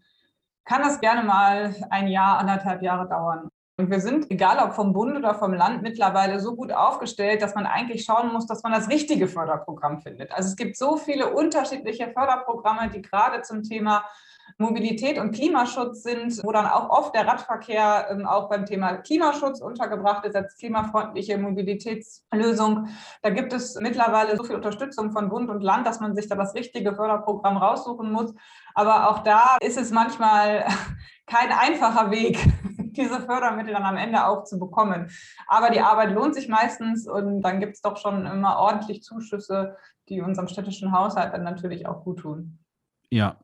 kann 0.65 0.81
das 0.81 0.99
gerne 0.99 1.23
mal 1.23 1.75
ein 1.89 2.07
Jahr, 2.07 2.39
anderthalb 2.39 2.81
Jahre 2.81 3.07
dauern. 3.07 3.49
Und 3.79 3.91
wir 3.91 3.99
sind, 3.99 4.31
egal 4.31 4.57
ob 4.57 4.73
vom 4.73 4.91
Bund 4.91 5.15
oder 5.15 5.35
vom 5.35 5.53
Land, 5.53 5.83
mittlerweile 5.83 6.39
so 6.39 6.55
gut 6.55 6.71
aufgestellt, 6.71 7.43
dass 7.43 7.53
man 7.53 7.67
eigentlich 7.67 8.05
schauen 8.05 8.33
muss, 8.33 8.47
dass 8.47 8.63
man 8.63 8.71
das 8.71 8.89
richtige 8.89 9.27
Förderprogramm 9.27 10.01
findet. 10.01 10.31
Also 10.31 10.49
es 10.49 10.55
gibt 10.55 10.75
so 10.77 10.97
viele 10.97 11.31
unterschiedliche 11.31 12.11
Förderprogramme, 12.11 12.89
die 12.89 13.03
gerade 13.03 13.43
zum 13.43 13.61
Thema 13.61 14.03
Mobilität 14.57 15.19
und 15.19 15.31
Klimaschutz 15.31 16.03
sind, 16.03 16.43
wo 16.43 16.51
dann 16.51 16.65
auch 16.65 16.89
oft 16.89 17.13
der 17.13 17.27
Radverkehr 17.27 18.07
ähm, 18.09 18.25
auch 18.25 18.49
beim 18.49 18.65
Thema 18.65 18.97
Klimaschutz 18.97 19.61
untergebracht 19.61 20.25
ist 20.25 20.35
als 20.35 20.57
klimafreundliche 20.57 21.37
Mobilitätslösung. 21.37 22.87
Da 23.21 23.29
gibt 23.29 23.53
es 23.53 23.75
mittlerweile 23.79 24.35
so 24.35 24.43
viel 24.43 24.55
Unterstützung 24.55 25.11
von 25.11 25.29
Bund 25.29 25.49
und 25.49 25.61
Land, 25.61 25.85
dass 25.85 25.99
man 25.99 26.15
sich 26.15 26.27
da 26.27 26.35
das 26.35 26.55
richtige 26.55 26.95
Förderprogramm 26.95 27.57
raussuchen 27.57 28.11
muss. 28.11 28.33
Aber 28.73 29.09
auch 29.09 29.19
da 29.19 29.57
ist 29.61 29.77
es 29.77 29.91
manchmal 29.91 30.65
kein 31.27 31.51
einfacher 31.51 32.09
Weg, 32.11 32.39
diese 32.77 33.21
Fördermittel 33.21 33.73
dann 33.73 33.83
am 33.83 33.97
Ende 33.97 34.25
auch 34.25 34.43
zu 34.43 34.57
bekommen. 34.57 35.11
Aber 35.47 35.69
die 35.69 35.81
Arbeit 35.81 36.11
lohnt 36.11 36.33
sich 36.33 36.47
meistens 36.47 37.07
und 37.07 37.41
dann 37.41 37.59
gibt 37.59 37.75
es 37.75 37.81
doch 37.81 37.97
schon 37.97 38.25
immer 38.25 38.57
ordentlich 38.57 39.03
Zuschüsse, 39.03 39.77
die 40.09 40.21
unserem 40.21 40.47
städtischen 40.47 40.91
Haushalt 40.91 41.33
dann 41.33 41.43
natürlich 41.43 41.87
auch 41.87 42.03
gut 42.03 42.19
tun. 42.19 42.59
Ja, 43.09 43.37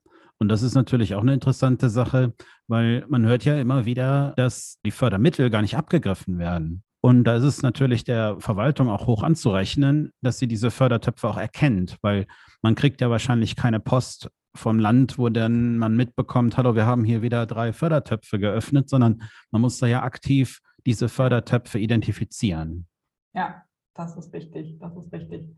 und 0.43 0.49
das 0.49 0.61
ist 0.61 0.75
natürlich 0.75 1.15
auch 1.15 1.21
eine 1.21 1.33
interessante 1.33 1.89
Sache, 1.89 2.33
weil 2.67 3.05
man 3.07 3.25
hört 3.25 3.45
ja 3.45 3.57
immer 3.57 3.85
wieder, 3.85 4.33
dass 4.35 4.77
die 4.85 4.91
Fördermittel 4.91 5.49
gar 5.49 5.61
nicht 5.61 5.77
abgegriffen 5.77 6.37
werden. 6.37 6.83
Und 6.99 7.23
da 7.23 7.37
ist 7.37 7.45
es 7.45 7.61
natürlich 7.61 8.03
der 8.03 8.41
Verwaltung 8.41 8.89
auch 8.89 9.07
hoch 9.07 9.23
anzurechnen, 9.23 10.11
dass 10.19 10.39
sie 10.39 10.49
diese 10.49 10.69
Fördertöpfe 10.69 11.29
auch 11.29 11.37
erkennt, 11.37 11.95
weil 12.01 12.27
man 12.61 12.75
kriegt 12.75 12.99
ja 12.99 13.09
wahrscheinlich 13.09 13.55
keine 13.55 13.79
Post 13.79 14.31
vom 14.53 14.79
Land, 14.79 15.17
wo 15.17 15.29
dann 15.29 15.77
man 15.77 15.95
mitbekommt, 15.95 16.57
hallo, 16.57 16.75
wir 16.75 16.85
haben 16.85 17.05
hier 17.05 17.21
wieder 17.21 17.45
drei 17.45 17.71
Fördertöpfe 17.71 18.37
geöffnet, 18.37 18.89
sondern 18.89 19.23
man 19.49 19.61
muss 19.61 19.77
da 19.77 19.87
ja 19.87 20.03
aktiv 20.03 20.59
diese 20.85 21.07
Fördertöpfe 21.07 21.79
identifizieren. 21.79 22.85
Ja, 23.33 23.63
das 23.93 24.17
ist 24.17 24.33
richtig, 24.33 24.77
das 24.81 24.93
ist 24.93 25.13
richtig. 25.13 25.55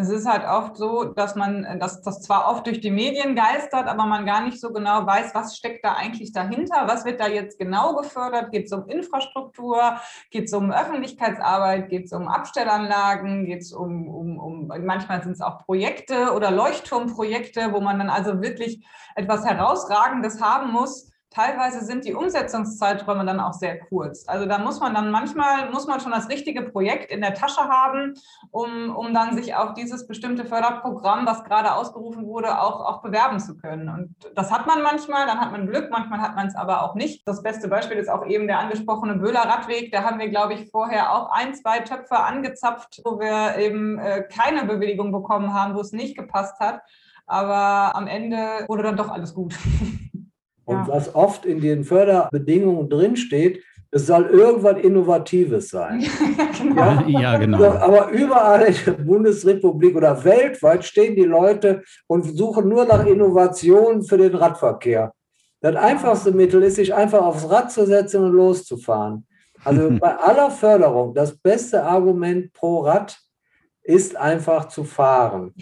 Es 0.00 0.10
ist 0.10 0.28
halt 0.28 0.44
oft 0.44 0.76
so, 0.76 1.02
dass 1.02 1.34
man, 1.34 1.80
dass 1.80 2.02
das 2.02 2.22
zwar 2.22 2.48
oft 2.48 2.64
durch 2.68 2.80
die 2.80 2.92
Medien 2.92 3.34
geistert, 3.34 3.88
aber 3.88 4.06
man 4.06 4.26
gar 4.26 4.42
nicht 4.44 4.60
so 4.60 4.72
genau 4.72 5.04
weiß, 5.04 5.34
was 5.34 5.56
steckt 5.56 5.84
da 5.84 5.94
eigentlich 5.94 6.32
dahinter, 6.32 6.86
was 6.86 7.04
wird 7.04 7.18
da 7.18 7.26
jetzt 7.26 7.58
genau 7.58 7.96
gefördert, 7.96 8.52
geht 8.52 8.66
es 8.66 8.72
um 8.72 8.86
Infrastruktur, 8.86 9.98
geht 10.30 10.44
es 10.44 10.52
um 10.52 10.70
Öffentlichkeitsarbeit, 10.70 11.88
geht 11.88 12.04
es 12.04 12.12
um 12.12 12.28
Abstellanlagen, 12.28 13.44
geht 13.44 13.62
es 13.62 13.72
um, 13.72 14.06
um, 14.06 14.38
um, 14.38 14.68
manchmal 14.84 15.20
sind 15.24 15.32
es 15.32 15.40
auch 15.40 15.64
Projekte 15.64 16.32
oder 16.32 16.52
Leuchtturmprojekte, 16.52 17.72
wo 17.72 17.80
man 17.80 17.98
dann 17.98 18.08
also 18.08 18.40
wirklich 18.40 18.86
etwas 19.16 19.44
Herausragendes 19.44 20.40
haben 20.40 20.70
muss, 20.70 21.10
teilweise 21.30 21.84
sind 21.84 22.04
die 22.04 22.14
Umsetzungszeiträume 22.14 23.24
dann 23.24 23.40
auch 23.40 23.52
sehr 23.52 23.78
kurz. 23.78 24.26
Also 24.26 24.46
da 24.46 24.58
muss 24.58 24.80
man 24.80 24.94
dann 24.94 25.10
manchmal, 25.10 25.70
muss 25.70 25.86
man 25.86 26.00
schon 26.00 26.12
das 26.12 26.28
richtige 26.28 26.62
Projekt 26.62 27.10
in 27.10 27.20
der 27.20 27.34
Tasche 27.34 27.60
haben, 27.60 28.14
um, 28.50 28.94
um 28.94 29.12
dann 29.12 29.36
sich 29.36 29.54
auf 29.54 29.74
dieses 29.74 30.06
bestimmte 30.06 30.44
Förderprogramm, 30.44 31.26
was 31.26 31.44
gerade 31.44 31.74
ausgerufen 31.74 32.26
wurde, 32.26 32.60
auch, 32.60 32.80
auch 32.80 33.02
bewerben 33.02 33.40
zu 33.40 33.56
können. 33.56 33.88
Und 33.88 34.14
das 34.34 34.50
hat 34.50 34.66
man 34.66 34.82
manchmal, 34.82 35.26
dann 35.26 35.40
hat 35.40 35.52
man 35.52 35.66
Glück, 35.66 35.90
manchmal 35.90 36.20
hat 36.20 36.34
man 36.34 36.46
es 36.46 36.56
aber 36.56 36.82
auch 36.82 36.94
nicht. 36.94 37.26
Das 37.28 37.42
beste 37.42 37.68
Beispiel 37.68 37.98
ist 37.98 38.08
auch 38.08 38.26
eben 38.26 38.46
der 38.46 38.58
angesprochene 38.58 39.16
Böhler 39.16 39.42
Radweg. 39.42 39.92
Da 39.92 40.04
haben 40.04 40.18
wir, 40.18 40.28
glaube 40.28 40.54
ich, 40.54 40.70
vorher 40.70 41.12
auch 41.12 41.30
ein, 41.30 41.54
zwei 41.54 41.80
Töpfe 41.80 42.18
angezapft, 42.18 43.02
wo 43.04 43.20
wir 43.20 43.58
eben 43.58 43.98
äh, 43.98 44.22
keine 44.22 44.64
Bewilligung 44.64 45.12
bekommen 45.12 45.52
haben, 45.52 45.74
wo 45.74 45.80
es 45.80 45.92
nicht 45.92 46.16
gepasst 46.16 46.58
hat. 46.58 46.80
Aber 47.26 47.94
am 47.94 48.06
Ende 48.06 48.64
wurde 48.68 48.84
dann 48.84 48.96
doch 48.96 49.10
alles 49.10 49.34
gut. 49.34 49.54
Und 50.68 50.86
ja. 50.86 50.88
was 50.88 51.14
oft 51.14 51.46
in 51.46 51.62
den 51.62 51.82
Förderbedingungen 51.82 52.90
drinsteht, 52.90 53.64
es 53.90 54.06
soll 54.06 54.26
irgendwas 54.26 54.76
Innovatives 54.82 55.70
sein. 55.70 56.04
ja, 56.76 57.04
ja, 57.06 57.38
genau. 57.38 57.64
Aber 57.64 58.10
überall 58.10 58.66
in 58.66 58.74
der 58.84 58.92
Bundesrepublik 58.92 59.96
oder 59.96 60.22
weltweit 60.24 60.84
stehen 60.84 61.16
die 61.16 61.24
Leute 61.24 61.82
und 62.06 62.36
suchen 62.36 62.68
nur 62.68 62.84
nach 62.84 63.06
Innovationen 63.06 64.02
für 64.02 64.18
den 64.18 64.34
Radverkehr. 64.34 65.14
Das 65.62 65.74
einfachste 65.74 66.32
Mittel 66.32 66.62
ist, 66.62 66.76
sich 66.76 66.94
einfach 66.94 67.22
aufs 67.22 67.48
Rad 67.48 67.72
zu 67.72 67.86
setzen 67.86 68.24
und 68.24 68.32
loszufahren. 68.32 69.26
Also 69.64 69.88
bei 69.98 70.16
aller 70.18 70.50
Förderung, 70.50 71.14
das 71.14 71.34
beste 71.34 71.82
Argument 71.82 72.52
pro 72.52 72.80
Rad 72.80 73.18
ist 73.82 74.16
einfach 74.16 74.68
zu 74.68 74.84
fahren. 74.84 75.54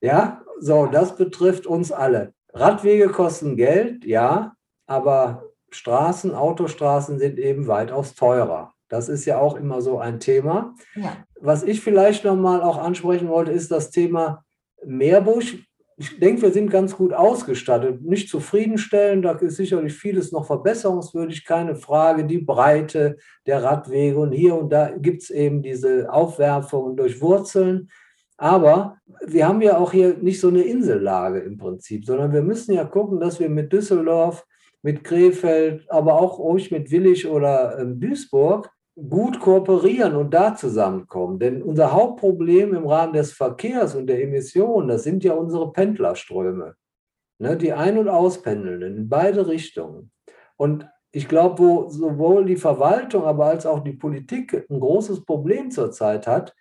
Ja, 0.00 0.42
so, 0.60 0.86
das 0.86 1.16
betrifft 1.16 1.66
uns 1.66 1.90
alle. 1.90 2.34
Radwege 2.54 3.08
kosten 3.08 3.56
Geld, 3.56 4.04
ja, 4.04 4.54
aber 4.86 5.50
Straßen, 5.70 6.34
Autostraßen 6.34 7.18
sind 7.18 7.38
eben 7.38 7.66
weitaus 7.66 8.14
teurer. 8.14 8.72
Das 8.88 9.08
ist 9.08 9.24
ja 9.24 9.38
auch 9.38 9.56
immer 9.56 9.80
so 9.80 9.98
ein 9.98 10.20
Thema. 10.20 10.74
Ja. 10.94 11.16
Was 11.40 11.64
ich 11.64 11.80
vielleicht 11.80 12.24
nochmal 12.24 12.62
auch 12.62 12.78
ansprechen 12.78 13.28
wollte, 13.28 13.50
ist 13.50 13.72
das 13.72 13.90
Thema 13.90 14.44
Meerbusch. 14.84 15.66
Ich 15.96 16.18
denke, 16.18 16.42
wir 16.42 16.52
sind 16.52 16.70
ganz 16.70 16.96
gut 16.96 17.12
ausgestattet. 17.12 18.02
Nicht 18.02 18.28
zufriedenstellend, 18.28 19.24
da 19.24 19.32
ist 19.32 19.56
sicherlich 19.56 19.94
vieles 19.94 20.32
noch 20.32 20.46
verbesserungswürdig, 20.46 21.44
keine 21.44 21.74
Frage. 21.74 22.24
Die 22.24 22.38
Breite 22.38 23.16
der 23.46 23.62
Radwege 23.62 24.18
und 24.18 24.32
hier 24.32 24.54
und 24.54 24.72
da 24.72 24.90
gibt 24.90 25.22
es 25.22 25.30
eben 25.30 25.62
diese 25.62 26.12
Aufwerfungen 26.12 26.96
durch 26.96 27.20
Wurzeln. 27.20 27.90
Aber 28.36 28.98
wir 29.24 29.46
haben 29.46 29.62
ja 29.62 29.78
auch 29.78 29.92
hier 29.92 30.16
nicht 30.18 30.40
so 30.40 30.48
eine 30.48 30.62
Insellage 30.62 31.40
im 31.40 31.56
Prinzip, 31.56 32.04
sondern 32.04 32.32
wir 32.32 32.42
müssen 32.42 32.74
ja 32.74 32.84
gucken, 32.84 33.20
dass 33.20 33.38
wir 33.38 33.48
mit 33.48 33.72
Düsseldorf, 33.72 34.44
mit 34.82 35.04
Krefeld, 35.04 35.90
aber 35.90 36.20
auch 36.20 36.38
ruhig 36.38 36.70
mit 36.70 36.90
Willig 36.90 37.26
oder 37.26 37.78
ähm, 37.78 38.00
Duisburg 38.00 38.70
gut 38.96 39.40
kooperieren 39.40 40.14
und 40.14 40.32
da 40.32 40.54
zusammenkommen. 40.54 41.38
Denn 41.38 41.62
unser 41.62 41.92
Hauptproblem 41.92 42.74
im 42.74 42.86
Rahmen 42.86 43.12
des 43.12 43.32
Verkehrs 43.32 43.94
und 43.94 44.06
der 44.06 44.22
Emissionen, 44.22 44.88
das 44.88 45.02
sind 45.04 45.24
ja 45.24 45.34
unsere 45.34 45.72
Pendlerströme. 45.72 46.76
ne, 47.38 47.56
die 47.56 47.72
Ein- 47.72 47.98
und 47.98 48.08
Auspendelnden 48.08 48.96
in 48.96 49.08
beide 49.08 49.46
Richtungen. 49.48 50.10
Und 50.56 50.86
ich 51.12 51.28
glaube, 51.28 51.58
wo 51.58 51.88
sowohl 51.88 52.44
die 52.44 52.56
Verwaltung, 52.56 53.24
aber 53.24 53.46
als 53.46 53.66
auch 53.66 53.80
die 53.80 53.92
Politik 53.92 54.66
ein 54.68 54.80
großes 54.80 55.24
Problem 55.24 55.70
zurzeit 55.70 56.26
hat, 56.26 56.54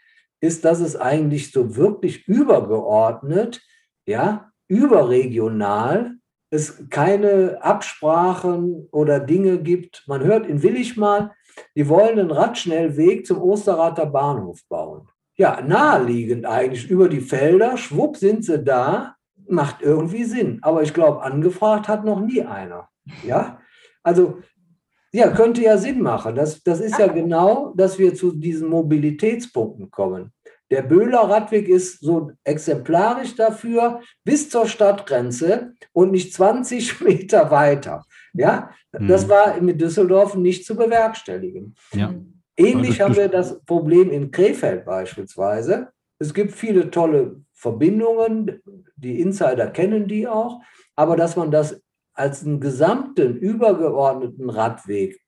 ist, 0.43 0.65
dass 0.65 0.81
es 0.81 0.97
eigentlich 0.97 1.53
so 1.53 1.77
wirklich 1.77 2.27
übergeordnet, 2.27 3.61
ja, 4.05 4.51
überregional 4.67 6.17
es 6.49 6.87
keine 6.89 7.57
Absprachen 7.61 8.87
oder 8.91 9.19
Dinge 9.19 9.57
gibt. 9.59 10.03
Man 10.05 10.23
hört 10.23 10.45
in 10.45 10.61
Willig 10.61 10.97
mal, 10.97 11.31
die 11.75 11.87
wollen 11.87 12.19
einen 12.19 12.29
Radschnellweg 12.29 13.25
zum 13.25 13.41
Osterrather 13.41 14.05
Bahnhof 14.05 14.59
bauen. 14.69 15.07
Ja, 15.35 15.61
naheliegend 15.61 16.45
eigentlich 16.45 16.89
über 16.89 17.09
die 17.09 17.21
Felder, 17.21 17.77
schwupp 17.77 18.17
sind 18.17 18.45
sie 18.45 18.59
da, 18.59 19.15
macht 19.47 19.81
irgendwie 19.81 20.25
Sinn. 20.25 20.59
Aber 20.61 20.83
ich 20.83 20.93
glaube, 20.93 21.23
angefragt 21.23 21.87
hat 21.87 22.05
noch 22.05 22.19
nie 22.19 22.43
einer. 22.43 22.89
Ja, 23.25 23.59
also 24.03 24.39
ja, 25.13 25.31
könnte 25.31 25.61
ja 25.61 25.77
Sinn 25.77 26.01
machen. 26.01 26.35
Das, 26.35 26.61
das 26.63 26.81
ist 26.81 26.99
ja 26.99 27.07
genau, 27.07 27.73
dass 27.75 27.97
wir 27.97 28.13
zu 28.13 28.31
diesen 28.31 28.69
Mobilitätspunkten 28.69 29.89
kommen. 29.89 30.32
Der 30.71 30.81
Böhler 30.81 31.21
Radweg 31.21 31.67
ist 31.67 32.01
so 32.01 32.31
exemplarisch 32.43 33.35
dafür 33.35 34.01
bis 34.23 34.49
zur 34.49 34.67
Stadtgrenze 34.67 35.73
und 35.91 36.11
nicht 36.11 36.33
20 36.33 37.01
Meter 37.01 37.51
weiter. 37.51 38.05
Ja, 38.33 38.71
das 38.91 39.25
mhm. 39.25 39.29
war 39.29 39.61
mit 39.61 39.81
Düsseldorf 39.81 40.35
nicht 40.35 40.65
zu 40.65 40.75
bewerkstelligen. 40.75 41.75
Ja. 41.93 42.13
Ähnlich 42.55 43.01
haben 43.01 43.15
wir 43.15 43.27
das 43.27 43.59
Problem 43.65 44.11
in 44.11 44.31
Krefeld 44.31 44.85
beispielsweise. 44.85 45.89
Es 46.19 46.33
gibt 46.33 46.51
viele 46.51 46.91
tolle 46.91 47.41
Verbindungen, 47.53 48.61
die 48.95 49.19
Insider 49.19 49.67
kennen 49.67 50.07
die 50.07 50.27
auch, 50.27 50.61
aber 50.95 51.15
dass 51.15 51.35
man 51.35 51.51
das 51.51 51.81
als 52.13 52.45
einen 52.45 52.59
gesamten 52.59 53.37
übergeordneten 53.37 54.49
Radweg, 54.49 55.19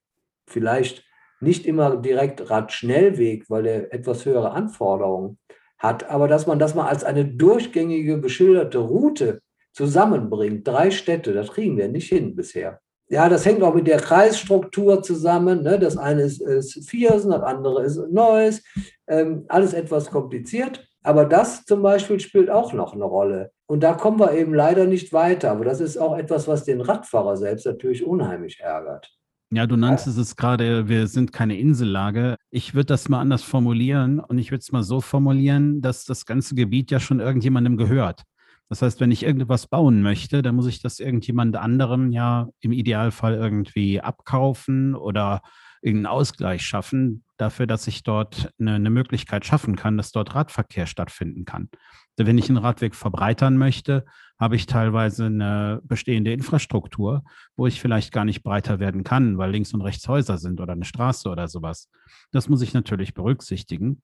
vielleicht 0.46 1.05
nicht 1.40 1.66
immer 1.66 1.96
direkt 1.96 2.50
Radschnellweg, 2.50 3.48
weil 3.48 3.66
er 3.66 3.92
etwas 3.92 4.24
höhere 4.24 4.52
Anforderungen 4.52 5.38
hat, 5.78 6.08
aber 6.08 6.28
dass 6.28 6.46
man 6.46 6.58
das 6.58 6.74
mal 6.74 6.88
als 6.88 7.04
eine 7.04 7.24
durchgängige 7.24 8.18
beschilderte 8.18 8.78
Route 8.78 9.40
zusammenbringt. 9.72 10.66
Drei 10.66 10.90
Städte, 10.90 11.34
das 11.34 11.52
kriegen 11.52 11.76
wir 11.76 11.88
nicht 11.88 12.08
hin 12.08 12.34
bisher. 12.34 12.80
Ja, 13.08 13.28
das 13.28 13.46
hängt 13.46 13.62
auch 13.62 13.74
mit 13.74 13.86
der 13.86 13.98
Kreisstruktur 13.98 15.02
zusammen. 15.02 15.62
Ne? 15.62 15.78
Das 15.78 15.96
eine 15.96 16.22
ist, 16.22 16.42
ist 16.42 16.88
Viersen, 16.88 17.30
das 17.30 17.42
andere 17.42 17.84
ist 17.84 17.98
Neues. 18.10 18.64
Ähm, 19.06 19.44
alles 19.48 19.74
etwas 19.74 20.10
kompliziert. 20.10 20.84
Aber 21.04 21.24
das 21.24 21.64
zum 21.64 21.82
Beispiel 21.82 22.18
spielt 22.18 22.50
auch 22.50 22.72
noch 22.72 22.94
eine 22.94 23.04
Rolle. 23.04 23.52
Und 23.66 23.84
da 23.84 23.92
kommen 23.92 24.18
wir 24.18 24.32
eben 24.32 24.54
leider 24.54 24.86
nicht 24.86 25.12
weiter. 25.12 25.52
Aber 25.52 25.64
das 25.64 25.80
ist 25.80 25.98
auch 25.98 26.18
etwas, 26.18 26.48
was 26.48 26.64
den 26.64 26.80
Radfahrer 26.80 27.36
selbst 27.36 27.64
natürlich 27.66 28.04
unheimlich 28.04 28.58
ärgert. 28.58 29.15
Ja, 29.52 29.66
du 29.66 29.76
nanntest 29.76 30.18
es 30.18 30.34
gerade, 30.34 30.88
wir 30.88 31.06
sind 31.06 31.32
keine 31.32 31.56
Insellage. 31.56 32.36
Ich 32.50 32.74
würde 32.74 32.86
das 32.86 33.08
mal 33.08 33.20
anders 33.20 33.44
formulieren 33.44 34.18
und 34.18 34.38
ich 34.38 34.50
würde 34.50 34.60
es 34.60 34.72
mal 34.72 34.82
so 34.82 35.00
formulieren, 35.00 35.80
dass 35.80 36.04
das 36.04 36.26
ganze 36.26 36.56
Gebiet 36.56 36.90
ja 36.90 36.98
schon 36.98 37.20
irgendjemandem 37.20 37.76
gehört. 37.76 38.22
Das 38.68 38.82
heißt, 38.82 39.00
wenn 39.00 39.12
ich 39.12 39.22
irgendwas 39.22 39.68
bauen 39.68 40.02
möchte, 40.02 40.42
dann 40.42 40.56
muss 40.56 40.66
ich 40.66 40.82
das 40.82 40.98
irgendjemand 40.98 41.54
anderem 41.54 42.10
ja 42.10 42.48
im 42.60 42.72
Idealfall 42.72 43.34
irgendwie 43.34 44.00
abkaufen 44.00 44.96
oder 44.96 45.42
irgendeinen 45.82 46.12
Ausgleich 46.12 46.62
schaffen 46.62 47.24
dafür, 47.36 47.66
dass 47.66 47.86
ich 47.86 48.02
dort 48.02 48.50
eine, 48.58 48.74
eine 48.74 48.90
Möglichkeit 48.90 49.44
schaffen 49.44 49.76
kann, 49.76 49.96
dass 49.96 50.12
dort 50.12 50.34
Radverkehr 50.34 50.86
stattfinden 50.86 51.44
kann. 51.44 51.68
Wenn 52.16 52.38
ich 52.38 52.48
einen 52.48 52.58
Radweg 52.58 52.94
verbreitern 52.94 53.58
möchte, 53.58 54.04
habe 54.38 54.56
ich 54.56 54.66
teilweise 54.66 55.26
eine 55.26 55.80
bestehende 55.84 56.32
Infrastruktur, 56.32 57.22
wo 57.56 57.66
ich 57.66 57.80
vielleicht 57.80 58.12
gar 58.12 58.24
nicht 58.24 58.42
breiter 58.42 58.78
werden 58.80 59.04
kann, 59.04 59.36
weil 59.36 59.50
links 59.50 59.74
und 59.74 59.82
rechts 59.82 60.08
Häuser 60.08 60.38
sind 60.38 60.60
oder 60.60 60.72
eine 60.72 60.84
Straße 60.84 61.28
oder 61.28 61.48
sowas. 61.48 61.90
Das 62.32 62.48
muss 62.48 62.62
ich 62.62 62.72
natürlich 62.72 63.12
berücksichtigen. 63.12 64.02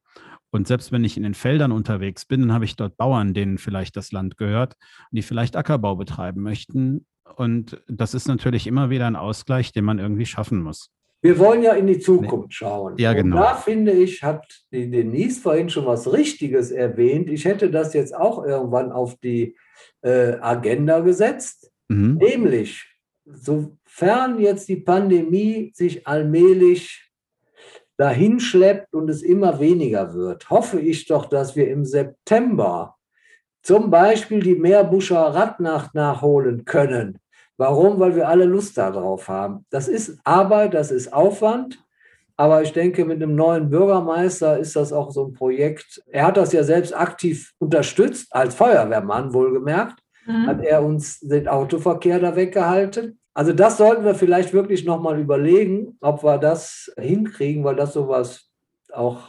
Und 0.51 0.66
selbst 0.66 0.93
wenn 0.93 1.05
ich 1.05 1.16
in 1.16 1.23
den 1.23 1.35
Feldern 1.35 1.73
unterwegs 1.73 2.27
bin, 2.27 2.43
dann 2.43 2.53
habe 2.53 2.66
ich 2.66 2.77
dort 2.77 2.97
Bauern, 2.99 3.33
denen 3.33 3.57
vielleicht 3.57 3.97
das 3.97 4.12
Land 4.12 4.37
gehört, 4.37 4.75
die 5.11 5.23
vielleicht 5.23 5.57
Ackerbau 5.57 5.97
betreiben 5.97 6.43
möchten. 6.43 7.07
Und 7.37 7.83
das 7.89 8.12
ist 8.12 8.29
natürlich 8.29 8.66
immer 8.66 8.91
wieder 8.91 9.07
ein 9.07 9.16
Ausgleich, 9.16 9.73
den 9.73 9.87
man 9.87 9.99
irgendwie 9.99 10.27
schaffen 10.27 10.62
muss. 10.62 10.91
Wir 11.23 11.39
wollen 11.39 11.62
ja 11.62 11.75
in 11.75 11.87
die 11.87 12.01
Zukunft 12.01 12.53
schauen. 12.53 12.97
Ja, 12.99 13.12
genau. 13.12 13.37
Und 13.37 13.43
da 13.43 13.55
finde 13.55 13.93
ich, 13.93 14.25
hat 14.25 14.45
die 14.73 14.91
Denise 14.91 15.41
vorhin 15.41 15.70
schon 15.70 15.87
was 15.87 16.12
Richtiges 16.12 16.73
erwähnt. 16.73 17.31
Ich 17.31 17.45
hätte 17.45 17.70
das 17.70 17.95
jetzt 17.95 18.14
auch 18.14 18.45
irgendwann 18.45 18.91
auf 18.91 19.16
die 19.16 19.57
äh, 20.03 20.33
Agenda 20.41 20.99
gesetzt, 20.99 21.70
mhm. 21.89 22.16
nämlich 22.16 22.93
sofern 23.25 24.41
jetzt 24.41 24.68
die 24.68 24.77
Pandemie 24.77 25.70
sich 25.75 26.09
allmählich 26.09 27.12
dahin 27.97 28.41
schleppt 28.41 28.93
und 28.95 29.09
es 29.09 29.23
immer 29.23 29.61
weniger 29.61 30.14
wird, 30.14 30.51
hoffe 30.51 30.81
ich 30.81 31.07
doch, 31.07 31.27
dass 31.27 31.55
wir 31.55 31.68
im 31.68 31.85
September 31.85 32.97
zum 33.62 33.91
Beispiel 33.91 34.41
die 34.41 34.57
Meerbuscher 34.57 35.20
Radnacht 35.20 35.95
nachholen 35.95 36.64
können. 36.64 37.18
Warum? 37.57 38.01
Weil 38.01 38.17
wir 38.17 38.29
alle 38.29 38.45
Lust 38.45 38.79
darauf 38.79 39.29
haben. 39.29 39.67
Das 39.71 39.89
ist 39.89 40.19
Arbeit, 40.25 40.75
das 40.75 40.91
ist 40.91 41.13
Aufwand. 41.13 41.79
Aber 42.37 42.63
ich 42.63 42.73
denke, 42.73 43.05
mit 43.05 43.23
einem 43.23 43.37
neuen 43.37 43.71
Bürgermeister 43.71 44.59
ist 44.59 44.75
das 44.75 44.93
auch 44.93 45.11
so 45.13 45.27
ein 45.27 45.33
Projekt. 45.33 46.03
Er 46.11 46.27
hat 46.27 46.37
das 46.37 46.53
ja 46.53 46.65
selbst 46.65 46.97
aktiv 46.97 47.53
unterstützt, 47.59 48.35
als 48.35 48.55
Feuerwehrmann 48.55 49.33
wohlgemerkt, 49.33 50.01
mhm. 50.27 50.47
hat 50.47 50.65
er 50.65 50.83
uns 50.83 51.21
den 51.21 51.47
Autoverkehr 51.47 52.19
da 52.19 52.35
weggehalten. 52.35 53.21
Also 53.35 53.53
das 53.53 53.79
sollten 53.79 54.05
wir 54.05 54.15
vielleicht 54.15 54.53
wirklich 54.53 54.85
nochmal 54.85 55.19
überlegen, 55.21 55.97
ob 56.01 56.25
wir 56.25 56.39
das 56.39 56.93
hinkriegen, 56.99 57.65
weil 57.65 57.77
das 57.77 57.93
sowas 57.93 58.51
auch 58.93 59.21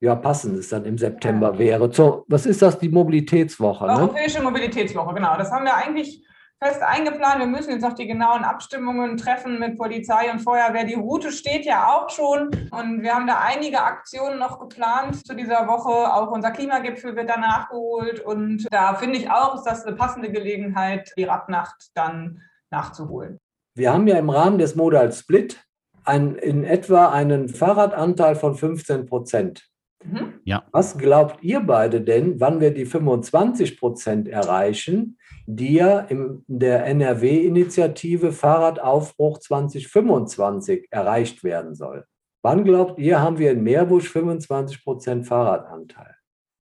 ja, 0.00 0.14
passendes 0.14 0.68
dann 0.68 0.84
im 0.84 0.98
September 0.98 1.58
wäre. 1.58 1.92
So, 1.92 2.24
was 2.28 2.46
ist 2.46 2.62
das, 2.62 2.78
die 2.78 2.88
Mobilitätswoche? 2.88 3.86
Ne? 3.86 3.92
Europäische 3.92 4.42
Mobilitätswoche, 4.42 5.14
genau. 5.14 5.36
Das 5.36 5.50
haben 5.50 5.64
wir 5.64 5.76
eigentlich 5.76 6.24
fest 6.62 6.82
eingeplant. 6.82 7.38
Wir 7.40 7.46
müssen 7.46 7.70
jetzt 7.70 7.82
noch 7.82 7.92
die 7.92 8.06
genauen 8.06 8.44
Abstimmungen 8.44 9.16
treffen 9.16 9.58
mit 9.58 9.76
Polizei 9.76 10.30
und 10.30 10.40
Feuerwehr. 10.40 10.84
Die 10.84 10.94
Route 10.94 11.30
steht 11.30 11.64
ja 11.64 11.88
auch 11.88 12.10
schon 12.10 12.48
und 12.70 13.02
wir 13.02 13.14
haben 13.14 13.26
da 13.26 13.40
einige 13.40 13.82
Aktionen 13.82 14.38
noch 14.38 14.58
geplant 14.58 15.26
zu 15.26 15.34
dieser 15.34 15.66
Woche. 15.66 15.90
Auch 15.90 16.30
unser 16.30 16.50
Klimagipfel 16.50 17.14
wird 17.14 17.28
dann 17.28 17.40
nachgeholt 17.40 18.20
und 18.20 18.66
da 18.70 18.94
finde 18.94 19.18
ich 19.18 19.30
auch, 19.30 19.54
ist 19.54 19.64
das 19.64 19.84
eine 19.84 19.96
passende 19.96 20.30
Gelegenheit, 20.30 21.12
die 21.16 21.24
Radnacht 21.24 21.90
dann 21.94 22.40
nachzuholen. 22.70 23.38
Wir 23.74 23.92
haben 23.92 24.06
ja 24.06 24.18
im 24.18 24.30
Rahmen 24.30 24.58
des 24.58 24.74
Modal 24.74 25.12
Split 25.12 25.62
ein, 26.04 26.36
in 26.36 26.64
etwa 26.64 27.10
einen 27.10 27.48
Fahrradanteil 27.48 28.34
von 28.34 28.54
15 28.54 29.06
Prozent. 29.06 29.68
Mhm. 30.10 30.34
Ja. 30.44 30.64
Was 30.72 30.96
glaubt 30.96 31.42
ihr 31.42 31.60
beide 31.60 32.00
denn, 32.00 32.40
wann 32.40 32.60
wir 32.60 32.72
die 32.72 32.86
25 32.86 33.78
Prozent 33.78 34.28
erreichen, 34.28 35.18
die 35.46 35.74
ja 35.74 36.00
in 36.00 36.44
der 36.46 36.86
NRW-Initiative 36.86 38.32
Fahrradaufbruch 38.32 39.38
2025 39.38 40.88
erreicht 40.90 41.42
werden 41.44 41.74
soll? 41.74 42.06
Wann 42.42 42.64
glaubt 42.64 42.98
ihr, 42.98 43.20
haben 43.20 43.38
wir 43.38 43.50
in 43.50 43.62
Meerbusch 43.62 44.08
25 44.08 44.84
Prozent 44.84 45.26
Fahrradanteil? 45.26 46.14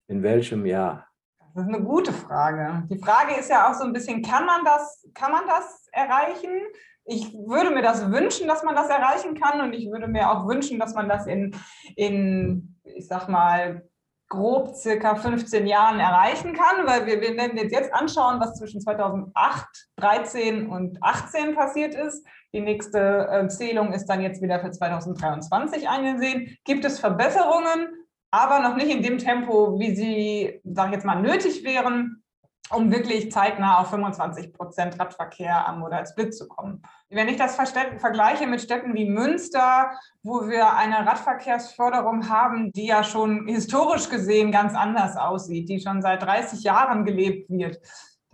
In 0.07 0.23
welchem 0.23 0.65
Jahr? 0.65 1.07
Das 1.53 1.63
ist 1.63 1.73
eine 1.73 1.83
gute 1.83 2.11
Frage. 2.11 2.83
Die 2.89 2.97
Frage 2.97 3.39
ist 3.39 3.49
ja 3.49 3.69
auch 3.69 3.73
so 3.73 3.85
ein 3.85 3.93
bisschen, 3.93 4.21
kann 4.21 4.45
man 4.45 4.65
das, 4.65 5.07
kann 5.13 5.31
man 5.31 5.43
das 5.47 5.87
erreichen? 5.91 6.49
ich 7.05 7.33
würde 7.33 7.69
mir 7.69 7.83
das 7.83 8.11
wünschen, 8.11 8.47
dass 8.47 8.63
man 8.63 8.75
das 8.75 8.89
erreichen 8.89 9.35
kann 9.39 9.61
und 9.61 9.73
ich 9.73 9.89
würde 9.89 10.07
mir 10.07 10.29
auch 10.31 10.47
wünschen, 10.47 10.79
dass 10.79 10.95
man 10.95 11.07
das 11.07 11.27
in, 11.27 11.55
in 11.95 12.74
ich 12.85 13.07
sag 13.07 13.27
mal, 13.27 13.83
grob 14.29 14.75
circa 14.75 15.15
15 15.15 15.67
Jahren 15.67 15.99
erreichen 15.99 16.53
kann, 16.53 16.85
weil 16.85 17.05
wir, 17.05 17.21
wir 17.21 17.37
werden 17.37 17.57
jetzt, 17.57 17.93
anschauen, 17.93 18.39
was 18.39 18.55
zwischen 18.55 18.81
2008, 18.81 19.65
13 19.97 20.67
und 20.67 20.97
18 21.01 21.55
passiert 21.55 21.95
ist. 21.95 22.25
Die 22.53 22.61
nächste 22.61 23.27
äh, 23.29 23.47
Zählung 23.49 23.93
ist 23.93 24.07
dann 24.07 24.21
jetzt 24.21 24.41
wieder 24.41 24.59
für 24.59 24.71
2023 24.71 25.87
eingesehen. 25.87 26.57
Gibt 26.63 26.85
es 26.85 26.99
Verbesserungen, 26.99 27.89
aber 28.31 28.59
noch 28.59 28.75
nicht 28.75 28.89
in 28.89 29.03
dem 29.03 29.17
Tempo, 29.17 29.79
wie 29.79 29.95
sie, 29.95 30.61
sage 30.63 30.89
ich 30.89 30.95
jetzt 30.95 31.05
mal, 31.05 31.21
nötig 31.21 31.63
wären 31.63 32.23
um 32.71 32.91
wirklich 32.91 33.31
zeitnah 33.31 33.79
auf 33.79 33.89
25 33.89 34.53
Prozent 34.53 34.99
Radverkehr 34.99 35.67
am 35.67 35.79
Modal 35.79 36.05
Split 36.05 36.35
zu 36.35 36.47
kommen. 36.47 36.81
Wenn 37.09 37.29
ich 37.29 37.37
das 37.37 37.55
vergleiche 37.55 38.47
mit 38.47 38.61
Städten 38.61 38.93
wie 38.95 39.09
Münster, 39.09 39.91
wo 40.23 40.47
wir 40.47 40.73
eine 40.73 41.05
Radverkehrsförderung 41.05 42.27
haben, 42.29 42.71
die 42.71 42.87
ja 42.87 43.03
schon 43.03 43.47
historisch 43.47 44.09
gesehen 44.09 44.51
ganz 44.51 44.73
anders 44.73 45.15
aussieht, 45.15 45.69
die 45.69 45.79
schon 45.79 46.01
seit 46.01 46.23
30 46.23 46.63
Jahren 46.63 47.05
gelebt 47.05 47.49
wird, 47.49 47.79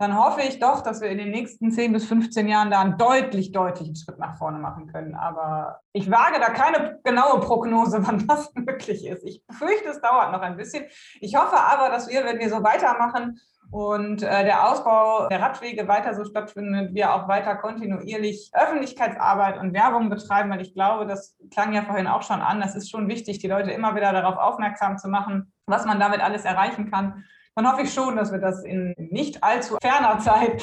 dann 0.02 0.18
hoffe 0.18 0.40
ich 0.40 0.58
doch, 0.58 0.80
dass 0.80 1.00
wir 1.00 1.10
in 1.10 1.18
den 1.18 1.30
nächsten 1.30 1.70
10 1.70 1.92
bis 1.92 2.06
15 2.06 2.48
Jahren 2.48 2.72
da 2.72 2.80
einen 2.80 2.98
deutlich, 2.98 3.52
deutlichen 3.52 3.94
Schritt 3.94 4.18
nach 4.18 4.36
vorne 4.36 4.58
machen 4.58 4.88
können. 4.88 5.14
Aber 5.14 5.80
ich 5.92 6.10
wage 6.10 6.40
da 6.40 6.50
keine 6.50 6.98
genaue 7.04 7.38
Prognose, 7.38 7.98
wann 8.06 8.26
das 8.26 8.52
möglich 8.54 9.06
ist. 9.06 9.22
Ich 9.24 9.46
befürchte, 9.46 9.90
es 9.90 10.00
dauert 10.00 10.32
noch 10.32 10.40
ein 10.40 10.56
bisschen. 10.56 10.86
Ich 11.20 11.36
hoffe 11.36 11.56
aber, 11.56 11.88
dass 11.88 12.08
wir, 12.08 12.24
wenn 12.24 12.40
wir 12.40 12.50
so 12.50 12.64
weitermachen, 12.64 13.38
und 13.72 14.22
äh, 14.22 14.44
der 14.44 14.70
Ausbau 14.70 15.28
der 15.28 15.40
Radwege 15.40 15.88
weiter 15.88 16.14
so 16.14 16.26
stattfindet, 16.26 16.92
wir 16.94 17.14
auch 17.14 17.26
weiter 17.26 17.56
kontinuierlich 17.56 18.50
Öffentlichkeitsarbeit 18.52 19.58
und 19.58 19.72
Werbung 19.72 20.10
betreiben, 20.10 20.50
weil 20.50 20.60
ich 20.60 20.74
glaube, 20.74 21.06
das 21.06 21.34
klang 21.50 21.72
ja 21.72 21.80
vorhin 21.80 22.06
auch 22.06 22.22
schon 22.22 22.42
an, 22.42 22.60
das 22.60 22.76
ist 22.76 22.90
schon 22.90 23.08
wichtig, 23.08 23.38
die 23.38 23.48
Leute 23.48 23.70
immer 23.70 23.94
wieder 23.96 24.12
darauf 24.12 24.36
aufmerksam 24.36 24.98
zu 24.98 25.08
machen, 25.08 25.54
was 25.64 25.86
man 25.86 25.98
damit 25.98 26.20
alles 26.20 26.44
erreichen 26.44 26.90
kann. 26.90 27.24
Dann 27.54 27.70
hoffe 27.70 27.82
ich 27.82 27.94
schon, 27.94 28.14
dass 28.14 28.30
wir 28.30 28.40
das 28.40 28.62
in 28.62 28.94
nicht 28.98 29.42
allzu 29.42 29.78
ferner 29.80 30.18
Zeit 30.18 30.62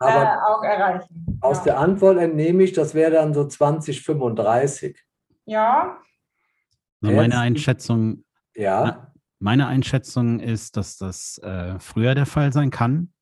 äh, 0.00 0.04
auch 0.04 0.62
erreichen. 0.62 1.38
Aus 1.40 1.58
ja. 1.58 1.64
der 1.64 1.78
Antwort 1.78 2.18
entnehme 2.18 2.62
ich, 2.62 2.74
das 2.74 2.94
wäre 2.94 3.12
dann 3.12 3.32
so 3.32 3.46
2035. 3.46 5.02
Ja. 5.46 5.96
Meine 7.00 7.38
Einschätzung, 7.38 8.24
ja. 8.54 9.07
Meine 9.40 9.66
Einschätzung 9.66 10.40
ist, 10.40 10.76
dass 10.76 10.96
das 10.96 11.38
äh, 11.38 11.78
früher 11.78 12.14
der 12.14 12.26
Fall 12.26 12.52
sein 12.52 12.70
kann. 12.70 13.12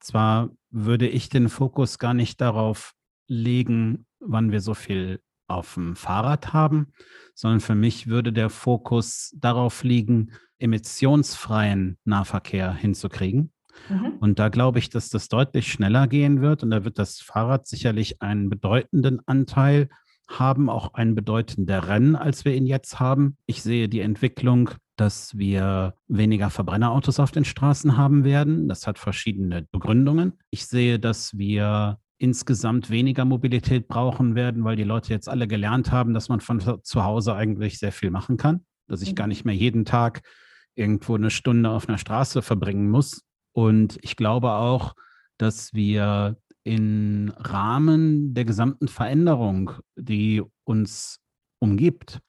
Zwar 0.00 0.50
würde 0.70 1.08
ich 1.08 1.28
den 1.28 1.48
Fokus 1.48 1.98
gar 1.98 2.14
nicht 2.14 2.40
darauf 2.40 2.94
legen, 3.28 4.06
wann 4.18 4.50
wir 4.50 4.60
so 4.60 4.74
viel 4.74 5.20
auf 5.46 5.74
dem 5.74 5.96
Fahrrad 5.96 6.52
haben, 6.52 6.92
sondern 7.34 7.60
für 7.60 7.74
mich 7.74 8.06
würde 8.06 8.32
der 8.32 8.48
Fokus 8.50 9.34
darauf 9.36 9.84
liegen, 9.84 10.32
emissionsfreien 10.58 11.98
Nahverkehr 12.04 12.72
hinzukriegen. 12.72 13.52
Mhm. 13.88 14.14
Und 14.20 14.38
da 14.38 14.48
glaube 14.48 14.78
ich, 14.78 14.90
dass 14.90 15.10
das 15.10 15.28
deutlich 15.28 15.70
schneller 15.70 16.06
gehen 16.06 16.40
wird 16.40 16.62
und 16.62 16.70
da 16.70 16.84
wird 16.84 16.98
das 16.98 17.20
Fahrrad 17.20 17.66
sicherlich 17.66 18.22
einen 18.22 18.48
bedeutenden 18.48 19.20
Anteil 19.26 19.88
haben, 20.28 20.70
auch 20.70 20.94
einen 20.94 21.14
bedeutenderen, 21.14 22.16
als 22.16 22.44
wir 22.44 22.54
ihn 22.54 22.66
jetzt 22.66 23.00
haben. 23.00 23.36
Ich 23.46 23.62
sehe 23.62 23.88
die 23.88 24.00
Entwicklung 24.00 24.70
dass 24.96 25.36
wir 25.36 25.94
weniger 26.08 26.50
Verbrennerautos 26.50 27.18
auf 27.18 27.30
den 27.30 27.44
Straßen 27.44 27.96
haben 27.96 28.24
werden. 28.24 28.68
Das 28.68 28.86
hat 28.86 28.98
verschiedene 28.98 29.66
Begründungen. 29.70 30.38
Ich 30.50 30.66
sehe, 30.66 30.98
dass 30.98 31.36
wir 31.36 31.98
insgesamt 32.18 32.90
weniger 32.90 33.24
Mobilität 33.24 33.88
brauchen 33.88 34.34
werden, 34.34 34.64
weil 34.64 34.76
die 34.76 34.84
Leute 34.84 35.12
jetzt 35.12 35.28
alle 35.28 35.48
gelernt 35.48 35.90
haben, 35.90 36.14
dass 36.14 36.28
man 36.28 36.40
von 36.40 36.60
zu 36.82 37.04
Hause 37.04 37.34
eigentlich 37.34 37.78
sehr 37.78 37.90
viel 37.90 38.10
machen 38.10 38.36
kann, 38.36 38.64
dass 38.86 39.02
ich 39.02 39.16
gar 39.16 39.26
mhm. 39.26 39.30
nicht 39.30 39.44
mehr 39.44 39.56
jeden 39.56 39.84
Tag 39.84 40.22
irgendwo 40.74 41.16
eine 41.16 41.30
Stunde 41.30 41.70
auf 41.70 41.88
einer 41.88 41.98
Straße 41.98 42.42
verbringen 42.42 42.88
muss. 42.88 43.22
Und 43.52 43.98
ich 44.02 44.16
glaube 44.16 44.52
auch, 44.52 44.94
dass 45.36 45.74
wir 45.74 46.36
im 46.64 47.32
Rahmen 47.36 48.34
der 48.34 48.44
gesamten 48.44 48.86
Veränderung, 48.86 49.72
die 49.96 50.42
uns 50.64 51.18
umgibt, 51.58 52.20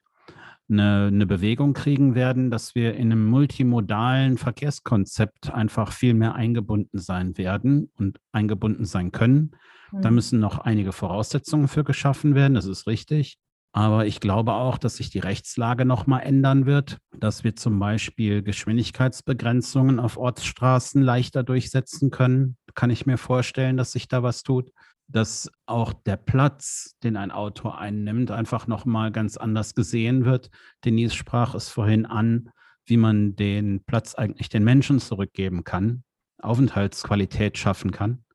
eine, 0.70 1.07
eine 1.07 1.26
Bewegung 1.26 1.74
kriegen 1.74 2.16
werden, 2.16 2.49
dass 2.49 2.76
wir 2.76 2.95
in 2.95 3.11
einem 3.11 3.26
multimodalen 3.26 4.38
Verkehrskonzept 4.38 5.53
einfach 5.53 5.91
viel 5.91 6.14
mehr 6.14 6.36
eingebunden 6.36 6.99
sein 6.99 7.38
werden 7.38 7.91
und 7.97 8.20
eingebunden 8.32 8.86
sein 8.86 9.11
können. 9.11 9.51
Mhm. 9.91 10.01
Da 10.01 10.11
müssen 10.11 10.39
noch 10.39 10.59
einige 10.59 10.91
Voraussetzungen 10.91 11.68
für 11.68 11.84
geschaffen 11.84 12.36
werden, 12.36 12.53
das 12.53 12.66
ist 12.66 12.88
richtig. 12.88 13.38
Aber 13.76 14.05
ich 14.05 14.20
glaube 14.20 14.53
auch, 14.53 14.78
dass 14.78 14.97
sich 14.97 15.09
die 15.09 15.20
Rechtslage 15.20 15.84
nochmal 15.84 16.22
ändern 16.22 16.68
wird, 16.68 16.99
dass 17.18 17.43
wir 17.43 17.55
zum 17.55 17.80
Beispiel 17.80 18.43
Geschwindigkeitsbegrenzungen 18.43 19.99
auf 19.99 20.18
Ortsstraßen 20.18 21.01
leichter 21.01 21.41
durchsetzen 21.41 22.11
können. 22.11 22.55
Kann 22.76 22.91
ich 22.91 23.07
mir 23.07 23.18
vorstellen, 23.18 23.76
dass 23.76 23.91
sich 23.91 24.07
da 24.07 24.22
was 24.22 24.43
tut 24.43 24.70
dass 25.14 25.49
auch 25.68 25.93
der 25.93 26.18
Platz, 26.18 26.97
den 27.03 27.16
ein 27.16 27.32
Auto 27.32 27.70
einnimmt, 27.70 28.32
einfach 28.32 28.68
nochmal 28.68 29.11
ganz 29.11 29.38
anders 29.38 29.76
gesehen 29.76 30.26
wird. 30.26 30.49
Denise 30.84 31.16
sprach 31.16 31.55
es 31.55 31.70
vorhin 31.70 32.05
an, 32.05 32.49
wie 32.86 32.97
man 32.97 33.36
den 33.36 33.84
Platz 33.86 34.16
eigentlich 34.16 34.49
den 34.49 34.64
Menschen 34.64 34.99
zurückgeben 34.99 35.64
kann, 35.64 36.03
Aufenthaltsqualität 36.41 37.57
schaffen 37.57 37.91
kann. 37.91 38.26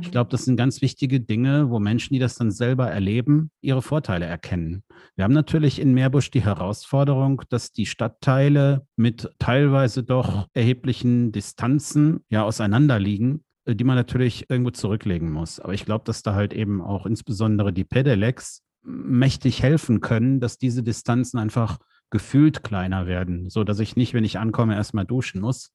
Ich 0.00 0.06
mhm. 0.06 0.10
glaube, 0.12 0.30
das 0.30 0.44
sind 0.44 0.56
ganz 0.56 0.80
wichtige 0.80 1.20
Dinge, 1.20 1.68
wo 1.68 1.78
Menschen, 1.78 2.14
die 2.14 2.20
das 2.20 2.36
dann 2.36 2.50
selber 2.50 2.88
erleben, 2.88 3.50
ihre 3.60 3.82
Vorteile 3.82 4.24
erkennen. 4.24 4.84
Wir 5.16 5.24
haben 5.24 5.34
natürlich 5.34 5.80
in 5.80 5.92
Meerbusch 5.92 6.30
die 6.30 6.44
Herausforderung, 6.44 7.42
dass 7.50 7.72
die 7.72 7.86
Stadtteile 7.86 8.86
mit 8.96 9.28
teilweise 9.38 10.02
doch 10.02 10.46
erheblichen 10.54 11.32
Distanzen 11.32 12.24
ja 12.28 12.44
auseinanderliegen 12.44 13.44
die 13.66 13.84
man 13.84 13.96
natürlich 13.96 14.50
irgendwo 14.50 14.70
zurücklegen 14.70 15.30
muss. 15.30 15.60
Aber 15.60 15.74
ich 15.74 15.84
glaube, 15.84 16.04
dass 16.04 16.22
da 16.22 16.34
halt 16.34 16.52
eben 16.52 16.80
auch 16.80 17.06
insbesondere 17.06 17.72
die 17.72 17.84
Pedelecs 17.84 18.62
mächtig 18.82 19.62
helfen 19.62 20.00
können, 20.00 20.40
dass 20.40 20.58
diese 20.58 20.82
Distanzen 20.82 21.38
einfach 21.38 21.78
gefühlt 22.10 22.62
kleiner 22.62 23.06
werden, 23.06 23.48
so 23.48 23.64
dass 23.64 23.80
ich 23.80 23.96
nicht, 23.96 24.12
wenn 24.12 24.24
ich 24.24 24.38
ankomme, 24.38 24.74
erstmal 24.74 25.06
duschen 25.06 25.40
muss, 25.40 25.72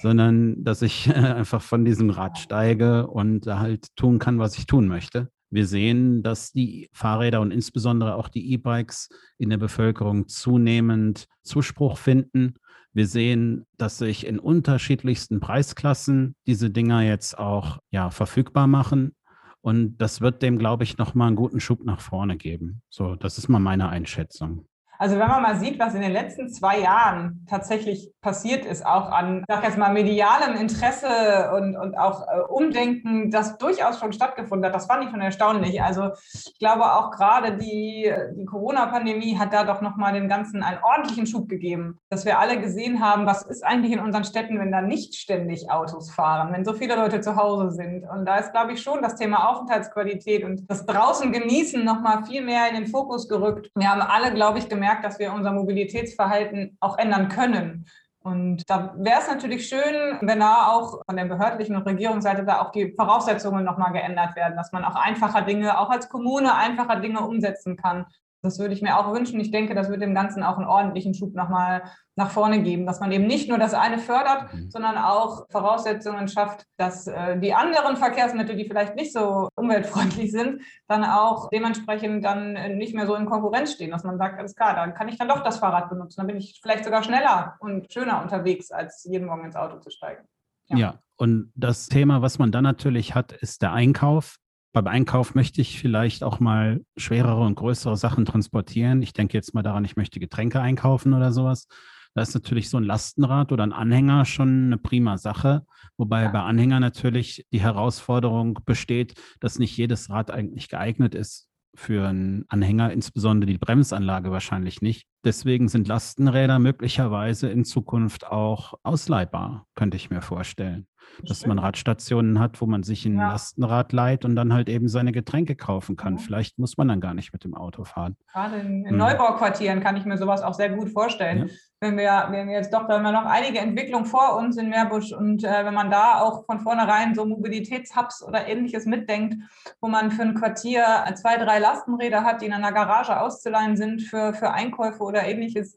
sondern 0.00 0.64
dass 0.64 0.82
ich 0.82 1.08
einfach 1.14 1.62
von 1.62 1.84
diesem 1.84 2.10
Rad 2.10 2.38
steige 2.38 3.06
und 3.06 3.46
halt 3.46 3.94
tun 3.96 4.18
kann, 4.18 4.38
was 4.38 4.58
ich 4.58 4.66
tun 4.66 4.88
möchte. 4.88 5.28
Wir 5.48 5.66
sehen, 5.66 6.24
dass 6.24 6.50
die 6.50 6.88
Fahrräder 6.92 7.40
und 7.40 7.52
insbesondere 7.52 8.16
auch 8.16 8.28
die 8.28 8.52
E-Bikes 8.52 9.08
in 9.38 9.48
der 9.50 9.58
Bevölkerung 9.58 10.26
zunehmend 10.26 11.28
Zuspruch 11.42 11.98
finden 11.98 12.54
wir 12.96 13.06
sehen, 13.06 13.66
dass 13.76 13.98
sich 13.98 14.26
in 14.26 14.38
unterschiedlichsten 14.38 15.38
Preisklassen 15.38 16.34
diese 16.46 16.70
Dinger 16.70 17.02
jetzt 17.02 17.38
auch 17.38 17.78
ja, 17.90 18.08
verfügbar 18.08 18.66
machen. 18.66 19.14
Und 19.60 19.98
das 19.98 20.22
wird 20.22 20.40
dem, 20.40 20.56
glaube 20.58 20.84
ich, 20.84 20.96
nochmal 20.96 21.26
einen 21.26 21.36
guten 21.36 21.60
Schub 21.60 21.84
nach 21.84 22.00
vorne 22.00 22.38
geben. 22.38 22.80
So, 22.88 23.14
das 23.14 23.36
ist 23.36 23.48
mal 23.48 23.58
meine 23.58 23.90
Einschätzung. 23.90 24.66
Also 24.98 25.18
wenn 25.18 25.28
man 25.28 25.42
mal 25.42 25.56
sieht, 25.56 25.78
was 25.78 25.94
in 25.94 26.00
den 26.00 26.12
letzten 26.12 26.48
zwei 26.48 26.80
Jahren 26.80 27.46
tatsächlich 27.48 28.12
passiert 28.20 28.64
ist, 28.64 28.84
auch 28.84 29.10
an, 29.10 29.44
sag 29.48 29.64
jetzt 29.64 29.78
mal, 29.78 29.92
medialem 29.92 30.56
Interesse 30.56 31.52
und, 31.54 31.76
und 31.76 31.96
auch 31.96 32.26
äh, 32.26 32.40
Umdenken, 32.48 33.30
das 33.30 33.58
durchaus 33.58 34.00
schon 34.00 34.12
stattgefunden 34.12 34.66
hat, 34.66 34.74
das 34.74 34.86
fand 34.86 35.04
ich 35.04 35.10
schon 35.10 35.20
erstaunlich. 35.20 35.82
Also 35.82 36.10
ich 36.32 36.58
glaube 36.58 36.92
auch 36.92 37.10
gerade 37.10 37.56
die, 37.56 38.12
die 38.36 38.44
Corona-Pandemie 38.44 39.38
hat 39.38 39.52
da 39.52 39.64
doch 39.64 39.80
nochmal 39.80 40.12
dem 40.12 40.28
Ganzen 40.28 40.62
einen 40.62 40.82
ordentlichen 40.82 41.26
Schub 41.26 41.48
gegeben, 41.48 41.98
dass 42.10 42.24
wir 42.24 42.38
alle 42.38 42.60
gesehen 42.60 43.00
haben, 43.00 43.26
was 43.26 43.42
ist 43.42 43.64
eigentlich 43.64 43.92
in 43.92 44.00
unseren 44.00 44.24
Städten, 44.24 44.58
wenn 44.58 44.72
da 44.72 44.82
nicht 44.82 45.14
ständig 45.14 45.70
Autos 45.70 46.10
fahren, 46.10 46.52
wenn 46.52 46.64
so 46.64 46.72
viele 46.72 46.96
Leute 46.96 47.20
zu 47.20 47.36
Hause 47.36 47.70
sind. 47.70 48.04
Und 48.04 48.24
da 48.26 48.36
ist, 48.36 48.52
glaube 48.52 48.72
ich, 48.72 48.82
schon 48.82 49.02
das 49.02 49.16
Thema 49.16 49.48
Aufenthaltsqualität 49.50 50.44
und 50.44 50.68
das 50.68 50.86
draußen 50.86 51.32
genießen 51.32 51.84
nochmal 51.84 52.24
viel 52.24 52.42
mehr 52.42 52.68
in 52.68 52.74
den 52.74 52.86
Fokus 52.86 53.28
gerückt. 53.28 53.70
Wir 53.74 53.90
haben 53.90 54.02
alle, 54.02 54.32
glaube 54.32 54.58
ich, 54.58 54.68
gemerkt, 54.68 54.85
gemerkt, 54.86 55.04
dass 55.04 55.18
wir 55.18 55.32
unser 55.32 55.52
Mobilitätsverhalten 55.52 56.76
auch 56.80 56.96
ändern 56.98 57.28
können. 57.28 57.86
Und 58.20 58.68
da 58.68 58.94
wäre 58.96 59.20
es 59.20 59.28
natürlich 59.28 59.68
schön, 59.68 60.18
wenn 60.20 60.40
da 60.40 60.68
auch 60.68 61.00
von 61.06 61.16
der 61.16 61.26
behördlichen 61.26 61.76
und 61.76 61.82
Regierungsseite 61.82 62.44
da 62.44 62.60
auch 62.60 62.72
die 62.72 62.92
Voraussetzungen 62.96 63.64
nochmal 63.64 63.92
geändert 63.92 64.34
werden, 64.34 64.56
dass 64.56 64.72
man 64.72 64.84
auch 64.84 64.96
einfacher 64.96 65.42
Dinge, 65.42 65.78
auch 65.78 65.90
als 65.90 66.08
Kommune 66.08 66.54
einfacher 66.54 66.96
Dinge 67.00 67.20
umsetzen 67.20 67.76
kann. 67.76 68.06
Das 68.46 68.58
würde 68.58 68.72
ich 68.72 68.82
mir 68.82 68.98
auch 68.98 69.12
wünschen. 69.12 69.38
Ich 69.40 69.50
denke, 69.50 69.74
das 69.74 69.90
wird 69.90 70.00
dem 70.00 70.14
Ganzen 70.14 70.42
auch 70.42 70.56
einen 70.56 70.66
ordentlichen 70.66 71.14
Schub 71.14 71.34
nochmal 71.34 71.82
nach 72.16 72.30
vorne 72.30 72.62
geben, 72.62 72.86
dass 72.86 73.00
man 73.00 73.12
eben 73.12 73.26
nicht 73.26 73.48
nur 73.48 73.58
das 73.58 73.74
eine 73.74 73.98
fördert, 73.98 74.54
mhm. 74.54 74.70
sondern 74.70 74.96
auch 74.96 75.46
Voraussetzungen 75.50 76.28
schafft, 76.28 76.64
dass 76.78 77.06
äh, 77.06 77.38
die 77.38 77.52
anderen 77.52 77.96
Verkehrsmittel, 77.96 78.56
die 78.56 78.64
vielleicht 78.64 78.96
nicht 78.96 79.12
so 79.12 79.48
umweltfreundlich 79.54 80.32
sind, 80.32 80.62
dann 80.88 81.04
auch 81.04 81.50
dementsprechend 81.50 82.24
dann 82.24 82.56
äh, 82.56 82.74
nicht 82.74 82.94
mehr 82.94 83.06
so 83.06 83.14
in 83.14 83.26
Konkurrenz 83.26 83.72
stehen, 83.72 83.90
dass 83.90 84.04
man 84.04 84.16
sagt, 84.16 84.38
alles 84.38 84.54
klar, 84.54 84.74
dann 84.74 84.94
kann 84.94 85.08
ich 85.08 85.18
dann 85.18 85.28
doch 85.28 85.42
das 85.42 85.58
Fahrrad 85.58 85.90
benutzen, 85.90 86.16
dann 86.18 86.26
bin 86.26 86.38
ich 86.38 86.58
vielleicht 86.62 86.84
sogar 86.84 87.02
schneller 87.02 87.56
und 87.60 87.92
schöner 87.92 88.22
unterwegs, 88.22 88.70
als 88.70 89.04
jeden 89.04 89.26
Morgen 89.26 89.44
ins 89.44 89.56
Auto 89.56 89.78
zu 89.80 89.90
steigen. 89.90 90.22
Ja. 90.68 90.76
ja, 90.76 90.94
und 91.16 91.52
das 91.54 91.88
Thema, 91.88 92.22
was 92.22 92.38
man 92.38 92.50
dann 92.50 92.64
natürlich 92.64 93.14
hat, 93.14 93.32
ist 93.32 93.62
der 93.62 93.72
Einkauf 93.72 94.38
beim 94.76 94.88
Einkauf 94.88 95.34
möchte 95.34 95.62
ich 95.62 95.80
vielleicht 95.80 96.22
auch 96.22 96.38
mal 96.38 96.84
schwerere 96.98 97.40
und 97.40 97.54
größere 97.54 97.96
Sachen 97.96 98.26
transportieren. 98.26 99.00
Ich 99.00 99.14
denke 99.14 99.32
jetzt 99.32 99.54
mal 99.54 99.62
daran, 99.62 99.86
ich 99.86 99.96
möchte 99.96 100.20
Getränke 100.20 100.60
einkaufen 100.60 101.14
oder 101.14 101.32
sowas. 101.32 101.66
Da 102.14 102.20
ist 102.20 102.34
natürlich 102.34 102.68
so 102.68 102.76
ein 102.76 102.84
Lastenrad 102.84 103.52
oder 103.52 103.62
ein 103.62 103.72
Anhänger 103.72 104.26
schon 104.26 104.66
eine 104.66 104.76
prima 104.76 105.16
Sache. 105.16 105.64
Wobei 105.96 106.24
ja. 106.24 106.28
bei 106.28 106.40
Anhänger 106.40 106.78
natürlich 106.78 107.46
die 107.52 107.60
Herausforderung 107.62 108.58
besteht, 108.66 109.14
dass 109.40 109.58
nicht 109.58 109.74
jedes 109.78 110.10
Rad 110.10 110.30
eigentlich 110.30 110.68
geeignet 110.68 111.14
ist 111.14 111.48
für 111.74 112.08
einen 112.08 112.44
Anhänger, 112.48 112.92
insbesondere 112.92 113.50
die 113.50 113.58
Bremsanlage 113.58 114.30
wahrscheinlich 114.30 114.82
nicht. 114.82 115.06
Deswegen 115.24 115.68
sind 115.68 115.88
Lastenräder 115.88 116.58
möglicherweise 116.58 117.48
in 117.48 117.64
Zukunft 117.64 118.26
auch 118.26 118.74
ausleihbar, 118.82 119.66
könnte 119.74 119.96
ich 119.96 120.10
mir 120.10 120.20
vorstellen. 120.20 120.86
Dass 121.22 121.46
man 121.46 121.58
Radstationen 121.58 122.38
hat, 122.40 122.60
wo 122.60 122.66
man 122.66 122.82
sich 122.82 123.04
ein 123.06 123.18
Ja. 123.18 123.32
Lastenrad 123.32 123.92
leiht 123.92 124.24
und 124.24 124.36
dann 124.36 124.52
halt 124.52 124.68
eben 124.68 124.88
seine 124.88 125.12
Getränke 125.12 125.56
kaufen 125.56 125.96
kann. 125.96 126.16
Ja. 126.16 126.22
Vielleicht 126.22 126.58
muss 126.58 126.76
man 126.76 126.88
dann 126.88 127.00
gar 127.00 127.14
nicht 127.14 127.32
mit 127.32 127.44
dem 127.44 127.54
Auto 127.54 127.84
fahren. 127.84 128.16
Gerade 128.32 128.56
in, 128.56 128.84
in 128.84 128.90
Hm. 128.90 128.96
Neubauquartieren 128.98 129.80
kann 129.80 129.96
ich 129.96 130.04
mir 130.04 130.18
sowas 130.18 130.42
auch 130.42 130.54
sehr 130.54 130.70
gut 130.70 130.90
vorstellen. 130.90 131.48
Ja. 131.48 131.54
Wenn 131.80 131.96
wir, 131.98 132.28
wenn 132.30 132.48
wir 132.48 132.54
jetzt 132.54 132.72
doch, 132.72 132.86
da 132.86 132.94
haben 132.94 133.02
wir 133.02 133.12
noch 133.12 133.26
einige 133.26 133.58
Entwicklungen 133.58 134.06
vor 134.06 134.36
uns 134.38 134.56
in 134.56 134.70
Meerbusch 134.70 135.12
und 135.12 135.44
äh, 135.44 135.64
wenn 135.64 135.74
man 135.74 135.90
da 135.90 136.20
auch 136.20 136.44
von 136.46 136.58
vornherein 136.60 137.14
so 137.14 137.26
Mobilitätshubs 137.26 138.22
oder 138.22 138.46
ähnliches 138.48 138.86
mitdenkt, 138.86 139.36
wo 139.80 139.88
man 139.88 140.10
für 140.10 140.22
ein 140.22 140.34
Quartier 140.34 140.84
zwei, 141.14 141.36
drei 141.36 141.58
Lastenräder 141.58 142.24
hat, 142.24 142.40
die 142.40 142.46
in 142.46 142.54
einer 142.54 142.72
Garage 142.72 143.20
auszuleihen 143.20 143.76
sind 143.76 144.02
für, 144.02 144.32
für 144.32 144.52
Einkäufe 144.52 145.02
oder 145.02 145.24
ähnliches, 145.24 145.76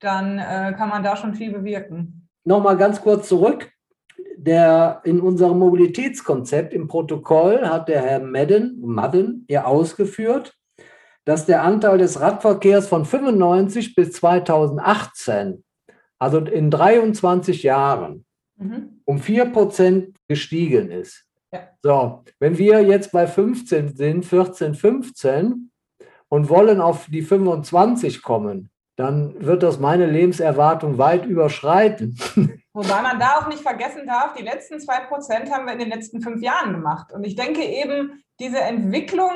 dann 0.00 0.38
äh, 0.38 0.74
kann 0.76 0.88
man 0.88 1.02
da 1.02 1.16
schon 1.16 1.34
viel 1.34 1.52
bewirken. 1.52 2.28
Nochmal 2.44 2.76
ganz 2.76 3.00
kurz 3.00 3.28
zurück. 3.28 3.70
Der, 4.38 5.00
in 5.04 5.20
unserem 5.20 5.58
Mobilitätskonzept 5.58 6.74
im 6.74 6.88
Protokoll 6.88 7.66
hat 7.66 7.88
der 7.88 8.02
Herr 8.02 8.20
Madden, 8.20 8.78
Madden 8.80 9.46
ja 9.48 9.64
ausgeführt, 9.64 10.54
dass 11.24 11.46
der 11.46 11.62
Anteil 11.62 11.98
des 11.98 12.20
Radverkehrs 12.20 12.86
von 12.86 13.04
95 13.04 13.94
bis 13.94 14.12
2018, 14.12 15.64
also 16.18 16.38
in 16.38 16.70
23 16.70 17.62
Jahren, 17.62 18.26
Mhm. 18.58 19.00
um 19.04 19.18
4 19.18 19.46
Prozent 19.46 20.16
gestiegen 20.28 20.90
ist. 20.90 21.24
Ja. 21.52 21.68
So, 21.82 22.24
wenn 22.38 22.58
wir 22.58 22.82
jetzt 22.82 23.12
bei 23.12 23.26
15 23.26 23.96
sind, 23.96 24.24
14, 24.24 24.74
15 24.74 25.70
und 26.28 26.48
wollen 26.48 26.80
auf 26.80 27.06
die 27.10 27.22
25 27.22 28.22
kommen, 28.22 28.70
dann 28.96 29.34
wird 29.44 29.62
das 29.62 29.78
meine 29.78 30.06
Lebenserwartung 30.06 30.98
weit 30.98 31.26
überschreiten. 31.26 32.18
Wobei 32.76 33.00
man 33.00 33.18
da 33.18 33.38
auch 33.38 33.48
nicht 33.48 33.62
vergessen 33.62 34.06
darf, 34.06 34.34
die 34.34 34.42
letzten 34.42 34.78
zwei 34.78 35.00
Prozent 35.00 35.50
haben 35.50 35.64
wir 35.64 35.72
in 35.72 35.78
den 35.78 35.88
letzten 35.88 36.20
fünf 36.20 36.42
Jahren 36.42 36.74
gemacht. 36.74 37.10
Und 37.10 37.24
ich 37.24 37.34
denke 37.34 37.64
eben, 37.64 38.22
diese 38.38 38.60
Entwicklung, 38.60 39.30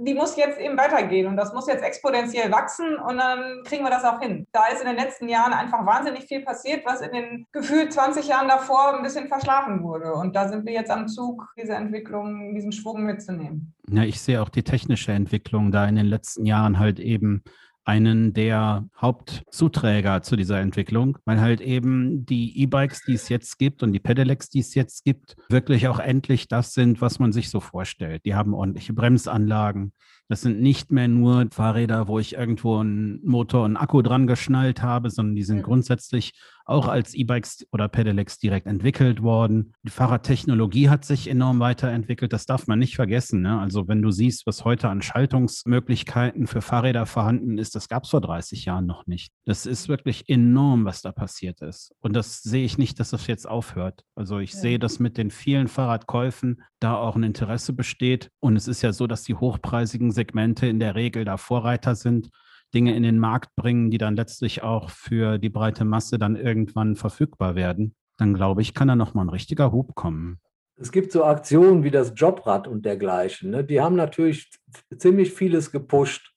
die 0.00 0.14
muss 0.14 0.36
jetzt 0.36 0.60
eben 0.60 0.78
weitergehen 0.78 1.26
und 1.26 1.36
das 1.36 1.52
muss 1.52 1.66
jetzt 1.66 1.82
exponentiell 1.82 2.52
wachsen 2.52 2.96
und 2.96 3.16
dann 3.16 3.64
kriegen 3.64 3.82
wir 3.82 3.90
das 3.90 4.04
auch 4.04 4.20
hin. 4.20 4.46
Da 4.52 4.66
ist 4.72 4.80
in 4.80 4.86
den 4.86 4.94
letzten 4.94 5.28
Jahren 5.28 5.52
einfach 5.52 5.84
wahnsinnig 5.84 6.26
viel 6.26 6.44
passiert, 6.44 6.86
was 6.86 7.00
in 7.00 7.10
den 7.10 7.46
gefühlt 7.50 7.92
20 7.92 8.28
Jahren 8.28 8.46
davor 8.46 8.96
ein 8.96 9.02
bisschen 9.02 9.26
verschlafen 9.26 9.82
wurde. 9.82 10.14
Und 10.14 10.36
da 10.36 10.46
sind 10.46 10.64
wir 10.64 10.72
jetzt 10.72 10.92
am 10.92 11.08
Zug, 11.08 11.52
diese 11.60 11.72
Entwicklung, 11.72 12.54
diesen 12.54 12.70
Schwung 12.70 13.02
mitzunehmen. 13.02 13.74
Ja, 13.90 14.04
ich 14.04 14.20
sehe 14.20 14.40
auch 14.40 14.50
die 14.50 14.62
technische 14.62 15.10
Entwicklung 15.10 15.72
da 15.72 15.84
in 15.88 15.96
den 15.96 16.06
letzten 16.06 16.46
Jahren 16.46 16.78
halt 16.78 17.00
eben 17.00 17.42
einen 17.84 18.32
der 18.32 18.88
Hauptzuträger 19.00 20.22
zu 20.22 20.36
dieser 20.36 20.60
Entwicklung, 20.60 21.18
weil 21.24 21.40
halt 21.40 21.60
eben 21.60 22.24
die 22.24 22.58
E-Bikes, 22.62 23.02
die 23.06 23.14
es 23.14 23.28
jetzt 23.28 23.58
gibt 23.58 23.82
und 23.82 23.92
die 23.92 24.00
Pedelecs, 24.00 24.48
die 24.48 24.60
es 24.60 24.74
jetzt 24.74 25.04
gibt, 25.04 25.36
wirklich 25.48 25.88
auch 25.88 25.98
endlich 25.98 26.48
das 26.48 26.72
sind, 26.72 27.00
was 27.00 27.18
man 27.18 27.32
sich 27.32 27.50
so 27.50 27.60
vorstellt. 27.60 28.24
Die 28.24 28.34
haben 28.34 28.54
ordentliche 28.54 28.94
Bremsanlagen. 28.94 29.92
Das 30.28 30.40
sind 30.40 30.60
nicht 30.60 30.90
mehr 30.90 31.06
nur 31.08 31.46
Fahrräder, 31.50 32.08
wo 32.08 32.18
ich 32.18 32.34
irgendwo 32.34 32.78
einen 32.78 33.20
Motor 33.24 33.64
und 33.64 33.76
Akku 33.76 34.00
dran 34.02 34.26
geschnallt 34.26 34.82
habe, 34.82 35.10
sondern 35.10 35.34
die 35.36 35.42
sind 35.42 35.58
Mhm. 35.58 35.62
grundsätzlich 35.62 36.32
auch 36.66 36.88
als 36.88 37.12
E-Bikes 37.12 37.66
oder 37.72 37.88
Pedelecs 37.88 38.38
direkt 38.38 38.66
entwickelt 38.66 39.22
worden. 39.22 39.74
Die 39.82 39.90
Fahrradtechnologie 39.90 40.88
hat 40.88 41.04
sich 41.04 41.28
enorm 41.28 41.60
weiterentwickelt. 41.60 42.32
Das 42.32 42.46
darf 42.46 42.66
man 42.66 42.78
nicht 42.78 42.96
vergessen. 42.96 43.42
Ne? 43.42 43.60
Also 43.60 43.86
wenn 43.86 44.00
du 44.00 44.10
siehst, 44.10 44.46
was 44.46 44.64
heute 44.64 44.88
an 44.88 45.02
Schaltungsmöglichkeiten 45.02 46.46
für 46.46 46.60
Fahrräder 46.62 47.06
vorhanden 47.06 47.58
ist, 47.58 47.74
das 47.74 47.88
gab 47.88 48.04
es 48.04 48.10
vor 48.10 48.20
30 48.20 48.64
Jahren 48.64 48.86
noch 48.86 49.06
nicht. 49.06 49.32
Das 49.44 49.66
ist 49.66 49.88
wirklich 49.88 50.28
enorm, 50.28 50.84
was 50.84 51.02
da 51.02 51.12
passiert 51.12 51.60
ist. 51.62 51.92
Und 52.00 52.14
das 52.14 52.42
sehe 52.42 52.64
ich 52.64 52.78
nicht, 52.78 52.98
dass 53.00 53.10
das 53.10 53.26
jetzt 53.26 53.48
aufhört. 53.48 54.02
Also 54.14 54.38
ich 54.38 54.52
Ja. 54.54 54.60
sehe, 54.60 54.78
dass 54.78 54.98
mit 54.98 55.18
den 55.18 55.30
vielen 55.30 55.68
Fahrradkäufen 55.68 56.62
da 56.84 56.96
auch 56.96 57.16
ein 57.16 57.22
Interesse 57.22 57.72
besteht. 57.72 58.30
Und 58.40 58.56
es 58.56 58.68
ist 58.68 58.82
ja 58.82 58.92
so, 58.92 59.06
dass 59.06 59.22
die 59.22 59.34
hochpreisigen 59.34 60.10
Segmente 60.12 60.66
in 60.66 60.78
der 60.78 60.94
Regel 60.94 61.24
da 61.24 61.36
Vorreiter 61.36 61.94
sind. 61.94 62.30
Dinge 62.74 62.94
in 62.94 63.02
den 63.02 63.18
Markt 63.18 63.54
bringen, 63.56 63.90
die 63.90 63.98
dann 63.98 64.16
letztlich 64.16 64.62
auch 64.62 64.90
für 64.90 65.38
die 65.38 65.48
breite 65.48 65.84
Masse 65.84 66.18
dann 66.18 66.34
irgendwann 66.34 66.96
verfügbar 66.96 67.54
werden, 67.54 67.94
dann 68.16 68.34
glaube 68.34 68.62
ich, 68.62 68.74
kann 68.74 68.88
da 68.88 68.96
nochmal 68.96 69.26
ein 69.26 69.30
richtiger 69.30 69.70
Hub 69.70 69.94
kommen. 69.94 70.40
Es 70.76 70.90
gibt 70.90 71.12
so 71.12 71.24
Aktionen 71.24 71.84
wie 71.84 71.92
das 71.92 72.12
Jobrad 72.16 72.66
und 72.66 72.84
dergleichen. 72.84 73.50
Ne? 73.50 73.64
Die 73.64 73.80
haben 73.80 73.94
natürlich 73.94 74.50
ziemlich 74.98 75.32
vieles 75.32 75.70
gepusht. 75.70 76.34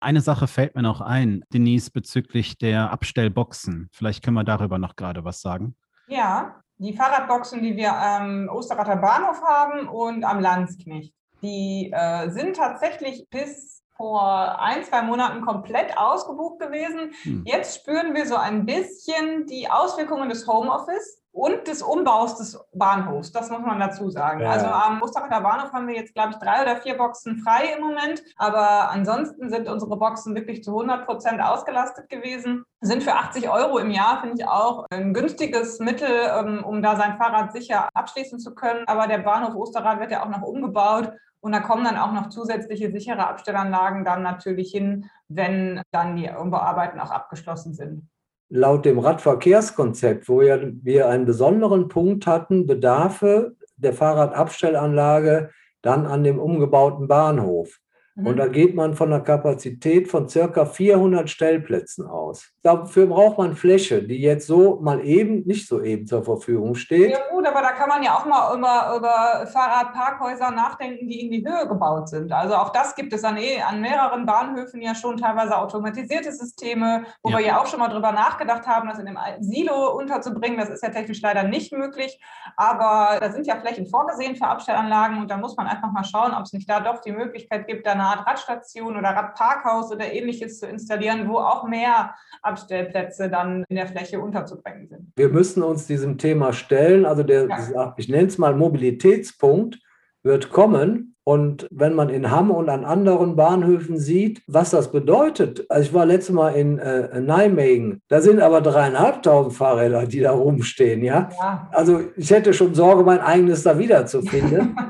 Eine 0.00 0.20
Sache 0.20 0.46
fällt 0.46 0.76
mir 0.76 0.82
noch 0.82 1.00
ein, 1.00 1.44
Denise, 1.52 1.90
bezüglich 1.90 2.56
der 2.56 2.92
Abstellboxen. 2.92 3.88
Vielleicht 3.92 4.22
können 4.22 4.36
wir 4.36 4.44
darüber 4.44 4.78
noch 4.78 4.94
gerade 4.94 5.24
was 5.24 5.40
sagen. 5.40 5.74
Ja, 6.06 6.60
die 6.78 6.96
Fahrradboxen, 6.96 7.62
die 7.62 7.76
wir 7.76 7.94
am 7.94 8.48
Osterrater 8.48 8.96
Bahnhof 8.96 9.42
haben 9.42 9.88
und 9.88 10.24
am 10.24 10.40
Landsknecht, 10.40 11.12
die 11.42 11.92
äh, 11.92 12.30
sind 12.30 12.56
tatsächlich 12.56 13.28
bis 13.30 13.82
vor 13.96 14.60
ein, 14.60 14.84
zwei 14.84 15.02
Monaten 15.02 15.40
komplett 15.44 15.98
ausgebucht 15.98 16.60
gewesen. 16.60 17.12
Hm. 17.22 17.42
Jetzt 17.44 17.80
spüren 17.80 18.14
wir 18.14 18.26
so 18.26 18.36
ein 18.36 18.64
bisschen 18.64 19.46
die 19.46 19.68
Auswirkungen 19.68 20.28
des 20.28 20.46
Homeoffice 20.46 21.20
und 21.38 21.68
des 21.68 21.82
Umbaus 21.82 22.36
des 22.36 22.58
Bahnhofs. 22.74 23.30
Das 23.30 23.48
muss 23.48 23.60
man 23.60 23.78
dazu 23.78 24.10
sagen. 24.10 24.40
Ja. 24.40 24.50
Also 24.50 24.66
am 24.66 25.00
Osterrater 25.00 25.40
Bahnhof 25.40 25.72
haben 25.72 25.86
wir 25.86 25.94
jetzt, 25.94 26.12
glaube 26.12 26.30
ich, 26.32 26.36
drei 26.38 26.62
oder 26.62 26.76
vier 26.78 26.98
Boxen 26.98 27.38
frei 27.38 27.74
im 27.76 27.84
Moment. 27.84 28.24
Aber 28.36 28.90
ansonsten 28.90 29.48
sind 29.48 29.68
unsere 29.68 29.96
Boxen 29.96 30.34
wirklich 30.34 30.64
zu 30.64 30.72
100 30.72 31.06
Prozent 31.06 31.40
ausgelastet 31.40 32.08
gewesen. 32.08 32.64
Sind 32.80 33.04
für 33.04 33.14
80 33.14 33.48
Euro 33.48 33.78
im 33.78 33.92
Jahr, 33.92 34.20
finde 34.20 34.36
ich 34.36 34.48
auch, 34.48 34.86
ein 34.90 35.14
günstiges 35.14 35.78
Mittel, 35.78 36.10
ähm, 36.10 36.64
um 36.64 36.82
da 36.82 36.96
sein 36.96 37.16
Fahrrad 37.18 37.52
sicher 37.52 37.88
abschließen 37.94 38.40
zu 38.40 38.56
können. 38.56 38.82
Aber 38.88 39.06
der 39.06 39.18
Bahnhof 39.18 39.54
Osterrad 39.54 40.00
wird 40.00 40.10
ja 40.10 40.24
auch 40.24 40.30
noch 40.30 40.42
umgebaut. 40.42 41.12
Und 41.40 41.52
da 41.52 41.60
kommen 41.60 41.84
dann 41.84 41.98
auch 41.98 42.10
noch 42.10 42.30
zusätzliche 42.30 42.90
sichere 42.90 43.28
Abstellanlagen 43.28 44.04
dann 44.04 44.24
natürlich 44.24 44.72
hin, 44.72 45.08
wenn 45.28 45.82
dann 45.92 46.16
die 46.16 46.28
Umbauarbeiten 46.28 46.98
auch 46.98 47.12
abgeschlossen 47.12 47.74
sind. 47.74 48.08
Laut 48.50 48.84
dem 48.86 48.98
Radverkehrskonzept, 48.98 50.28
wo 50.28 50.40
ja 50.42 50.58
wir 50.82 51.08
einen 51.08 51.26
besonderen 51.26 51.88
Punkt 51.88 52.26
hatten, 52.26 52.66
Bedarfe 52.66 53.56
der 53.76 53.92
Fahrradabstellanlage 53.92 55.50
dann 55.82 56.06
an 56.06 56.24
dem 56.24 56.38
umgebauten 56.38 57.08
Bahnhof. 57.08 57.78
Mhm. 58.18 58.26
Und 58.26 58.36
da 58.36 58.48
geht 58.48 58.74
man 58.74 58.94
von 58.94 59.12
einer 59.12 59.22
Kapazität 59.22 60.08
von 60.08 60.28
circa 60.28 60.66
400 60.66 61.30
Stellplätzen 61.30 62.06
aus. 62.08 62.50
Dafür 62.64 63.06
braucht 63.06 63.38
man 63.38 63.54
Fläche, 63.54 64.02
die 64.02 64.20
jetzt 64.20 64.48
so 64.48 64.80
mal 64.80 65.04
eben, 65.04 65.44
nicht 65.46 65.68
so 65.68 65.80
eben 65.80 66.04
zur 66.06 66.24
Verfügung 66.24 66.74
steht. 66.74 67.12
Ja 67.12 67.20
gut, 67.30 67.46
aber 67.46 67.62
da 67.62 67.70
kann 67.70 67.88
man 67.88 68.02
ja 68.02 68.16
auch 68.16 68.26
mal 68.26 68.56
über, 68.58 68.96
über 68.96 69.46
Fahrradparkhäuser 69.46 70.50
nachdenken, 70.50 71.06
die 71.08 71.20
in 71.26 71.30
die 71.30 71.46
Höhe 71.48 71.68
gebaut 71.68 72.08
sind. 72.08 72.32
Also 72.32 72.56
auch 72.56 72.70
das 72.70 72.96
gibt 72.96 73.12
es 73.12 73.22
an, 73.22 73.36
eh- 73.36 73.62
an 73.62 73.80
mehreren 73.80 74.26
Bahnhöfen 74.26 74.80
ja 74.82 74.94
schon 74.96 75.16
teilweise 75.16 75.56
automatisierte 75.56 76.32
Systeme, 76.32 77.04
wo 77.22 77.30
Ja. 77.30 77.38
wir 77.38 77.46
ja 77.46 77.60
auch 77.60 77.66
schon 77.66 77.78
mal 77.78 77.88
drüber 77.88 78.10
nachgedacht 78.10 78.66
haben, 78.66 78.88
das 78.88 78.98
in 78.98 79.06
einem 79.06 79.16
alten 79.16 79.44
Silo 79.44 79.96
unterzubringen. 79.96 80.58
Das 80.58 80.70
ist 80.70 80.82
ja 80.82 80.88
technisch 80.90 81.20
leider 81.22 81.44
nicht 81.44 81.72
möglich, 81.72 82.20
aber 82.56 83.20
da 83.20 83.30
sind 83.30 83.46
ja 83.46 83.56
Flächen 83.60 83.86
vorgesehen 83.86 84.34
für 84.34 84.46
Abstellanlagen 84.48 85.18
und 85.18 85.30
da 85.30 85.36
muss 85.36 85.56
man 85.56 85.68
einfach 85.68 85.92
mal 85.92 86.02
schauen, 86.04 86.34
ob 86.34 86.42
es 86.42 86.52
nicht 86.52 86.68
da 86.68 86.80
doch 86.80 87.00
die 87.00 87.12
Möglichkeit 87.12 87.66
gibt, 87.68 87.86
da 87.86 87.92
eine 87.92 88.07
Art 88.08 88.26
Radstation 88.26 88.96
oder 88.96 89.08
Radparkhaus 89.10 89.92
oder 89.92 90.12
ähnliches 90.12 90.58
zu 90.60 90.66
installieren, 90.66 91.28
wo 91.28 91.38
auch 91.38 91.66
mehr 91.68 92.14
Abstellplätze 92.42 93.28
dann 93.28 93.64
in 93.68 93.76
der 93.76 93.86
Fläche 93.86 94.20
unterzubringen 94.20 94.88
sind. 94.88 95.12
Wir 95.16 95.28
müssen 95.28 95.62
uns 95.62 95.86
diesem 95.86 96.18
Thema 96.18 96.52
stellen. 96.52 97.06
Also 97.06 97.22
der, 97.22 97.48
Ja. 97.74 97.94
ich 97.96 98.08
nenne 98.08 98.28
es 98.28 98.38
mal 98.38 98.54
Mobilitätspunkt, 98.54 99.78
wird 100.22 100.50
kommen. 100.50 101.14
Und 101.24 101.68
wenn 101.70 101.92
man 101.94 102.08
in 102.08 102.30
Hamm 102.30 102.50
und 102.50 102.70
an 102.70 102.86
anderen 102.86 103.36
Bahnhöfen 103.36 103.98
sieht, 103.98 104.40
was 104.46 104.70
das 104.70 104.90
bedeutet. 104.90 105.66
Also 105.68 105.88
ich 105.88 105.92
war 105.92 106.06
letztes 106.06 106.34
Mal 106.34 106.50
in 106.54 106.78
äh, 106.78 107.20
Nijmegen. 107.20 108.00
Da 108.08 108.22
sind 108.22 108.40
aber 108.40 108.62
dreieinhalbtausend 108.62 109.52
Fahrräder, 109.54 110.06
die 110.06 110.20
da 110.20 110.32
rumstehen. 110.32 111.02
Ja? 111.04 111.28
Ja, 111.38 111.68
Also 111.72 112.00
ich 112.16 112.30
hätte 112.30 112.54
schon 112.54 112.74
Sorge, 112.74 113.04
mein 113.04 113.20
eigenes 113.20 113.62
da 113.62 113.78
wiederzufinden. 113.78 114.74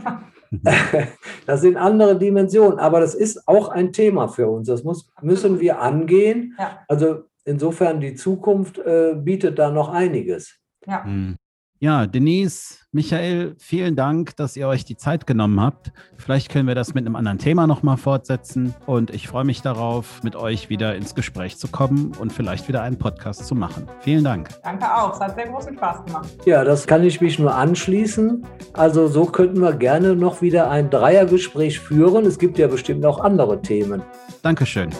Das 1.46 1.60
sind 1.62 1.76
andere 1.76 2.18
Dimensionen, 2.18 2.78
aber 2.78 3.00
das 3.00 3.14
ist 3.14 3.48
auch 3.48 3.68
ein 3.68 3.92
Thema 3.92 4.28
für 4.28 4.48
uns. 4.48 4.68
Das 4.68 4.84
muss, 4.84 5.10
müssen 5.22 5.60
wir 5.60 5.80
angehen. 5.80 6.54
Ja. 6.58 6.80
Also 6.88 7.24
insofern 7.44 8.00
die 8.00 8.14
Zukunft 8.14 8.78
äh, 8.78 9.14
bietet 9.16 9.58
da 9.58 9.70
noch 9.70 9.88
einiges. 9.88 10.58
ja. 10.86 11.04
Hm. 11.04 11.36
Ja, 11.80 12.06
Denise, 12.06 12.78
Michael, 12.90 13.54
vielen 13.60 13.94
Dank, 13.94 14.34
dass 14.34 14.56
ihr 14.56 14.66
euch 14.66 14.84
die 14.84 14.96
Zeit 14.96 15.28
genommen 15.28 15.60
habt. 15.60 15.92
Vielleicht 16.16 16.50
können 16.50 16.66
wir 16.66 16.74
das 16.74 16.92
mit 16.92 17.06
einem 17.06 17.14
anderen 17.14 17.38
Thema 17.38 17.68
nochmal 17.68 17.96
fortsetzen. 17.96 18.74
Und 18.86 19.10
ich 19.10 19.28
freue 19.28 19.44
mich 19.44 19.62
darauf, 19.62 20.20
mit 20.24 20.34
euch 20.34 20.70
wieder 20.70 20.96
ins 20.96 21.14
Gespräch 21.14 21.56
zu 21.56 21.68
kommen 21.68 22.16
und 22.18 22.32
vielleicht 22.32 22.66
wieder 22.66 22.82
einen 22.82 22.98
Podcast 22.98 23.46
zu 23.46 23.54
machen. 23.54 23.86
Vielen 24.00 24.24
Dank. 24.24 24.48
Danke 24.64 24.92
auch. 24.92 25.14
Es 25.14 25.20
hat 25.20 25.36
sehr 25.36 25.46
großen 25.46 25.76
Spaß 25.76 26.04
gemacht. 26.06 26.28
Ja, 26.46 26.64
das 26.64 26.84
kann 26.84 27.04
ich 27.04 27.20
mich 27.20 27.38
nur 27.38 27.54
anschließen. 27.54 28.44
Also 28.72 29.06
so 29.06 29.26
könnten 29.26 29.60
wir 29.60 29.74
gerne 29.74 30.16
noch 30.16 30.42
wieder 30.42 30.68
ein 30.70 30.90
Dreiergespräch 30.90 31.78
führen. 31.78 32.26
Es 32.26 32.40
gibt 32.40 32.58
ja 32.58 32.66
bestimmt 32.66 33.06
auch 33.06 33.20
andere 33.20 33.62
Themen. 33.62 34.02
Dankeschön. 34.42 34.90